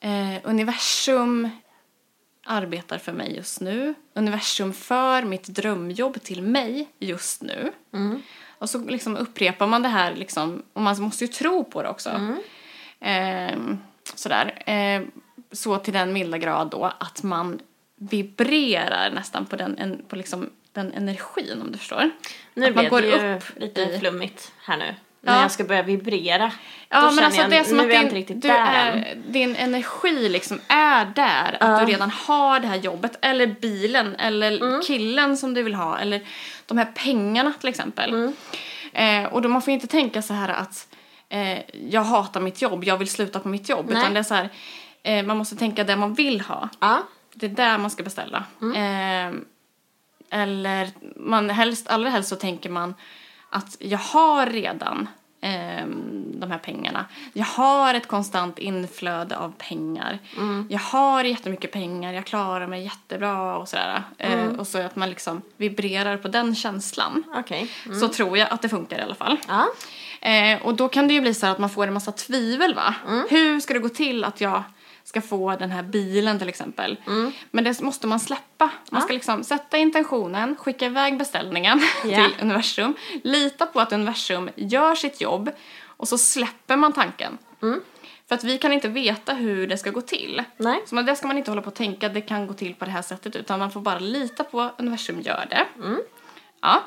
eh, 0.00 0.36
universum 0.44 1.48
arbetar 2.44 2.98
för 2.98 3.12
mig 3.12 3.36
just 3.36 3.60
nu. 3.60 3.94
Universum 4.14 4.72
för 4.72 5.22
mitt 5.22 5.44
drömjobb 5.46 6.22
till 6.22 6.42
mig 6.42 6.88
just 6.98 7.42
nu. 7.42 7.72
Mm. 7.92 8.22
Och 8.58 8.70
så 8.70 8.78
liksom 8.78 9.16
upprepar 9.16 9.66
man 9.66 9.82
det 9.82 9.88
här 9.88 10.14
liksom, 10.14 10.62
och 10.72 10.82
man 10.82 11.02
måste 11.02 11.24
ju 11.24 11.28
tro 11.28 11.64
på 11.64 11.82
det 11.82 11.88
också. 11.88 12.10
Mm. 12.10 12.38
Eh, 13.00 13.76
sådär. 14.14 14.62
Eh, 14.70 15.02
så 15.52 15.78
till 15.78 15.92
den 15.92 16.12
milda 16.12 16.38
grad 16.38 16.70
då 16.70 16.92
att 16.98 17.22
man 17.22 17.60
vibrerar 17.96 19.10
nästan 19.10 19.46
på 19.46 19.56
den, 19.56 19.78
en, 19.78 20.02
på 20.08 20.16
liksom 20.16 20.50
den 20.72 20.92
energin 20.92 21.60
om 21.62 21.72
du 21.72 21.78
förstår. 21.78 22.10
Nu 22.54 22.66
Att 22.66 22.74
man 22.74 22.88
går 22.88 23.02
det 23.02 23.36
upp 23.36 23.44
lite 23.60 23.80
i- 23.80 23.98
flummigt 23.98 24.52
här 24.64 24.76
nu. 24.76 24.94
Ja. 25.26 25.32
När 25.32 25.42
jag 25.42 25.50
ska 25.50 25.64
börja 25.64 25.82
vibrera. 25.82 26.52
Ja, 26.88 27.00
Då 27.00 27.10
men 27.10 27.24
alltså 27.24 27.40
jag, 27.40 27.50
det 27.50 27.56
är 27.56 27.64
som 27.64 27.80
att 27.80 27.86
är 27.86 28.10
din, 28.10 28.40
du 28.40 28.48
är, 28.48 29.16
din 29.28 29.56
energi 29.56 30.28
liksom 30.28 30.60
är 30.68 31.04
där. 31.04 31.56
Att 31.60 31.86
du 31.86 31.92
redan 31.92 32.10
har 32.10 32.60
det 32.60 32.66
här 32.66 32.76
jobbet, 32.76 33.18
eller 33.22 33.46
bilen, 33.46 34.16
eller 34.16 34.52
Mm. 34.62 34.82
killen 34.82 35.36
som 35.36 35.54
du 35.54 35.62
vill 35.62 35.74
ha, 35.74 35.98
eller 35.98 36.20
de 36.66 36.78
här 36.78 36.84
pengarna 36.94 37.52
till 37.60 37.68
exempel. 37.68 38.10
Mm. 38.14 38.34
Eh, 38.92 39.32
och 39.32 39.42
då 39.42 39.48
man 39.48 39.62
får 39.62 39.72
inte 39.72 39.86
tänka 39.86 40.22
så 40.22 40.34
här 40.34 40.48
att 40.48 40.88
eh, 41.28 41.58
jag 41.90 42.02
hatar 42.04 42.40
mitt 42.40 42.62
jobb, 42.62 42.84
jag 42.84 42.96
vill 42.96 43.08
sluta 43.08 43.40
på 43.40 43.48
mitt 43.48 43.68
jobb. 43.68 43.86
Nej. 43.88 43.98
Utan 43.98 44.14
det 44.14 44.18
är 44.20 44.24
så 44.24 44.34
här, 44.34 44.48
eh, 45.02 45.24
man 45.24 45.36
måste 45.36 45.56
tänka 45.56 45.84
det 45.84 45.96
man 45.96 46.14
vill 46.14 46.40
ha. 46.40 46.68
Ja. 46.80 47.02
Det 47.34 47.46
är 47.46 47.50
där 47.50 47.78
man 47.78 47.90
ska 47.90 48.02
beställa. 48.02 48.44
Eh, 48.60 49.34
eller 50.30 50.90
man 51.16 51.50
helst, 51.50 51.88
allra 51.88 52.10
helst 52.10 52.28
så 52.28 52.36
tänker 52.36 52.70
man 52.70 52.94
att 53.50 53.76
jag 53.78 53.98
har 53.98 54.46
redan 54.46 55.08
eh, 55.40 55.86
de 56.26 56.50
här 56.50 56.58
pengarna. 56.58 57.06
Jag 57.32 57.44
har 57.44 57.94
ett 57.94 58.08
konstant 58.08 58.58
inflöde 58.58 59.36
av 59.36 59.52
pengar. 59.58 60.18
Jag 60.68 60.80
har 60.80 61.24
jättemycket 61.24 61.72
pengar, 61.72 62.12
jag 62.12 62.26
klarar 62.26 62.66
mig 62.66 62.84
jättebra 62.84 63.56
och 63.56 63.68
sådär. 63.68 64.02
Eh, 64.18 64.46
och 64.46 64.66
så 64.66 64.78
att 64.78 64.96
man 64.96 65.10
liksom 65.10 65.42
vibrerar 65.56 66.16
på 66.16 66.28
den 66.28 66.54
känslan. 66.54 67.24
Okej. 67.34 67.70
Så 68.00 68.08
tror 68.08 68.38
jag 68.38 68.52
att 68.52 68.62
det 68.62 68.68
funkar 68.68 68.98
i 68.98 69.02
alla 69.02 69.14
fall. 69.14 69.38
Ja. 69.48 69.66
Eh, 70.24 70.62
och 70.62 70.74
då 70.74 70.88
kan 70.88 71.08
det 71.08 71.14
ju 71.14 71.20
bli 71.20 71.34
så 71.34 71.46
att 71.46 71.58
man 71.58 71.70
får 71.70 71.86
en 71.86 71.92
massa 71.94 72.12
tvivel 72.12 72.74
va? 72.74 72.94
Hur 73.30 73.60
ska 73.60 73.74
det 73.74 73.80
gå 73.80 73.88
till 73.88 74.24
att 74.24 74.40
jag 74.40 74.62
ska 75.04 75.20
få 75.20 75.56
den 75.56 75.70
här 75.70 75.82
bilen 75.82 76.38
till 76.38 76.48
exempel? 76.48 76.96
Men 77.50 77.64
det 77.64 77.80
måste 77.80 78.06
man 78.06 78.20
släppa. 78.20 78.70
Man 78.90 79.02
ska 79.02 79.12
liksom 79.12 79.44
sätta 79.44 79.78
intentionen, 79.78 80.56
skicka 80.56 80.86
iväg 80.86 81.18
beställningen 81.18 81.80
Ja. 82.04 82.16
till 82.16 82.42
universum, 82.42 82.94
lita 83.24 83.66
på 83.66 83.80
att 83.80 83.92
universum 83.92 84.50
gör 84.56 84.94
sitt 84.94 85.20
jobb 85.20 85.50
och 85.86 86.08
så 86.08 86.18
släpper 86.18 86.76
man 86.76 86.92
tanken. 86.92 87.38
För 88.28 88.34
att 88.34 88.44
vi 88.44 88.58
kan 88.58 88.72
inte 88.72 88.88
veta 88.88 89.34
hur 89.34 89.66
det 89.66 89.78
ska 89.78 89.90
gå 89.90 90.00
till. 90.00 90.42
Nej. 90.56 90.82
Så 90.86 91.02
det 91.02 91.16
ska 91.16 91.26
man 91.26 91.38
inte 91.38 91.50
hålla 91.50 91.62
på 91.62 91.68
och 91.68 91.74
tänka 91.74 92.08
det 92.08 92.20
kan 92.20 92.46
gå 92.46 92.54
till 92.54 92.74
på 92.74 92.84
det 92.84 92.90
här 92.90 93.02
sättet 93.02 93.36
utan 93.36 93.58
man 93.58 93.70
får 93.70 93.80
bara 93.80 93.98
lita 93.98 94.44
på 94.44 94.60
att 94.60 94.80
universum 94.80 95.20
gör 95.20 95.46
det. 95.50 95.66
Ja. 96.60 96.82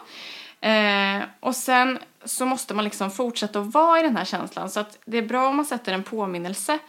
Eh, 0.62 1.24
och 1.40 1.56
sen 1.56 2.00
så 2.28 2.46
måste 2.46 2.74
man 2.74 2.84
liksom 2.84 3.12
fortsätta 3.12 3.60
att 3.60 3.74
vara 3.74 4.00
i 4.00 4.04
den 4.04 4.18
här 4.18 4.26
känslan. 4.26 4.70
Så 4.70 4.80
att 4.80 4.98
det 5.06 5.18
är 5.18 5.22
bra 5.22 5.48
om 5.48 5.56
man 5.56 5.66
sätter 5.66 5.94
en 5.94 6.04
påminnelse 6.04 6.80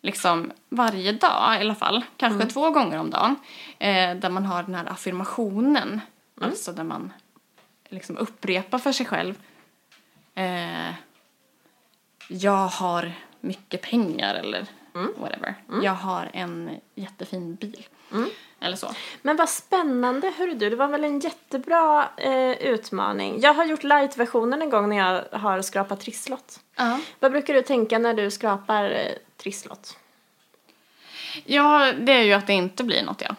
liksom 0.00 0.52
varje 0.68 1.12
dag 1.12 1.56
i 1.56 1.60
alla 1.60 1.74
fall, 1.74 2.04
kanske 2.16 2.46
två 2.46 2.70
gånger 2.70 2.98
om 2.98 3.10
dagen, 3.10 3.36
eh, 3.78 4.14
där 4.14 4.30
man 4.30 4.44
har 4.44 4.62
den 4.62 4.74
här 4.74 4.86
affirmationen, 4.86 6.00
alltså 6.40 6.72
där 6.72 6.84
man 6.84 7.12
liksom 7.88 8.16
upprepar 8.16 8.78
för 8.78 8.92
sig 8.92 9.06
själv. 9.06 9.34
Eh, 10.34 10.90
jag 12.28 12.66
har 12.66 13.12
mycket 13.40 13.82
pengar 13.82 14.34
eller 14.34 14.66
whatever. 15.16 15.54
Jag 15.82 15.94
har 15.94 16.30
en 16.32 16.70
jättefin 16.94 17.54
bil. 17.54 17.86
Eller 18.60 18.76
så. 18.76 18.94
Men 19.22 19.36
vad 19.36 19.48
spännande, 19.48 20.32
hörru 20.38 20.54
du. 20.54 20.70
Det 20.70 20.76
var 20.76 20.88
väl 20.88 21.04
en 21.04 21.20
jättebra 21.20 22.08
eh, 22.16 22.50
utmaning. 22.50 23.40
Jag 23.40 23.54
har 23.54 23.64
gjort 23.64 23.84
light-versionen 23.84 24.62
en 24.62 24.70
gång 24.70 24.88
när 24.88 24.96
jag 24.96 25.38
har 25.38 25.62
skrapat 25.62 26.00
trisslott. 26.00 26.60
Ja. 26.76 27.00
Vad 27.20 27.32
brukar 27.32 27.54
du 27.54 27.62
tänka 27.62 27.98
när 27.98 28.14
du 28.14 28.30
skrapar 28.30 28.90
eh, 28.90 29.12
trisslott? 29.36 29.96
ja, 31.44 31.92
det 31.98 32.12
är 32.12 32.22
ju 32.22 32.32
att 32.32 32.46
det 32.46 32.52
inte 32.52 32.84
blir 32.84 33.02
något 33.02 33.20
ja. 33.20 33.34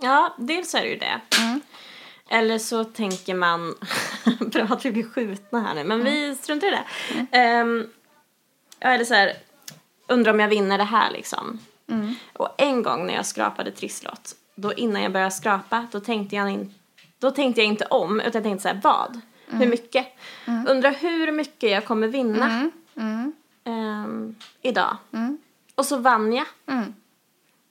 Ja, 0.00 0.34
dels 0.38 0.74
är 0.74 0.82
det 0.82 0.88
ju 0.88 0.96
det. 0.96 1.20
Eller 2.28 2.58
så 2.58 2.84
tänker 2.84 3.34
man, 3.34 3.74
bra 4.40 4.64
att 4.64 4.84
vi 4.84 4.90
blir 4.92 5.10
skjutna 5.10 5.60
här 5.60 5.74
nu, 5.74 5.84
men 5.84 6.04
vi 6.04 6.34
struntar 6.34 6.68
i 6.68 6.70
det. 6.70 6.84
Ehm, 7.38 7.86
ja, 8.78 8.88
eller 8.88 9.04
så 9.04 9.14
här, 9.14 9.32
undrar 10.08 10.32
om 10.32 10.40
jag 10.40 10.48
vinner 10.48 10.78
det 10.78 10.84
här 10.84 11.10
liksom. 11.10 11.58
Och 12.32 12.48
en 12.58 12.82
gång 12.82 13.06
när 13.06 13.14
jag 13.14 13.26
skrapade 13.26 13.70
trisslott, 13.70 14.34
då 14.54 14.72
innan 14.72 15.02
jag 15.02 15.12
började 15.12 15.30
skrapa, 15.32 15.86
då 15.92 16.00
tänkte 16.00 16.36
jag, 16.36 16.50
in, 16.50 16.74
då 17.18 17.30
tänkte 17.30 17.60
jag 17.60 17.68
inte 17.68 17.84
om, 17.86 18.20
utan 18.20 18.32
jag 18.34 18.42
tänkte 18.42 18.62
så 18.62 18.68
här, 18.68 18.80
vad? 18.82 19.20
Hur 19.48 19.66
mycket? 19.66 20.06
Undrar 20.68 20.90
hur 20.90 21.32
mycket 21.32 21.70
jag 21.70 21.84
kommer 21.84 22.08
vinna 22.08 22.70
ehm, 23.64 24.34
idag. 24.62 24.96
Och 25.74 25.86
så 25.86 25.96
vann 25.96 26.32
jag. 26.32 26.46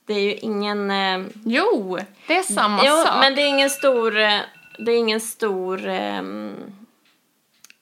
Det 0.06 0.14
är 0.14 0.20
ju 0.20 0.34
ingen... 0.34 0.90
ehm, 0.90 1.28
Jo, 1.44 1.98
det 2.26 2.36
är 2.36 2.42
samma 2.42 2.80
Jo, 2.84 3.02
sak. 3.04 3.14
men 3.20 3.34
det 3.34 3.42
är 3.42 3.48
ingen 3.48 3.70
stor, 3.70 4.18
eh, 4.18 4.40
det 4.78 4.92
är 4.92 4.96
ingen 4.98 5.20
stor 5.20 5.86
ehm, 5.88 6.54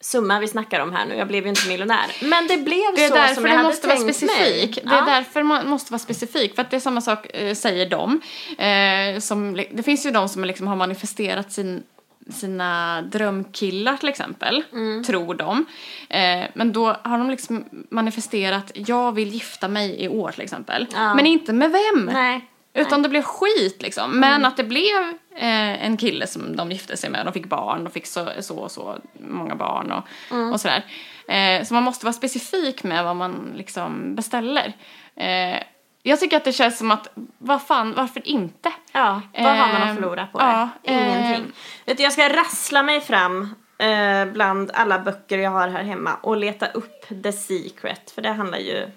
summa 0.05 0.41
vi 0.41 0.49
snackar 0.49 0.81
om 0.81 0.93
här 0.93 1.07
nu. 1.07 1.15
Jag 1.15 1.29
blev 1.29 1.43
ju 1.43 1.49
inte 1.49 1.69
miljonär. 1.69 2.07
Men 2.23 2.47
det 2.47 2.57
blev 2.57 2.95
Det 2.97 3.09
så 3.09 3.15
som 3.15 3.19
jag 3.19 3.45
det 3.45 3.49
hade 3.49 3.63
måste 3.63 3.87
vara 3.87 3.97
tänkt 3.97 4.17
specifik. 4.17 4.77
mig. 4.77 4.83
Det 4.85 4.95
är 4.95 4.99
ja. 4.99 5.05
därför 5.05 5.43
man 5.43 5.69
måste 5.69 5.93
vara 5.93 5.99
specifik. 5.99 6.55
För 6.55 6.63
att 6.63 6.71
det 6.71 6.77
är 6.77 6.81
samma 6.81 7.01
sak, 7.01 7.27
eh, 7.37 7.55
säger 7.55 7.91
de. 7.91 8.21
Eh, 8.59 9.21
som, 9.21 9.65
det 9.73 9.83
finns 9.83 10.07
ju 10.07 10.11
de 10.11 10.29
som 10.29 10.45
liksom 10.45 10.67
har 10.67 10.77
manifesterat 10.77 11.53
sin, 11.53 11.83
sina 12.31 13.03
drömkillar 13.03 13.97
till 13.97 14.09
exempel. 14.09 14.65
Mm. 14.73 15.05
Tror 15.05 15.35
de. 15.35 15.67
Eh, 16.09 16.45
men 16.55 16.73
då 16.73 16.97
har 17.03 17.19
de 17.19 17.31
liksom 17.31 17.65
manifesterat, 17.91 18.73
jag 18.75 19.13
vill 19.13 19.29
gifta 19.29 19.69
mig 19.69 20.05
i 20.05 20.09
år 20.09 20.31
till 20.31 20.43
exempel. 20.43 20.87
Ja. 20.95 21.15
Men 21.15 21.27
inte 21.27 21.53
med 21.53 21.71
vem. 21.71 22.05
Nej. 22.13 22.49
Utan 22.75 23.03
det 23.03 23.09
blev 23.09 23.23
skit 23.23 23.83
liksom. 23.83 24.21
Men 24.21 24.45
att 24.45 24.57
det 24.57 24.65
blev 24.65 25.03
eh, 25.37 25.85
en 25.87 25.97
kille 25.97 26.27
som 26.27 26.57
de 26.57 26.73
gifte 26.73 26.97
sig 26.97 27.11
med. 27.11 27.27
De 27.27 27.33
fick 27.33 27.47
barn, 27.47 27.85
de 27.85 27.91
fick 27.91 28.07
så 28.07 28.29
så, 28.41 28.57
och 28.57 28.71
så 28.71 28.99
många 29.21 29.55
barn 29.55 29.93
och, 29.93 30.53
och 30.53 30.61
sådär. 30.61 30.85
Eh, 31.29 31.65
så 31.65 31.75
man 31.75 31.83
måste 31.83 32.07
vara 32.07 32.13
specifik 32.13 32.83
med 32.83 33.05
vad 33.05 33.17
man 33.17 33.53
liksom 33.57 34.15
beställer. 34.15 34.73
Eh, 35.17 35.59
jag 36.03 36.21
tycker 36.21 36.37
att 36.37 36.45
det 36.45 36.53
känns 36.53 36.79
som 36.79 36.91
att, 36.91 37.09
vad 37.39 37.63
fan, 37.63 37.95
varför 37.97 38.29
inte? 38.29 38.73
Ja, 38.93 39.23
vad 39.39 39.45
har 39.57 39.57
man 39.73 39.83
att 39.83 39.89
Ehm, 39.89 39.95
förlora 39.97 40.27
på 40.33 40.41
ja, 40.41 40.69
det? 40.83 40.93
Ingenting. 40.93 41.45
ehm. 41.45 41.53
Vet 41.87 41.97
du, 41.97 42.03
jag 42.03 42.13
ska 42.13 42.29
rassla 42.29 42.83
mig 42.83 43.01
fram 43.01 43.55
eh, 43.79 44.25
bland 44.33 44.71
alla 44.75 44.99
böcker 44.99 45.39
jag 45.39 45.51
har 45.51 45.69
här 45.69 45.83
hemma 45.83 46.11
och 46.23 46.37
leta 46.37 46.67
upp 46.67 47.23
The 47.23 47.33
Secret. 47.33 48.11
För 48.11 48.23
det 48.23 48.33
handlar 48.33 48.59
ju 48.59 48.89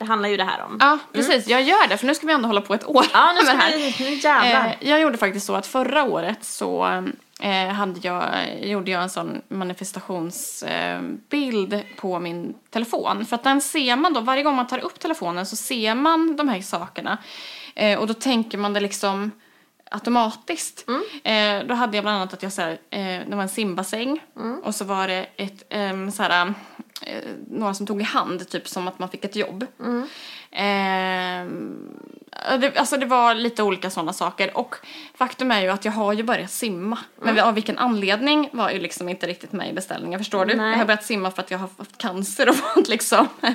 det, 0.00 0.06
handlar 0.06 0.28
ju 0.28 0.36
det 0.36 0.44
här 0.44 0.64
om. 0.64 0.76
Ja, 0.80 0.98
precis. 1.12 1.48
Jag 1.48 1.62
gör 1.62 1.88
det, 1.88 1.96
för 1.96 2.06
nu 2.06 2.14
ska 2.14 2.26
vi 2.26 2.32
ändå 2.32 2.46
hålla 2.46 2.60
på 2.60 2.74
ett 2.74 2.88
år 2.88 3.04
Ja, 3.12 3.32
nu 3.32 3.40
ska 3.40 3.52
det 3.52 3.58
här. 3.58 3.76
vi, 3.76 3.94
nu 4.04 4.14
jävlar. 4.14 4.66
Eh, 4.66 4.72
jag 4.88 5.00
gjorde 5.00 5.18
faktiskt 5.18 5.46
så 5.46 5.54
att 5.54 5.66
förra 5.66 6.04
året 6.04 6.44
så 6.44 6.86
eh, 7.40 7.68
hade 7.68 8.00
jag, 8.02 8.24
gjorde 8.62 8.90
jag 8.90 9.02
en 9.02 9.10
sån 9.10 9.42
manifestationsbild 9.48 11.72
eh, 11.72 11.80
på 11.96 12.18
min 12.18 12.54
telefon. 12.70 13.26
För 13.26 13.36
att 13.36 13.44
den 13.44 13.60
ser 13.60 13.96
man 13.96 14.12
då, 14.12 14.20
varje 14.20 14.42
gång 14.42 14.56
man 14.56 14.66
tar 14.66 14.78
upp 14.78 15.00
telefonen 15.00 15.46
så 15.46 15.56
ser 15.56 15.94
man 15.94 16.36
de 16.36 16.48
här 16.48 16.60
sakerna. 16.60 17.18
Och 17.98 18.06
då 18.06 18.14
tänker 18.14 18.58
man 18.58 18.72
det 18.72 18.80
liksom 18.80 19.30
automatiskt. 19.90 20.86
Eh, 21.24 21.64
då 21.66 21.74
hade 21.74 21.96
jag 21.96 22.04
bland 22.04 22.16
annat 22.16 22.34
att 22.34 22.42
jag 22.42 22.52
så 22.52 22.62
här, 22.62 22.78
det 23.28 23.36
var 23.36 23.42
en 23.42 23.48
simbassäng 23.48 24.20
och 24.64 24.74
så 24.74 24.84
var 24.84 25.08
det 25.08 25.26
ett, 25.36 25.64
eh, 25.70 26.08
så 26.08 26.22
här, 26.22 26.54
några 27.50 27.74
som 27.74 27.86
tog 27.86 28.00
i 28.00 28.04
hand, 28.04 28.48
typ 28.48 28.68
som 28.68 28.88
att 28.88 28.98
man 28.98 29.08
fick 29.08 29.24
ett 29.24 29.36
jobb. 29.36 29.66
Ehm, 30.52 31.76
ja, 32.50 32.56
det, 32.56 32.76
alltså 32.78 32.96
det 32.96 33.06
var 33.06 33.34
lite 33.34 33.62
olika 33.62 33.90
sådana 33.90 34.12
saker 34.12 34.56
och 34.56 34.74
faktum 35.14 35.50
är 35.50 35.60
ju 35.60 35.68
att 35.68 35.84
jag 35.84 35.92
har 35.92 36.12
ju 36.12 36.22
börjat 36.22 36.50
simma. 36.50 36.98
Men 37.22 37.38
av 37.40 37.54
vilken 37.54 37.78
anledning 37.78 38.48
var 38.52 38.70
ju 38.70 38.78
liksom 38.78 39.08
inte 39.08 39.26
riktigt 39.26 39.52
med 39.52 39.68
i 39.70 39.72
beställningen, 39.72 40.20
förstår 40.20 40.44
du? 40.46 40.54
Nej. 40.56 40.70
Jag 40.70 40.78
har 40.78 40.84
börjat 40.84 41.04
simma 41.04 41.30
för 41.30 41.42
att 41.42 41.50
jag 41.50 41.58
har 41.58 41.68
haft 41.78 41.98
cancer 41.98 42.48
och 42.48 42.54
fått 42.74 42.88
liksom... 42.88 43.28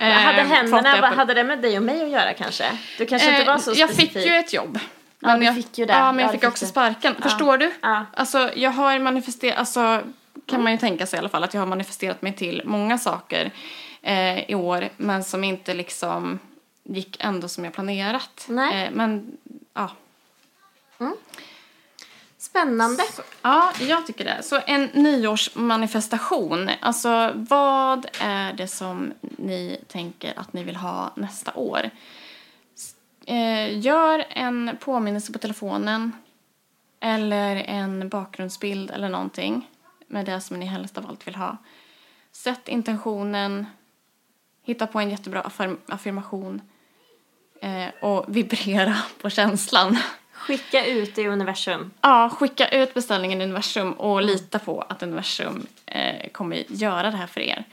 Jag 0.00 0.06
hade 0.06 0.38
ehm, 0.40 0.48
händerna, 0.50 0.94
det 0.94 1.00
vad 1.00 1.10
hade 1.10 1.34
det 1.34 1.44
med 1.44 1.62
dig 1.62 1.76
och 1.76 1.82
mig 1.82 2.02
att 2.04 2.10
göra 2.10 2.32
kanske? 2.34 2.64
Du 2.98 3.06
kanske 3.06 3.28
inte 3.28 3.42
Eh, 3.42 3.46
var 3.46 3.58
så 3.58 3.70
jag 3.70 3.90
specifik. 3.90 4.12
fick 4.12 4.26
ju 4.26 4.32
ett 4.36 4.52
jobb. 4.52 4.78
Ja, 5.20 5.36
du 5.36 5.44
jag, 5.44 5.54
fick 5.54 5.78
ju 5.78 5.86
det. 5.86 5.92
Ja, 5.92 6.12
men 6.12 6.18
jag 6.18 6.28
Ja, 6.28 6.32
fick 6.32 6.40
det 6.40 6.46
fick 6.46 6.52
också 6.52 6.64
du. 6.64 6.70
sparken. 6.70 7.14
Förstår 7.22 7.58
du? 7.58 7.70
Ja. 7.80 8.06
Alltså, 8.14 8.50
jag 8.56 8.70
har 8.70 8.98
manifesterat, 8.98 9.58
alltså 9.58 10.02
kan 10.48 10.62
man 10.62 10.72
ju 10.72 10.78
tänka 10.78 11.06
sig 11.06 11.16
i 11.16 11.18
alla 11.18 11.28
fall 11.28 11.44
att 11.44 11.54
jag 11.54 11.60
har 11.60 11.66
manifesterat 11.66 12.22
mig 12.22 12.32
till 12.32 12.62
många 12.64 12.98
saker 12.98 13.50
eh, 14.02 14.50
i 14.50 14.54
år, 14.54 14.88
men 14.96 15.24
som 15.24 15.44
inte 15.44 15.74
liksom 15.74 16.38
gick 16.84 17.16
ändå 17.24 17.48
som 17.48 17.64
jag 17.64 17.72
planerat. 17.72 18.46
Nej. 18.48 18.84
Eh, 18.84 18.90
men, 18.92 19.36
ja. 19.74 19.90
Spännande. 22.38 23.02
Så, 23.12 23.22
ja, 23.42 23.72
jag 23.80 24.06
tycker 24.06 24.24
det. 24.24 24.42
Så 24.42 24.60
en 24.66 24.84
nyårsmanifestation, 24.84 26.70
alltså 26.80 27.32
vad 27.34 28.06
är 28.20 28.52
det 28.52 28.68
som 28.68 29.12
ni 29.20 29.80
tänker 29.88 30.38
att 30.38 30.52
ni 30.52 30.64
vill 30.64 30.76
ha 30.76 31.12
nästa 31.14 31.52
år? 31.54 31.90
Eh, 33.26 33.78
gör 33.78 34.24
en 34.30 34.76
påminnelse 34.80 35.32
på 35.32 35.38
telefonen 35.38 36.12
eller 37.00 37.56
en 37.56 38.08
bakgrundsbild 38.08 38.90
eller 38.90 39.08
någonting 39.08 39.68
med 40.08 40.24
det 40.26 40.40
som 40.40 40.56
ni 40.60 40.66
helst 40.66 40.98
av 40.98 41.06
allt 41.08 41.26
vill 41.26 41.34
ha. 41.34 41.56
Sätt 42.32 42.68
intentionen, 42.68 43.66
hitta 44.62 44.86
på 44.86 45.00
en 45.00 45.10
jättebra 45.10 45.42
affirm- 45.42 45.78
affirmation 45.88 46.60
eh, 47.62 47.88
och 48.00 48.24
vibrera 48.36 48.96
på 49.22 49.30
känslan. 49.30 49.98
Skicka 50.32 50.86
ut 50.86 51.14
det 51.14 51.22
i 51.22 51.28
universum. 51.28 51.90
Ja, 52.00 52.30
skicka 52.38 52.68
ut 52.68 52.94
beställningen 52.94 53.40
i 53.40 53.44
universum 53.44 53.92
och 53.92 54.22
lita 54.22 54.58
på 54.58 54.80
att 54.88 55.02
universum 55.02 55.66
eh, 55.86 56.28
kommer 56.28 56.64
göra 56.68 57.10
det 57.10 57.16
här 57.16 57.26
för 57.26 57.40
er. 57.40 57.64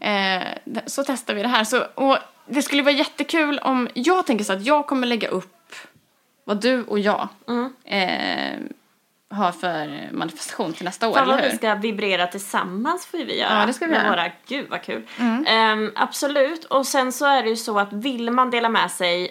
Eh, 0.00 0.48
d- 0.64 0.80
så 0.86 1.04
testar 1.04 1.34
vi 1.34 1.42
det 1.42 1.48
här. 1.48 1.64
Så, 1.64 1.84
och 1.94 2.18
det 2.46 2.62
skulle 2.62 2.82
vara 2.82 2.94
jättekul 2.94 3.58
om, 3.58 3.88
jag 3.94 4.26
tänker 4.26 4.44
så 4.44 4.52
att 4.52 4.62
jag 4.66 4.86
kommer 4.86 5.06
lägga 5.06 5.28
upp 5.28 5.74
vad 6.44 6.60
du 6.60 6.82
och 6.84 6.98
jag 6.98 7.28
eh, 7.84 8.58
har 9.30 9.52
för 9.52 10.08
manifestation 10.12 10.72
till 10.72 10.84
nästa 10.84 11.08
år, 11.08 11.14
Fan 11.14 11.28
vad 11.28 11.42
vi 11.42 11.56
ska 11.56 11.74
vibrera 11.74 12.26
tillsammans 12.26 13.06
får 13.06 13.18
vi 13.18 13.38
göra. 13.38 13.60
Ja, 13.60 13.66
det 13.66 13.72
ska 13.72 13.86
vi 13.86 13.94
göra. 13.94 14.10
Våra, 14.10 14.30
gud 14.46 14.66
vad 14.70 14.82
kul. 14.82 15.06
Ehm, 15.46 15.92
absolut. 15.96 16.64
Och 16.64 16.86
sen 16.86 17.12
så 17.12 17.26
är 17.26 17.42
det 17.42 17.48
ju 17.48 17.56
så 17.56 17.78
att 17.78 17.92
vill 17.92 18.30
man 18.30 18.50
dela 18.50 18.68
med 18.68 18.90
sig, 18.90 19.30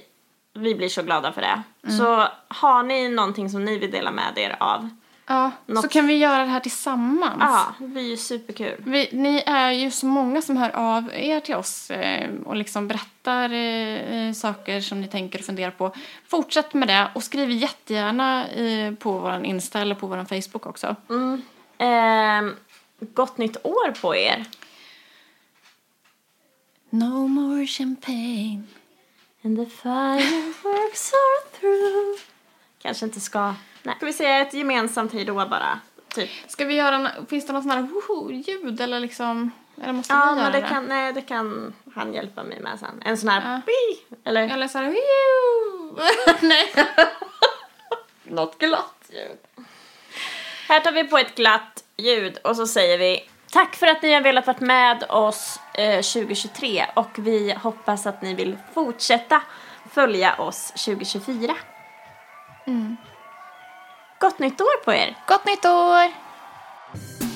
vi 0.54 0.76
blir 0.76 0.90
så 0.90 1.04
glada 1.04 1.32
för 1.32 1.42
det. 1.42 1.62
Så 1.92 2.28
har 2.48 2.84
ni 2.84 3.10
någonting 3.10 3.50
som 3.50 3.66
ni 3.66 3.78
vill 3.78 3.92
dela 3.92 4.12
med 4.12 4.38
er 4.38 4.56
av, 4.60 4.90
Ja, 5.30 5.52
så 5.68 5.74
Något- 5.74 5.92
kan 5.92 6.08
vi 6.08 6.14
göra 6.18 6.44
det 6.44 6.50
här 6.50 6.60
tillsammans. 6.60 7.38
ja, 7.40 7.74
det 7.80 7.88
blir 7.88 8.10
ju 8.10 8.18
superkul. 8.18 8.76
Vi, 8.86 9.10
ni 9.12 9.44
är 9.46 9.72
ju 9.72 9.92
så 9.92 10.06
många 10.06 10.42
som 10.42 10.58
hör 10.58 10.70
av 10.76 11.12
er 11.14 11.40
till 11.40 11.56
oss 11.56 11.92
eh, 11.92 12.30
och 12.46 12.56
liksom 12.56 12.88
berättar 12.88 13.54
eh, 13.54 14.34
saker 14.34 14.82
som 14.82 15.02
ni 15.02 15.08
tänker 15.08 15.40
och 15.40 15.46
funderar 15.46 15.72
på. 15.72 15.96
Fortsätt 16.28 16.74
med 16.74 16.88
det 16.88 17.08
och 17.16 17.24
skriv 17.24 17.52
jättegärna 17.52 18.48
eh, 18.48 18.94
på 18.94 19.12
vår 19.12 19.46
Insta 19.46 19.80
eller 19.80 19.96
på 19.96 20.08
vår 20.08 20.26
Facebook 20.42 20.66
också. 20.66 20.96
Ehm, 21.78 22.56
gott 23.00 23.38
nytt 23.38 23.58
år 23.66 23.92
på 24.02 24.16
er. 24.16 24.46
No 26.90 27.28
more 27.28 27.68
champagne. 27.68 28.64
And 29.44 29.58
the 29.58 29.66
fireworks 29.66 31.12
are 31.14 31.60
through. 31.60 32.20
Kanske 32.82 33.06
inte 33.06 33.20
ska... 33.20 33.56
Nej. 33.88 33.96
Ska 33.98 34.06
vi 34.06 34.14
säga 34.14 34.40
ett 34.42 34.54
gemensamt 34.54 35.14
hej 35.14 35.26
då 35.26 35.34
bara? 35.34 35.80
Typ. 36.08 36.30
Ska 36.48 36.66
vi 36.66 36.74
göra, 36.76 36.96
en, 36.96 37.26
finns 37.30 37.48
det 37.48 37.54
något 37.54 37.64
sånt 37.64 37.74
här 37.76 37.82
woho-ljud 37.82 38.82
eller 38.82 39.00
liksom, 39.00 39.52
eller 39.84 39.94
måste 39.94 40.14
Ja, 40.14 40.34
vi 40.36 40.42
göra 40.42 40.52
det 40.52 40.60
det? 40.62 40.68
kan, 40.68 40.86
nej, 40.86 41.14
det 41.14 41.22
kan 41.22 41.74
han 41.96 42.14
hjälpa 42.14 42.44
mig 42.44 42.60
med 42.60 42.80
sen. 42.80 43.02
En 43.06 43.18
sån 43.18 43.30
här 43.30 43.54
Ja. 43.56 43.62
pi, 43.66 44.16
eller? 44.24 44.50
Eller 44.50 44.68
så 44.68 44.78
här, 44.78 44.86
"Wio!" 44.86 46.04
Nej. 46.48 46.74
Något 48.24 48.58
glatt 48.58 49.10
ljud. 49.10 49.66
Här 50.68 50.80
tar 50.80 50.92
vi 50.92 51.04
på 51.04 51.18
ett 51.18 51.36
glatt 51.36 51.84
ljud 51.98 52.38
och 52.44 52.56
så 52.56 52.68
säger 52.68 52.98
vi 52.98 53.30
tack 53.52 53.76
för 53.76 53.88
att 53.88 54.02
ni 54.02 54.14
har 54.14 54.22
velat 54.22 54.48
vara 54.48 54.58
med 54.60 55.04
oss 55.10 55.60
eh, 55.74 56.02
2023 56.02 56.86
och 56.96 57.10
vi 57.16 57.54
hoppas 57.54 58.06
att 58.08 58.22
ni 58.22 58.34
vill 58.34 58.58
fortsätta 58.74 59.42
följa 59.92 60.36
oss 60.36 60.72
2024. 60.72 61.54
Gott 64.20 64.40
nytt 64.40 64.62
år 64.62 64.84
på 64.84 64.92
er! 64.92 65.16
Gott 65.28 65.46
nytt 65.46 65.66
år! 65.66 67.27